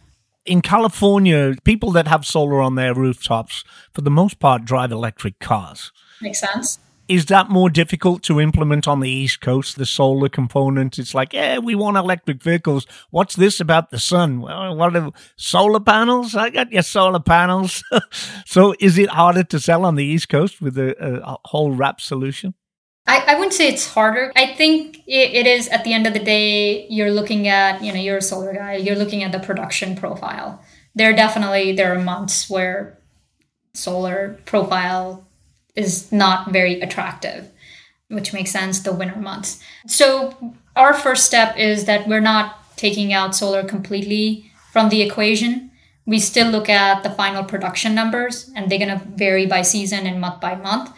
In 0.45 0.61
California, 0.61 1.55
people 1.63 1.91
that 1.91 2.07
have 2.07 2.25
solar 2.25 2.61
on 2.61 2.75
their 2.75 2.93
rooftops, 2.93 3.63
for 3.93 4.01
the 4.01 4.11
most 4.11 4.39
part, 4.39 4.65
drive 4.65 4.91
electric 4.91 5.39
cars. 5.39 5.91
Makes 6.21 6.39
sense 6.39 6.79
is 7.07 7.25
that 7.25 7.49
more 7.49 7.69
difficult 7.69 8.23
to 8.23 8.39
implement 8.39 8.87
on 8.87 8.99
the 8.99 9.09
East 9.09 9.41
Coast, 9.41 9.77
the 9.77 9.85
solar 9.85 10.29
component? 10.29 10.97
It's 10.97 11.13
like, 11.13 11.33
yeah, 11.33 11.57
we 11.57 11.75
want 11.75 11.97
electric 11.97 12.41
vehicles. 12.41 12.87
What's 13.09 13.35
this 13.35 13.59
about 13.59 13.89
the 13.89 13.99
sun? 13.99 14.41
Well, 14.41 14.75
what 14.75 14.95
are 14.95 15.11
solar 15.35 15.81
panels? 15.81 16.35
I 16.35 16.49
got 16.49 16.71
your 16.71 16.81
solar 16.81 17.19
panels. 17.19 17.83
so 18.45 18.73
is 18.79 18.97
it 18.97 19.09
harder 19.09 19.43
to 19.43 19.59
sell 19.59 19.85
on 19.85 19.95
the 19.95 20.05
East 20.05 20.29
Coast 20.29 20.61
with 20.61 20.77
a, 20.77 20.95
a 21.23 21.37
whole 21.45 21.71
wrap 21.71 21.99
solution? 21.99 22.53
I, 23.05 23.23
I 23.27 23.35
wouldn't 23.35 23.53
say 23.53 23.67
it's 23.67 23.87
harder. 23.87 24.31
I 24.35 24.53
think 24.53 24.99
it, 25.07 25.33
it 25.33 25.47
is 25.47 25.67
at 25.67 25.83
the 25.83 25.93
end 25.93 26.07
of 26.07 26.13
the 26.13 26.19
day, 26.19 26.87
you're 26.87 27.11
looking 27.11 27.47
at, 27.47 27.83
you 27.83 27.91
know, 27.91 27.99
you're 27.99 28.17
a 28.17 28.21
solar 28.21 28.53
guy, 28.53 28.77
you're 28.77 28.95
looking 28.95 29.23
at 29.23 29.31
the 29.31 29.39
production 29.39 29.95
profile. 29.95 30.63
There 30.95 31.09
are 31.09 31.15
definitely, 31.15 31.73
there 31.73 31.93
are 31.93 31.99
months 31.99 32.49
where 32.49 32.97
solar 33.73 34.39
profile 34.45 35.27
is 35.75 36.11
not 36.11 36.51
very 36.51 36.79
attractive, 36.81 37.51
which 38.07 38.31
makes 38.31 38.51
sense 38.51 38.79
the 38.79 38.93
winter 38.93 39.19
months. 39.19 39.61
So, 39.87 40.55
our 40.75 40.93
first 40.93 41.25
step 41.25 41.57
is 41.57 41.85
that 41.85 42.07
we're 42.07 42.19
not 42.19 42.77
taking 42.77 43.13
out 43.13 43.35
solar 43.35 43.63
completely 43.63 44.51
from 44.71 44.89
the 44.89 45.01
equation. 45.01 45.71
We 46.05 46.19
still 46.19 46.49
look 46.49 46.67
at 46.67 47.03
the 47.03 47.11
final 47.11 47.43
production 47.43 47.93
numbers, 47.93 48.49
and 48.55 48.69
they're 48.69 48.79
going 48.79 48.99
to 48.99 49.05
vary 49.05 49.45
by 49.45 49.61
season 49.61 50.07
and 50.07 50.19
month 50.19 50.41
by 50.41 50.55
month. 50.55 50.91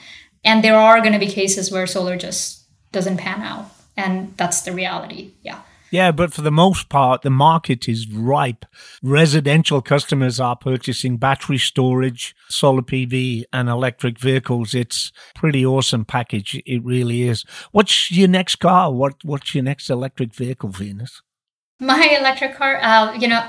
And 0.46 0.64
there 0.64 0.78
are 0.78 1.02
going 1.02 1.14
to 1.14 1.20
be 1.20 1.28
cases 1.28 1.72
where 1.72 1.88
solar 1.88 2.16
just 2.18 2.62
doesn't 2.92 3.18
pan 3.18 3.42
out. 3.42 3.66
And 3.98 4.36
that's 4.38 4.62
the 4.62 4.72
reality. 4.72 5.32
Yeah. 5.42 5.62
Yeah, 5.92 6.12
but 6.12 6.34
for 6.34 6.42
the 6.42 6.52
most 6.52 6.90
part, 6.90 7.22
the 7.22 7.30
market 7.30 7.88
is 7.88 8.10
ripe. 8.10 8.66
Residential 9.02 9.82
customers 9.82 10.40
are 10.40 10.56
purchasing 10.56 11.18
battery 11.18 11.58
storage, 11.58 12.36
solar 12.50 12.82
PV, 12.82 13.44
and 13.54 13.70
electric 13.70 14.20
vehicles. 14.20 14.74
It's 14.74 15.12
pretty 15.36 15.66
awesome 15.66 16.04
package. 16.04 16.62
It 16.66 16.84
really 16.84 17.24
is. 17.24 17.46
What's 17.72 18.12
your 18.12 18.28
next 18.28 18.58
car? 18.58 18.92
What 18.92 19.24
What's 19.24 19.56
your 19.56 19.64
next 19.64 19.90
electric 19.90 20.34
vehicle, 20.34 20.70
Venus? 20.70 21.22
My 21.80 22.18
electric 22.20 22.56
car, 22.56 22.80
uh, 22.82 23.14
you 23.14 23.28
know, 23.28 23.48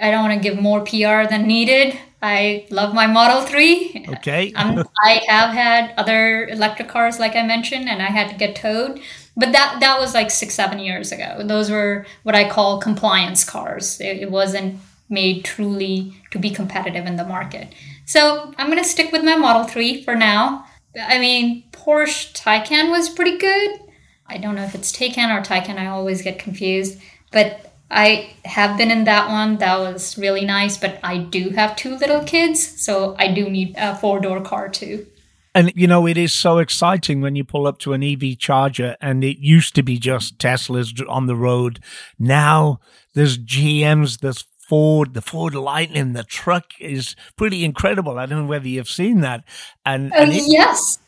I 0.00 0.10
don't 0.10 0.28
want 0.28 0.40
to 0.40 0.48
give 0.48 0.60
more 0.60 0.84
PR 0.84 1.28
than 1.28 1.46
needed. 1.46 1.98
I 2.20 2.66
love 2.70 2.94
my 2.94 3.06
Model 3.06 3.42
3. 3.42 4.06
Okay. 4.08 4.52
Um, 4.56 4.88
I 5.04 5.22
have 5.28 5.50
had 5.50 5.94
other 5.96 6.48
electric 6.48 6.88
cars, 6.88 7.20
like 7.20 7.36
I 7.36 7.42
mentioned, 7.46 7.88
and 7.88 8.02
I 8.02 8.06
had 8.06 8.28
to 8.30 8.36
get 8.36 8.56
towed. 8.56 9.00
But 9.36 9.52
that 9.52 9.78
that 9.80 10.00
was 10.00 10.14
like 10.14 10.32
six 10.32 10.54
seven 10.54 10.80
years 10.80 11.12
ago. 11.12 11.42
Those 11.44 11.70
were 11.70 12.06
what 12.24 12.34
i 12.34 12.48
call 12.48 12.80
compliance 12.80 13.44
cars. 13.44 14.00
It, 14.00 14.18
it 14.18 14.30
wasn't 14.32 14.80
made 15.08 15.44
truly 15.44 16.12
to 16.32 16.38
be 16.40 16.50
competitive 16.50 17.06
in 17.06 17.16
the 17.16 17.24
market. 17.24 17.72
So 18.04 18.52
i'm 18.58 18.66
going 18.66 18.82
to 18.82 18.88
stick 18.88 19.12
with 19.12 19.22
my 19.22 19.36
model 19.36 19.64
3 19.64 20.02
for 20.02 20.16
now. 20.16 20.66
I 21.00 21.18
mean 21.20 21.64
porsche 21.70 22.32
taycan 22.32 22.90
was 22.90 23.08
pretty 23.08 23.38
good. 23.38 23.80
I 24.26 24.38
don't 24.38 24.56
know 24.56 24.64
if 24.64 24.74
it's 24.74 24.92
taycan 24.92 25.30
or 25.34 25.42
taycan. 25.42 25.78
I 25.78 25.86
always 25.86 26.22
get 26.22 26.40
confused. 26.40 27.00
But 27.30 27.67
I 27.90 28.30
have 28.44 28.76
been 28.76 28.90
in 28.90 29.04
that 29.04 29.28
one. 29.28 29.58
That 29.58 29.78
was 29.78 30.18
really 30.18 30.44
nice, 30.44 30.76
but 30.76 31.00
I 31.02 31.18
do 31.18 31.50
have 31.50 31.76
two 31.76 31.96
little 31.96 32.22
kids, 32.24 32.82
so 32.82 33.16
I 33.18 33.32
do 33.32 33.48
need 33.48 33.74
a 33.78 33.96
four 33.96 34.20
door 34.20 34.40
car 34.42 34.68
too. 34.68 35.06
And 35.54 35.72
you 35.74 35.86
know, 35.86 36.06
it 36.06 36.16
is 36.16 36.32
so 36.32 36.58
exciting 36.58 37.20
when 37.20 37.34
you 37.34 37.44
pull 37.44 37.66
up 37.66 37.78
to 37.80 37.92
an 37.92 38.02
EV 38.02 38.38
charger 38.38 38.96
and 39.00 39.24
it 39.24 39.38
used 39.38 39.74
to 39.76 39.82
be 39.82 39.98
just 39.98 40.38
Teslas 40.38 41.02
on 41.08 41.26
the 41.26 41.36
road. 41.36 41.80
Now 42.18 42.80
there's 43.14 43.38
GMs, 43.38 44.20
there's 44.20 44.44
Ford, 44.58 45.14
the 45.14 45.22
Ford 45.22 45.54
Lightning, 45.54 46.12
the 46.12 46.24
truck 46.24 46.72
is 46.78 47.16
pretty 47.36 47.64
incredible. 47.64 48.18
I 48.18 48.26
don't 48.26 48.42
know 48.42 48.48
whether 48.48 48.68
you've 48.68 48.88
seen 48.88 49.22
that. 49.22 49.44
And, 49.86 50.14
and 50.14 50.30
oh, 50.30 50.34
it, 50.34 50.44
yes. 50.46 50.98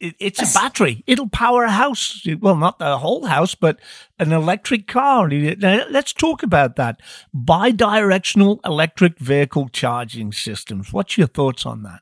It, 0.00 0.14
it's 0.18 0.42
a 0.42 0.58
battery. 0.58 1.02
It'll 1.06 1.28
power 1.28 1.64
a 1.64 1.70
house. 1.70 2.26
Well, 2.40 2.56
not 2.56 2.78
the 2.78 2.98
whole 2.98 3.26
house, 3.26 3.54
but 3.54 3.78
an 4.18 4.32
electric 4.32 4.86
car. 4.86 5.28
Now, 5.28 5.84
let's 5.90 6.12
talk 6.12 6.42
about 6.42 6.76
that. 6.76 7.00
Bidirectional 7.34 8.60
electric 8.64 9.18
vehicle 9.18 9.68
charging 9.68 10.32
systems. 10.32 10.92
What's 10.92 11.18
your 11.18 11.26
thoughts 11.26 11.66
on 11.66 11.82
that? 11.82 12.00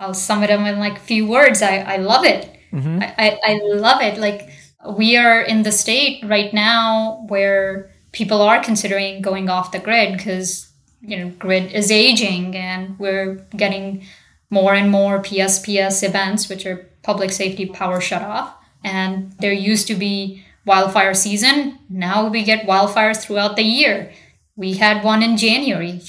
I'll 0.00 0.14
sum 0.14 0.42
it 0.42 0.50
up 0.50 0.60
in 0.60 0.78
like 0.78 0.98
a 0.98 1.00
few 1.02 1.26
words. 1.26 1.62
I, 1.62 1.78
I 1.78 1.96
love 1.98 2.24
it. 2.24 2.50
Mm-hmm. 2.72 3.02
I, 3.02 3.14
I, 3.18 3.40
I 3.44 3.60
love 3.62 4.02
it. 4.02 4.18
Like 4.18 4.50
we 4.96 5.16
are 5.16 5.40
in 5.40 5.62
the 5.62 5.72
state 5.72 6.24
right 6.24 6.52
now 6.52 7.24
where 7.28 7.90
people 8.12 8.42
are 8.42 8.62
considering 8.62 9.22
going 9.22 9.48
off 9.48 9.72
the 9.72 9.78
grid 9.78 10.16
because 10.16 10.70
you 11.00 11.16
know 11.16 11.30
grid 11.38 11.72
is 11.72 11.90
aging 11.90 12.56
and 12.56 12.98
we're 12.98 13.46
getting 13.56 14.04
more 14.50 14.74
and 14.74 14.90
more 14.90 15.20
PSPS 15.20 16.02
events, 16.02 16.48
which 16.48 16.64
are 16.66 16.88
public 17.04 17.30
safety 17.30 17.66
power 17.66 18.00
shut 18.00 18.22
off. 18.22 18.56
And 18.82 19.32
there 19.38 19.52
used 19.52 19.86
to 19.86 19.94
be 19.94 20.42
wildfire 20.66 21.14
season. 21.14 21.78
Now 21.88 22.28
we 22.28 22.42
get 22.42 22.66
wildfires 22.66 23.22
throughout 23.22 23.54
the 23.56 23.62
year. 23.62 24.12
We 24.56 24.74
had 24.74 25.04
one 25.04 25.22
in 25.22 25.36
January 25.36 26.00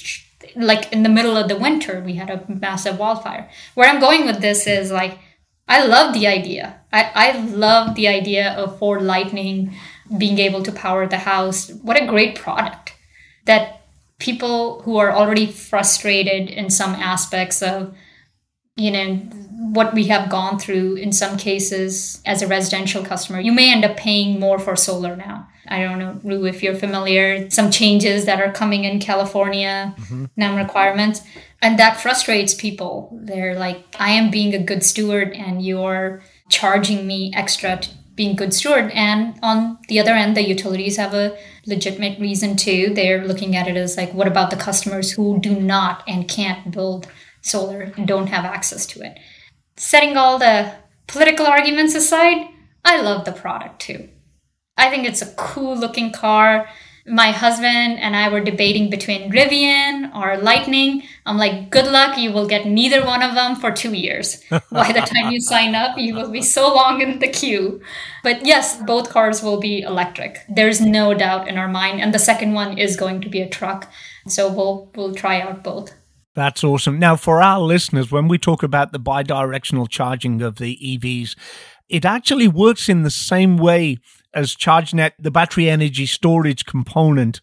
like 0.56 0.92
in 0.92 1.02
the 1.02 1.08
middle 1.08 1.36
of 1.36 1.48
the 1.48 1.56
winter 1.56 2.00
we 2.00 2.14
had 2.14 2.30
a 2.30 2.44
massive 2.48 2.98
wildfire 2.98 3.48
where 3.74 3.88
i'm 3.88 4.00
going 4.00 4.24
with 4.24 4.40
this 4.40 4.66
is 4.66 4.90
like 4.90 5.18
i 5.68 5.84
love 5.84 6.14
the 6.14 6.26
idea 6.26 6.80
i, 6.92 7.10
I 7.14 7.38
love 7.38 7.94
the 7.94 8.08
idea 8.08 8.52
of 8.52 8.78
ford 8.78 9.02
lightning 9.02 9.74
being 10.16 10.38
able 10.38 10.62
to 10.62 10.72
power 10.72 11.06
the 11.06 11.18
house 11.18 11.70
what 11.82 12.00
a 12.00 12.06
great 12.06 12.36
product 12.36 12.94
that 13.44 13.82
people 14.18 14.82
who 14.82 14.96
are 14.96 15.12
already 15.12 15.46
frustrated 15.46 16.48
in 16.48 16.70
some 16.70 16.94
aspects 16.94 17.62
of 17.62 17.94
you 18.76 18.90
know 18.90 19.14
what 19.72 19.94
we 19.94 20.04
have 20.04 20.30
gone 20.30 20.58
through 20.58 20.94
in 20.96 21.12
some 21.12 21.36
cases 21.36 22.20
as 22.24 22.42
a 22.42 22.46
residential 22.46 23.04
customer. 23.04 23.40
You 23.40 23.52
may 23.52 23.72
end 23.72 23.84
up 23.84 23.96
paying 23.96 24.38
more 24.38 24.58
for 24.58 24.76
solar 24.76 25.16
now. 25.16 25.48
I 25.68 25.80
don't 25.80 25.98
know 25.98 26.20
Rue, 26.22 26.46
if 26.46 26.62
you're 26.62 26.74
familiar 26.74 27.50
some 27.50 27.70
changes 27.70 28.24
that 28.26 28.40
are 28.40 28.52
coming 28.52 28.84
in 28.84 29.00
california 29.00 29.94
mm-hmm. 29.98 30.26
NEM 30.36 30.56
requirements 30.56 31.22
and 31.60 31.78
that 31.78 32.00
frustrates 32.00 32.54
people. 32.54 33.18
They're 33.20 33.58
like 33.58 33.84
i 33.98 34.10
am 34.10 34.30
being 34.30 34.54
a 34.54 34.62
good 34.62 34.84
steward 34.84 35.32
and 35.32 35.64
you're 35.64 36.22
charging 36.48 37.06
me 37.06 37.32
extra 37.34 37.78
to 37.78 37.90
being 38.14 38.34
good 38.34 38.54
steward. 38.54 38.90
And 38.94 39.38
on 39.42 39.78
the 39.88 40.00
other 40.00 40.12
end 40.12 40.36
the 40.36 40.48
utilities 40.48 40.96
have 40.96 41.14
a 41.14 41.36
legitimate 41.66 42.18
reason 42.20 42.56
too. 42.56 42.92
They're 42.94 43.26
looking 43.26 43.56
at 43.56 43.68
it 43.68 43.76
as 43.76 43.96
like 43.96 44.14
what 44.14 44.28
about 44.28 44.50
the 44.50 44.56
customers 44.56 45.10
who 45.10 45.40
do 45.40 45.58
not 45.58 46.04
and 46.06 46.28
can't 46.28 46.70
build 46.70 47.08
solar 47.46 47.92
and 47.96 48.06
don't 48.06 48.28
have 48.28 48.44
access 48.44 48.86
to 48.86 49.02
it. 49.02 49.18
Setting 49.76 50.16
all 50.16 50.38
the 50.38 50.72
political 51.06 51.46
arguments 51.46 51.94
aside, 51.94 52.48
I 52.84 53.00
love 53.00 53.24
the 53.24 53.32
product 53.32 53.80
too. 53.80 54.08
I 54.76 54.90
think 54.90 55.06
it's 55.06 55.22
a 55.22 55.34
cool 55.34 55.76
looking 55.76 56.12
car. 56.12 56.68
My 57.08 57.30
husband 57.30 58.00
and 58.00 58.16
I 58.16 58.28
were 58.28 58.40
debating 58.40 58.90
between 58.90 59.30
Rivian 59.30 60.12
or 60.14 60.36
Lightning. 60.38 61.04
I'm 61.24 61.38
like, 61.38 61.70
good 61.70 61.86
luck, 61.86 62.18
you 62.18 62.32
will 62.32 62.48
get 62.48 62.66
neither 62.66 63.04
one 63.04 63.22
of 63.22 63.34
them 63.34 63.54
for 63.54 63.70
two 63.70 63.94
years. 63.94 64.42
By 64.72 64.90
the 64.90 65.00
time 65.00 65.30
you 65.30 65.40
sign 65.40 65.76
up, 65.76 65.96
you 65.96 66.14
will 66.14 66.30
be 66.30 66.42
so 66.42 66.74
long 66.74 67.00
in 67.00 67.20
the 67.20 67.28
queue. 67.28 67.80
But 68.24 68.44
yes, 68.44 68.82
both 68.82 69.10
cars 69.10 69.40
will 69.40 69.60
be 69.60 69.82
electric. 69.82 70.40
There's 70.48 70.80
no 70.80 71.14
doubt 71.14 71.46
in 71.46 71.58
our 71.58 71.68
mind. 71.68 72.00
And 72.00 72.12
the 72.12 72.18
second 72.18 72.54
one 72.54 72.76
is 72.76 72.96
going 72.96 73.20
to 73.20 73.28
be 73.28 73.40
a 73.40 73.48
truck. 73.48 73.90
So 74.26 74.52
we'll 74.52 74.90
we'll 74.96 75.14
try 75.14 75.40
out 75.40 75.62
both. 75.62 75.94
That's 76.36 76.62
awesome. 76.62 76.98
Now, 76.98 77.16
for 77.16 77.40
our 77.40 77.60
listeners, 77.60 78.12
when 78.12 78.28
we 78.28 78.36
talk 78.36 78.62
about 78.62 78.92
the 78.92 79.00
bidirectional 79.00 79.88
charging 79.88 80.42
of 80.42 80.56
the 80.56 80.76
EVs, 80.76 81.34
it 81.88 82.04
actually 82.04 82.46
works 82.46 82.90
in 82.90 83.02
the 83.02 83.10
same 83.10 83.56
way 83.56 83.96
as 84.34 84.54
ChargeNet, 84.54 85.12
the 85.18 85.30
battery 85.30 85.70
energy 85.70 86.04
storage 86.04 86.66
component, 86.66 87.40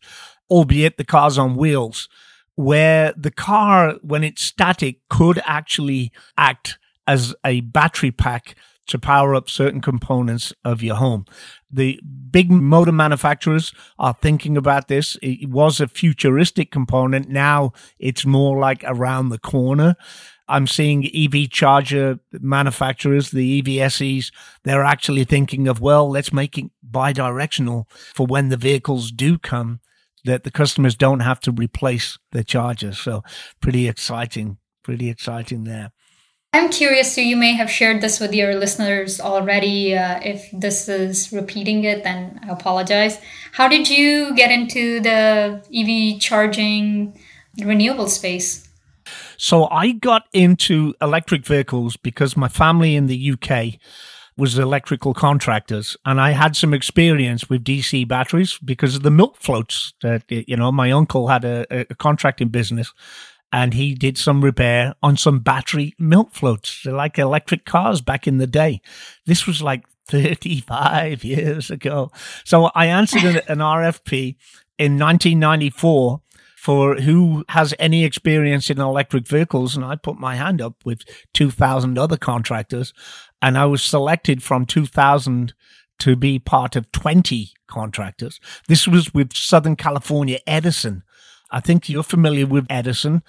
albeit 0.48 0.98
the 0.98 1.04
car's 1.04 1.40
on 1.40 1.56
wheels, 1.56 2.08
where 2.54 3.14
the 3.18 3.32
car, 3.32 3.96
when 4.04 4.24
it's 4.24 4.44
static, 4.44 5.00
could 5.10 5.42
actually 5.44 6.12
act 6.38 6.78
as 7.08 7.34
a 7.44 7.62
battery 7.62 8.12
pack 8.12 8.54
to 8.86 9.00
power 9.00 9.34
up 9.34 9.50
certain 9.50 9.82
components 9.82 10.54
of 10.64 10.84
your 10.84 10.98
home. 10.98 11.26
The 11.74 12.00
big 12.30 12.52
motor 12.52 12.92
manufacturers 12.92 13.74
are 13.98 14.16
thinking 14.22 14.56
about 14.58 14.88
this. 14.88 15.18
It 15.22 15.50
was 15.50 15.82
a 15.82 15.88
futuristic 15.88 16.72
component. 16.72 17.30
Now 17.30 17.74
it's 18.00 18.26
more 18.26 18.60
like 18.60 18.84
around 18.86 19.30
the 19.30 19.40
corner. 19.40 19.96
I'm 20.48 20.68
seeing 20.68 21.06
EV 21.06 21.50
charger 21.50 22.20
manufacturers, 22.34 23.32
the 23.32 23.62
EVSEs, 23.62 24.32
they're 24.64 24.84
actually 24.84 25.24
thinking 25.24 25.68
of, 25.68 25.80
well, 25.80 26.10
let's 26.10 26.34
make 26.34 26.58
it 26.58 26.66
bi-directional 26.84 27.88
for 28.14 28.28
when 28.28 28.50
the 28.50 28.58
vehicles 28.58 29.12
do 29.12 29.38
come 29.38 29.80
that 30.26 30.44
the 30.44 30.52
customers 30.52 30.96
don't 30.96 31.22
have 31.22 31.40
to 31.42 31.52
replace 31.52 32.20
the 32.34 32.44
chargers. 32.44 33.00
So 33.00 33.24
pretty 33.62 33.88
exciting, 33.88 34.58
pretty 34.84 35.10
exciting 35.10 35.64
there. 35.64 35.92
I'm 36.56 36.70
curious, 36.70 37.14
so 37.14 37.20
you 37.20 37.36
may 37.36 37.54
have 37.54 37.70
shared 37.70 38.02
this 38.02 38.20
with 38.20 38.32
your 38.32 38.54
listeners 38.54 39.20
already. 39.20 39.98
Uh, 39.98 40.20
if 40.24 40.50
this 40.54 40.88
is 40.88 41.34
repeating 41.34 41.84
it, 41.84 42.04
then 42.04 42.40
I 42.44 42.50
apologize. 42.50 43.18
How 43.54 43.68
did 43.68 43.90
you 43.90 44.36
get 44.36 44.52
into 44.52 45.00
the 45.00 45.64
EV 45.76 46.22
charging 46.22 47.20
renewable 47.58 48.08
space? 48.08 48.70
So 49.36 49.68
I 49.70 49.94
got 49.94 50.26
into 50.32 50.94
electric 51.02 51.44
vehicles 51.44 51.98
because 51.98 52.38
my 52.38 52.48
family 52.48 52.96
in 52.96 53.08
the 53.08 53.32
UK 53.32 53.80
was 54.38 54.58
electrical 54.58 55.14
contractors 55.14 55.98
and 56.06 56.22
I 56.22 56.32
had 56.32 56.56
some 56.56 56.74
experience 56.74 57.50
with 57.50 57.64
DC 57.64 58.08
batteries 58.08 58.60
because 58.64 58.96
of 58.96 59.04
the 59.04 59.12
milk 59.12 59.38
floats 59.38 59.94
that, 60.02 60.24
you 60.30 60.56
know, 60.56 60.72
my 60.72 60.92
uncle 60.92 61.28
had 61.28 61.46
a, 61.46 61.66
a 61.92 61.96
contracting 61.96 62.50
business 62.50 62.94
and 63.54 63.76
he 63.76 63.94
did 63.94 64.18
some 64.18 64.44
repair 64.44 64.96
on 65.04 65.16
some 65.16 65.40
battery 65.40 65.94
milk 66.00 66.34
floats. 66.34 66.82
They're 66.84 66.92
like 66.92 67.20
electric 67.20 67.66
cars 67.66 68.02
back 68.02 68.28
in 68.28 68.40
the 68.40 68.48
day. 68.48 68.82
This 69.28 69.46
was 69.46 69.62
like 69.62 69.86
35 70.10 71.24
years 71.24 71.70
ago. 71.70 72.12
So 72.44 72.72
I 72.76 72.88
answered 72.88 73.24
an, 73.24 73.42
an 73.48 73.60
RFP 73.60 74.36
in 74.78 75.00
1994 75.00 76.22
for 76.58 76.96
who 76.96 77.46
has 77.50 77.74
any 77.78 78.04
experience 78.04 78.70
in 78.70 78.82
electric 78.82 79.28
vehicles. 79.28 79.76
And 79.76 79.86
I 79.86 79.98
put 79.98 80.18
my 80.18 80.36
hand 80.36 80.60
up 80.60 80.84
with 80.84 81.04
2,000 81.34 81.98
other 81.98 82.18
contractors. 82.18 82.92
And 83.42 83.58
I 83.58 83.66
was 83.66 83.84
selected 83.84 84.42
from 84.42 84.66
2,000 84.66 85.54
to 86.00 86.16
be 86.16 86.40
part 86.40 86.76
of 86.76 86.92
20 86.92 87.52
contractors. 87.68 88.40
This 88.68 88.88
was 88.88 89.14
with 89.14 89.34
Southern 89.34 89.76
California 89.76 90.40
Edison 90.48 91.04
I 91.54 91.60
think 91.60 91.88
you're 91.88 92.04
familiar 92.04 92.48
with 92.48 92.66
Edison, 92.70 93.24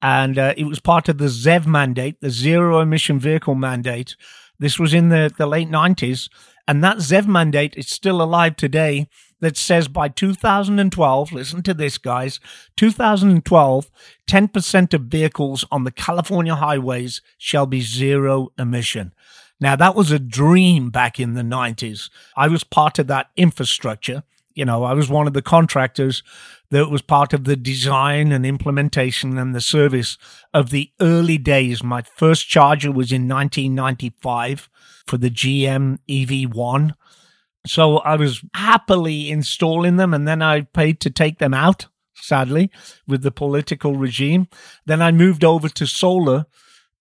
and 0.00 0.38
uh, 0.38 0.54
it 0.56 0.64
was 0.64 0.80
part 0.80 1.08
of 1.08 1.18
the 1.18 1.26
ZEV 1.26 1.66
mandate, 1.66 2.20
the 2.20 2.30
zero 2.30 2.80
emission 2.80 3.18
vehicle 3.18 3.56
mandate. 3.56 4.16
This 4.58 4.78
was 4.78 4.94
in 4.94 5.08
the, 5.08 5.32
the 5.36 5.46
late 5.46 5.68
90s, 5.68 6.30
and 6.68 6.82
that 6.84 6.98
ZEV 6.98 7.26
mandate 7.26 7.74
is 7.76 7.88
still 7.88 8.22
alive 8.22 8.56
today. 8.56 9.08
That 9.40 9.58
says 9.58 9.88
by 9.88 10.08
2012, 10.08 11.32
listen 11.32 11.62
to 11.64 11.74
this, 11.74 11.98
guys 11.98 12.40
2012, 12.78 13.90
10% 14.26 14.94
of 14.94 15.02
vehicles 15.02 15.66
on 15.70 15.84
the 15.84 15.90
California 15.90 16.54
highways 16.54 17.20
shall 17.36 17.66
be 17.66 17.82
zero 17.82 18.52
emission. 18.56 19.12
Now, 19.60 19.76
that 19.76 19.94
was 19.94 20.10
a 20.10 20.18
dream 20.18 20.88
back 20.90 21.20
in 21.20 21.34
the 21.34 21.42
90s. 21.42 22.08
I 22.36 22.48
was 22.48 22.64
part 22.64 22.98
of 22.98 23.06
that 23.08 23.30
infrastructure. 23.36 24.22
You 24.54 24.64
know, 24.64 24.84
I 24.84 24.92
was 24.92 25.08
one 25.08 25.26
of 25.26 25.32
the 25.32 25.42
contractors 25.42 26.22
that 26.70 26.88
was 26.88 27.02
part 27.02 27.32
of 27.32 27.44
the 27.44 27.56
design 27.56 28.30
and 28.30 28.46
implementation 28.46 29.36
and 29.36 29.54
the 29.54 29.60
service 29.60 30.16
of 30.52 30.70
the 30.70 30.90
early 31.00 31.38
days. 31.38 31.82
My 31.82 32.02
first 32.02 32.48
charger 32.48 32.92
was 32.92 33.10
in 33.10 33.28
1995 33.28 34.68
for 35.06 35.18
the 35.18 35.30
GM 35.30 35.98
EV1. 36.08 36.94
So 37.66 37.98
I 37.98 38.16
was 38.16 38.44
happily 38.54 39.30
installing 39.30 39.96
them 39.96 40.14
and 40.14 40.28
then 40.28 40.42
I 40.42 40.62
paid 40.62 41.00
to 41.00 41.10
take 41.10 41.38
them 41.38 41.54
out, 41.54 41.86
sadly, 42.14 42.70
with 43.08 43.22
the 43.22 43.30
political 43.30 43.96
regime. 43.96 44.48
Then 44.86 45.02
I 45.02 45.10
moved 45.10 45.44
over 45.44 45.68
to 45.70 45.86
solar 45.86 46.46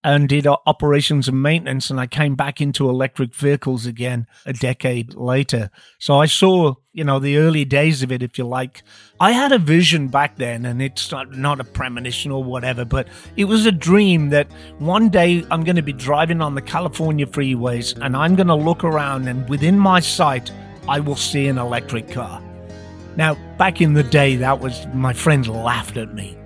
and 0.04 0.28
did 0.28 0.45
operations 0.47 1.28
and 1.28 1.41
maintenance 1.41 1.89
and 1.89 1.99
I 1.99 2.08
came 2.08 2.36
back 2.36 2.60
into 2.60 2.89
electric 2.89 3.34
vehicles 3.34 3.86
again 3.86 4.28
a 4.45 4.51
decade 4.51 5.16
later. 5.16 5.70
So 5.97 6.20
I 6.20 6.26
saw, 6.26 6.76
you 6.91 7.06
know, 7.06 7.20
the 7.20 7.38
early 7.38 7.64
days 7.64 8.04
of 8.04 8.12
it, 8.12 8.22
if 8.22 8.38
you 8.38 8.45
like. 8.45 8.84
I 9.20 9.32
had 9.32 9.54
a 9.54 9.58
vision 9.58 10.10
back 10.10 10.36
then 10.36 10.66
and 10.66 10.82
it's 10.82 11.10
not, 11.10 11.32
not 11.32 11.62
a 11.62 11.64
premonition 11.64 12.32
or 12.32 12.43
whatever, 12.43 12.84
but 12.84 13.08
it 13.38 13.45
was 13.45 13.66
a 13.66 13.72
dream 13.72 14.30
that 14.30 14.51
one 14.80 15.08
day 15.08 15.45
I'm 15.49 15.64
going 15.64 15.78
to 15.78 15.82
be 15.82 15.93
driving 15.93 16.41
on 16.41 16.56
the 16.56 16.62
California 16.62 17.26
freeways 17.26 17.97
and 18.01 18.18
I'm 18.18 18.36
going 18.36 18.47
to 18.47 18.56
look 18.56 18.84
around 18.84 19.28
and 19.30 19.47
within 19.47 19.80
my 19.80 20.01
sight, 20.01 20.51
I 20.89 20.99
will 20.99 21.16
see 21.16 21.47
an 21.47 21.58
electric 21.58 22.10
car. 22.12 22.41
Now, 23.16 23.36
back 23.58 23.80
in 23.80 23.93
the 23.93 24.04
day, 24.04 24.36
that 24.38 24.60
was, 24.60 24.86
my 24.93 25.14
friends 25.14 25.47
laughed 25.47 25.95
at 25.95 26.14
me. 26.14 26.38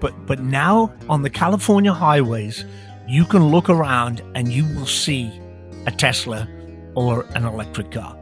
But, 0.00 0.26
but 0.26 0.40
now 0.40 0.94
on 1.08 1.22
the 1.22 1.30
California 1.30 1.92
highways, 1.92 2.64
you 3.06 3.24
can 3.24 3.48
look 3.48 3.68
around 3.68 4.22
and 4.34 4.48
you 4.48 4.64
will 4.74 4.86
see 4.86 5.40
a 5.86 5.90
Tesla 5.90 6.48
or 6.94 7.24
an 7.34 7.44
electric 7.44 7.92
car. 7.92 8.16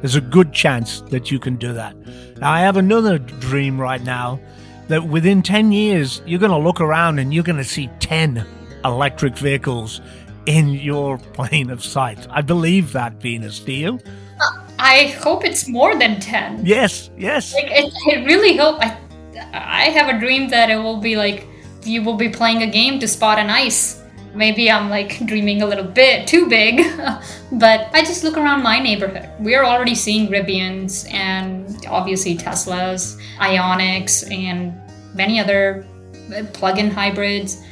There's 0.00 0.16
a 0.16 0.20
good 0.20 0.52
chance 0.52 1.00
that 1.02 1.30
you 1.30 1.38
can 1.38 1.56
do 1.56 1.72
that. 1.72 1.96
Now, 2.38 2.50
I 2.50 2.60
have 2.60 2.76
another 2.76 3.18
dream 3.18 3.80
right 3.80 4.02
now 4.02 4.40
that 4.88 5.08
within 5.08 5.42
10 5.42 5.72
years, 5.72 6.20
you're 6.26 6.40
going 6.40 6.50
to 6.50 6.58
look 6.58 6.80
around 6.80 7.18
and 7.18 7.32
you're 7.32 7.44
going 7.44 7.56
to 7.56 7.64
see 7.64 7.88
10 8.00 8.46
electric 8.84 9.36
vehicles 9.38 10.00
in 10.46 10.70
your 10.70 11.16
plane 11.32 11.70
of 11.70 11.82
sight. 11.82 12.26
I 12.30 12.42
believe 12.42 12.92
that, 12.92 13.14
Venus. 13.14 13.60
Do 13.60 13.72
you? 13.72 13.98
Uh, 14.40 14.66
I 14.78 15.06
hope 15.22 15.44
it's 15.44 15.68
more 15.68 15.96
than 15.96 16.20
10. 16.20 16.66
Yes, 16.66 17.10
yes. 17.16 17.54
Like, 17.54 17.66
it, 17.68 17.94
it 18.08 18.26
really 18.26 18.56
hope. 18.56 18.80
I, 18.80 18.98
I 19.52 19.84
have 19.90 20.14
a 20.14 20.18
dream 20.18 20.48
that 20.48 20.70
it 20.70 20.76
will 20.76 20.98
be 20.98 21.16
like 21.16 21.46
you 21.84 22.02
will 22.02 22.16
be 22.16 22.28
playing 22.28 22.62
a 22.62 22.66
game 22.66 22.98
to 23.00 23.08
spot 23.08 23.38
an 23.38 23.50
ice 23.50 24.03
maybe 24.34 24.70
I'm 24.70 24.90
like 24.90 25.24
dreaming 25.26 25.62
a 25.62 25.66
little 25.66 25.84
bit 25.84 26.26
too 26.26 26.48
big, 26.48 26.84
but 27.52 27.88
I 27.92 28.02
just 28.02 28.24
look 28.24 28.36
around 28.36 28.62
my 28.62 28.78
neighborhood. 28.78 29.28
We 29.40 29.54
are 29.54 29.64
already 29.64 29.94
seeing 29.94 30.28
Rivians 30.28 31.10
and 31.12 31.84
obviously 31.86 32.36
Teslas, 32.36 33.18
Ioniqs, 33.38 34.30
and 34.32 34.74
many 35.14 35.40
other 35.40 35.86
uh, 36.34 36.44
plug 36.52 36.78
in 36.78 36.90
hybrids. 36.90 37.62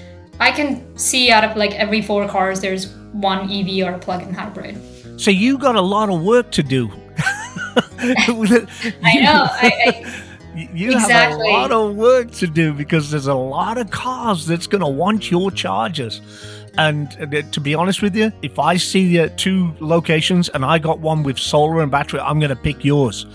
I 0.41 0.51
can 0.51 0.97
see 0.99 1.31
out 1.31 1.45
of 1.45 1.57
like 1.57 1.73
every 1.73 2.03
four 2.03 2.27
cars, 2.29 2.61
there's 2.61 2.89
one 3.13 3.51
EV 3.51 3.87
or 3.87 3.95
a 3.95 3.99
plug 3.99 4.23
in 4.23 4.33
hybrid. 4.33 4.81
So 5.21 5.31
you 5.31 5.59
got 5.59 5.77
a 5.77 5.81
lot 5.81 6.11
of 6.11 6.23
work 6.23 6.51
to 6.53 6.63
do. 6.63 6.91
I 7.99 9.21
know. 9.21 9.47
I, 9.51 9.73
I, 9.87 10.23
you 10.75 10.93
exactly. 10.93 11.13
have 11.15 11.33
a 11.33 11.37
lot 11.37 11.73
of 11.73 11.97
work 11.97 12.31
to 12.33 12.47
do 12.47 12.73
because 12.73 13.11
there's 13.11 13.27
a 13.27 13.35
lot 13.35 13.79
of 13.79 13.91
cars 13.91 14.47
that's 14.47 14.67
going 14.67 14.81
to 14.81 14.89
want 14.89 15.31
your 15.31 15.51
chargers. 15.51 16.21
And 16.79 17.17
uh, 17.21 17.43
to 17.51 17.61
be 17.61 17.75
honest 17.75 18.03
with 18.03 18.17
you, 18.17 18.33
if 18.43 18.59
I 18.59 18.77
see 18.77 19.17
the 19.17 19.29
two 19.31 19.75
locations 19.81 20.49
and 20.49 20.65
I 20.65 20.79
got 20.79 21.01
one 21.01 21.23
with 21.23 21.39
solar 21.39 21.83
and 21.83 21.91
battery, 21.91 22.21
I'm 22.21 22.39
going 22.39 22.51
to 22.51 22.57
pick 22.57 22.85
yours. 22.85 23.27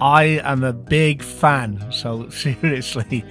I 0.00 0.40
am 0.44 0.64
a 0.64 0.72
big 0.72 1.22
fan. 1.22 1.84
So 1.90 2.28
seriously. 2.30 3.24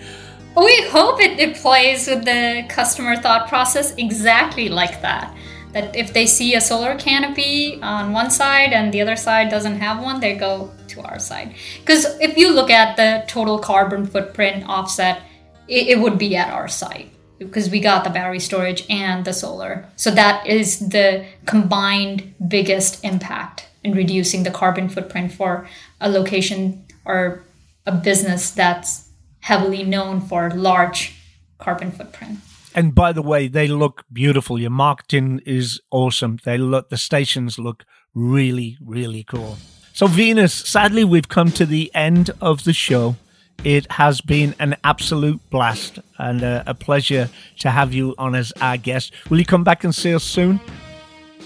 We 0.55 0.88
hope 0.89 1.20
it, 1.20 1.39
it 1.39 1.57
plays 1.57 2.07
with 2.07 2.24
the 2.24 2.66
customer 2.70 3.18
thought 3.18 3.49
process 3.49 3.93
exactly 3.95 4.70
like 4.70 5.01
that. 5.01 5.36
That 5.74 5.93
if 5.93 6.13
they 6.13 6.26
see 6.26 6.55
a 6.55 6.61
solar 6.61 6.95
canopy 6.95 7.82
on 7.82 8.13
one 8.13 8.32
side 8.32 8.72
and 8.72 8.93
the 8.93 9.01
other 9.01 9.18
side 9.18 9.49
doesn't 9.49 9.78
have 9.80 10.01
one, 10.01 10.22
they 10.22 10.36
go 10.36 10.72
to 10.88 11.01
our 11.01 11.20
side. 11.20 11.55
Because 11.82 12.05
if 12.22 12.38
you 12.38 12.53
look 12.53 12.70
at 12.70 12.95
the 12.95 13.26
total 13.28 13.59
carbon 13.59 14.05
footprint 14.05 14.63
offset, 14.70 15.24
it, 15.68 15.88
it 15.88 15.99
would 15.99 16.18
be 16.18 16.38
at 16.38 16.53
our 16.53 16.70
site 16.70 17.14
because 17.38 17.69
we 17.69 17.79
got 17.79 18.03
the 18.03 18.09
battery 18.09 18.39
storage 18.39 18.86
and 18.89 19.25
the 19.25 19.33
solar. 19.33 19.88
So 19.95 20.11
that 20.11 20.45
is 20.47 20.79
the 20.89 21.25
combined 21.45 22.33
biggest 22.47 23.03
impact 23.03 23.67
in 23.83 23.93
reducing 23.93 24.43
the 24.43 24.51
carbon 24.51 24.89
footprint 24.89 25.31
for 25.31 25.67
a 26.01 26.09
location 26.09 26.86
or 27.05 27.43
a 27.86 27.91
business 27.91 28.51
that's 28.51 29.09
heavily 29.41 29.83
known 29.83 30.21
for 30.21 30.49
large 30.51 31.15
carbon 31.59 31.91
footprint. 31.91 32.39
And 32.73 32.93
by 32.93 33.13
the 33.13 33.21
way, 33.21 33.47
they 33.47 33.67
look 33.67 34.03
beautiful. 34.11 34.59
Your 34.59 34.71
marketing 34.71 35.41
is 35.45 35.79
awesome. 35.91 36.39
They 36.43 36.57
look 36.57 36.89
the 36.89 36.97
stations 36.97 37.57
look 37.57 37.86
really, 38.13 38.77
really 38.83 39.23
cool. 39.23 39.57
So 39.93 40.07
Venus, 40.07 40.53
sadly 40.53 41.05
we've 41.05 41.29
come 41.29 41.51
to 41.51 41.65
the 41.65 41.89
end 41.95 42.31
of 42.41 42.63
the 42.65 42.73
show. 42.73 43.15
It 43.63 43.91
has 43.91 44.21
been 44.21 44.53
an 44.59 44.75
absolute 44.83 45.39
blast 45.49 45.99
and 46.19 46.43
a, 46.43 46.63
a 46.67 46.73
pleasure 46.73 47.29
to 47.59 47.71
have 47.71 47.93
you 47.93 48.13
on 48.17 48.35
as 48.35 48.53
our 48.61 48.77
guest. 48.77 49.11
Will 49.29 49.39
you 49.39 49.45
come 49.45 49.63
back 49.63 49.83
and 49.83 49.93
see 49.93 50.13
us 50.13 50.23
soon? 50.23 50.59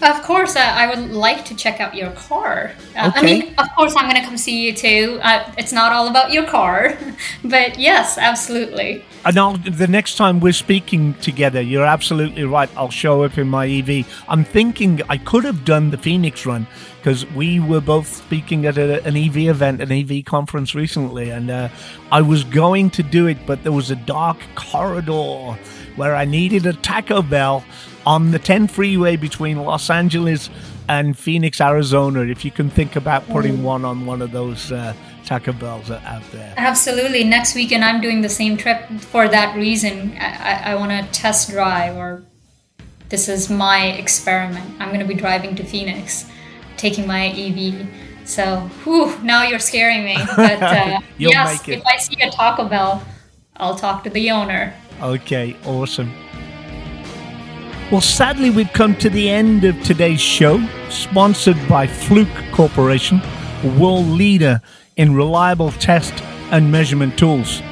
Of 0.01 0.21
course, 0.23 0.55
uh, 0.55 0.59
I 0.59 0.87
would 0.87 1.11
like 1.11 1.43
to 1.45 1.55
check 1.55 1.81
out 1.81 1.93
your 1.93 2.11
car. 2.11 2.71
Uh, 2.95 3.09
okay. 3.09 3.19
I 3.19 3.21
mean, 3.21 3.55
of 3.57 3.67
course, 3.75 3.93
I'm 3.97 4.09
going 4.09 4.21
to 4.21 4.25
come 4.25 4.37
see 4.37 4.65
you 4.65 4.73
too. 4.73 5.19
Uh, 5.21 5.51
it's 5.57 5.73
not 5.73 5.91
all 5.91 6.07
about 6.07 6.31
your 6.31 6.45
car, 6.45 6.97
but 7.43 7.77
yes, 7.77 8.17
absolutely. 8.17 9.03
And 9.25 9.37
I'll, 9.37 9.57
the 9.57 9.87
next 9.87 10.15
time 10.15 10.39
we're 10.39 10.53
speaking 10.53 11.15
together, 11.15 11.61
you're 11.61 11.85
absolutely 11.85 12.45
right. 12.45 12.69
I'll 12.77 12.89
show 12.89 13.23
up 13.23 13.37
in 13.37 13.49
my 13.49 13.67
EV. 13.67 14.07
I'm 14.29 14.45
thinking 14.45 15.01
I 15.09 15.17
could 15.17 15.43
have 15.43 15.65
done 15.65 15.89
the 15.89 15.97
Phoenix 15.97 16.45
run 16.45 16.65
because 16.99 17.25
we 17.31 17.59
were 17.59 17.81
both 17.81 18.07
speaking 18.07 18.65
at 18.65 18.77
a, 18.77 19.03
an 19.03 19.17
EV 19.17 19.37
event, 19.49 19.81
an 19.81 19.91
EV 19.91 20.23
conference 20.23 20.75
recently, 20.75 21.29
and 21.29 21.51
uh, 21.51 21.69
I 22.11 22.21
was 22.21 22.45
going 22.45 22.89
to 22.91 23.03
do 23.03 23.27
it, 23.27 23.45
but 23.45 23.63
there 23.63 23.73
was 23.73 23.91
a 23.91 23.95
dark 23.95 24.37
corridor 24.55 25.57
where 25.97 26.15
I 26.15 26.23
needed 26.23 26.65
a 26.65 26.73
Taco 26.73 27.21
Bell 27.21 27.65
on 28.09 28.31
the 28.31 28.39
10 28.39 28.67
freeway 28.67 29.15
between 29.15 29.59
Los 29.59 29.87
Angeles 29.87 30.49
and 30.87 31.15
Phoenix, 31.15 31.61
Arizona. 31.61 32.21
If 32.21 32.43
you 32.43 32.49
can 32.49 32.71
think 32.71 32.95
about 32.95 33.27
putting 33.27 33.57
mm. 33.57 33.61
one 33.61 33.85
on 33.85 34.07
one 34.07 34.23
of 34.23 34.31
those 34.31 34.71
uh, 34.71 34.95
Taco 35.25 35.53
Bells 35.53 35.91
out 35.91 36.23
there. 36.31 36.55
Absolutely. 36.57 37.23
Next 37.23 37.53
weekend, 37.53 37.85
I'm 37.85 38.01
doing 38.01 38.21
the 38.21 38.29
same 38.29 38.57
trip 38.57 38.89
for 38.99 39.27
that 39.27 39.55
reason. 39.55 40.17
I, 40.19 40.71
I, 40.71 40.71
I 40.71 40.75
want 40.75 40.91
to 40.91 41.11
test 41.11 41.51
drive, 41.51 41.97
or 41.97 42.23
this 43.09 43.29
is 43.29 43.47
my 43.47 43.91
experiment. 43.91 44.67
I'm 44.79 44.87
going 44.87 45.01
to 45.01 45.05
be 45.05 45.13
driving 45.13 45.55
to 45.57 45.63
Phoenix, 45.63 46.25
taking 46.77 47.05
my 47.05 47.27
EV. 47.27 47.87
So, 48.25 48.61
whew, 48.83 49.15
now 49.21 49.43
you're 49.43 49.59
scaring 49.59 50.03
me. 50.03 50.17
But 50.35 50.63
uh, 50.63 50.99
yes, 51.19 51.67
if 51.67 51.85
I 51.85 51.97
see 51.97 52.19
a 52.23 52.31
Taco 52.31 52.67
Bell, 52.67 53.03
I'll 53.57 53.75
talk 53.75 54.03
to 54.05 54.09
the 54.09 54.31
owner. 54.31 54.73
Okay, 54.99 55.55
awesome. 55.63 56.11
Well, 57.91 58.01
sadly, 58.01 58.51
we've 58.51 58.71
come 58.71 58.95
to 58.97 59.09
the 59.09 59.31
end 59.31 59.63
of 59.63 59.81
today's 59.81 60.21
show, 60.21 60.63
sponsored 60.89 61.57
by 61.67 61.87
Fluke 61.87 62.29
Corporation, 62.51 63.19
world 63.79 64.05
leader 64.05 64.61
in 64.97 65.15
reliable 65.15 65.71
test 65.71 66.13
and 66.51 66.71
measurement 66.71 67.17
tools. 67.17 67.63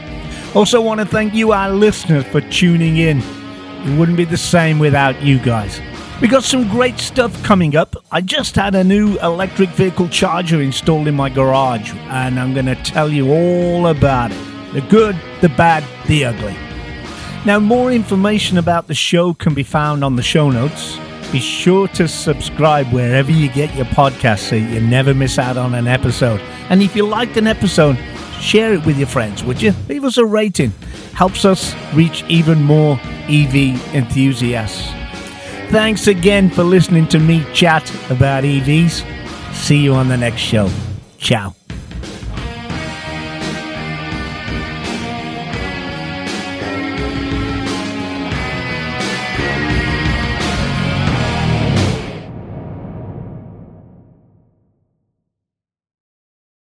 Also, 0.56 0.82
want 0.82 1.02
to 1.02 1.06
thank 1.06 1.36
you, 1.36 1.52
our 1.52 1.70
listeners, 1.70 2.24
for 2.26 2.42
tuning 2.42 2.98
in. 2.98 3.20
It 3.20 4.00
wouldn't 4.00 4.18
be 4.18 4.26
the 4.26 4.38
same 4.38 4.80
without 4.80 5.22
you 5.22 5.38
guys. 5.38 5.80
We 6.20 6.28
got 6.28 6.44
some 6.44 6.68
great 6.68 6.98
stuff 6.98 7.44
coming 7.44 7.76
up. 7.76 7.96
I 8.12 8.22
just 8.22 8.56
had 8.56 8.74
a 8.74 8.84
new 8.84 9.20
electric 9.20 9.70
vehicle 9.70 10.10
charger 10.10 10.64
installed 10.64 11.08
in 11.08 11.14
my 11.14 11.30
garage, 11.30 11.94
and 11.94 12.40
I'm 12.40 12.56
going 12.56 12.66
to 12.66 12.76
tell 12.76 13.12
you 13.12 13.32
all 13.32 13.86
about 13.86 14.32
it 14.32 14.74
the 14.74 14.82
good, 14.82 15.16
the 15.42 15.50
bad, 15.50 15.84
the 16.08 16.26
ugly. 16.26 16.67
Now, 17.48 17.62
more 17.62 17.94
information 17.94 18.58
about 18.58 18.88
the 18.88 18.94
show 18.94 19.34
can 19.34 19.54
be 19.54 19.64
found 19.64 20.04
on 20.04 20.18
the 20.18 20.22
show 20.22 20.50
notes. 20.52 20.98
Be 21.32 21.40
sure 21.40 21.88
to 21.88 22.06
subscribe 22.06 22.92
wherever 22.92 23.32
you 23.32 23.48
get 23.48 23.74
your 23.74 23.86
podcasts 23.86 24.50
so 24.50 24.58
you 24.58 24.82
never 24.82 25.14
miss 25.14 25.40
out 25.40 25.56
on 25.56 25.74
an 25.74 25.88
episode. 25.88 26.42
And 26.70 26.84
if 26.84 26.94
you 26.94 27.08
liked 27.08 27.38
an 27.38 27.48
episode, 27.48 27.98
share 28.42 28.74
it 28.74 28.86
with 28.86 28.98
your 28.98 29.08
friends, 29.08 29.46
would 29.46 29.62
you? 29.62 29.72
Leave 29.88 30.04
us 30.04 30.18
a 30.18 30.26
rating. 30.26 30.72
Helps 31.14 31.46
us 31.46 31.74
reach 31.94 32.26
even 32.28 32.62
more 32.62 33.00
EV 33.30 33.96
enthusiasts. 33.96 34.86
Thanks 35.72 36.08
again 36.08 36.50
for 36.50 36.64
listening 36.64 37.08
to 37.08 37.18
me 37.18 37.46
chat 37.54 37.90
about 38.12 38.44
EVs. 38.44 39.06
See 39.54 39.78
you 39.78 39.94
on 39.94 40.10
the 40.10 40.18
next 40.18 40.42
show. 40.42 40.70
Ciao. 41.18 41.56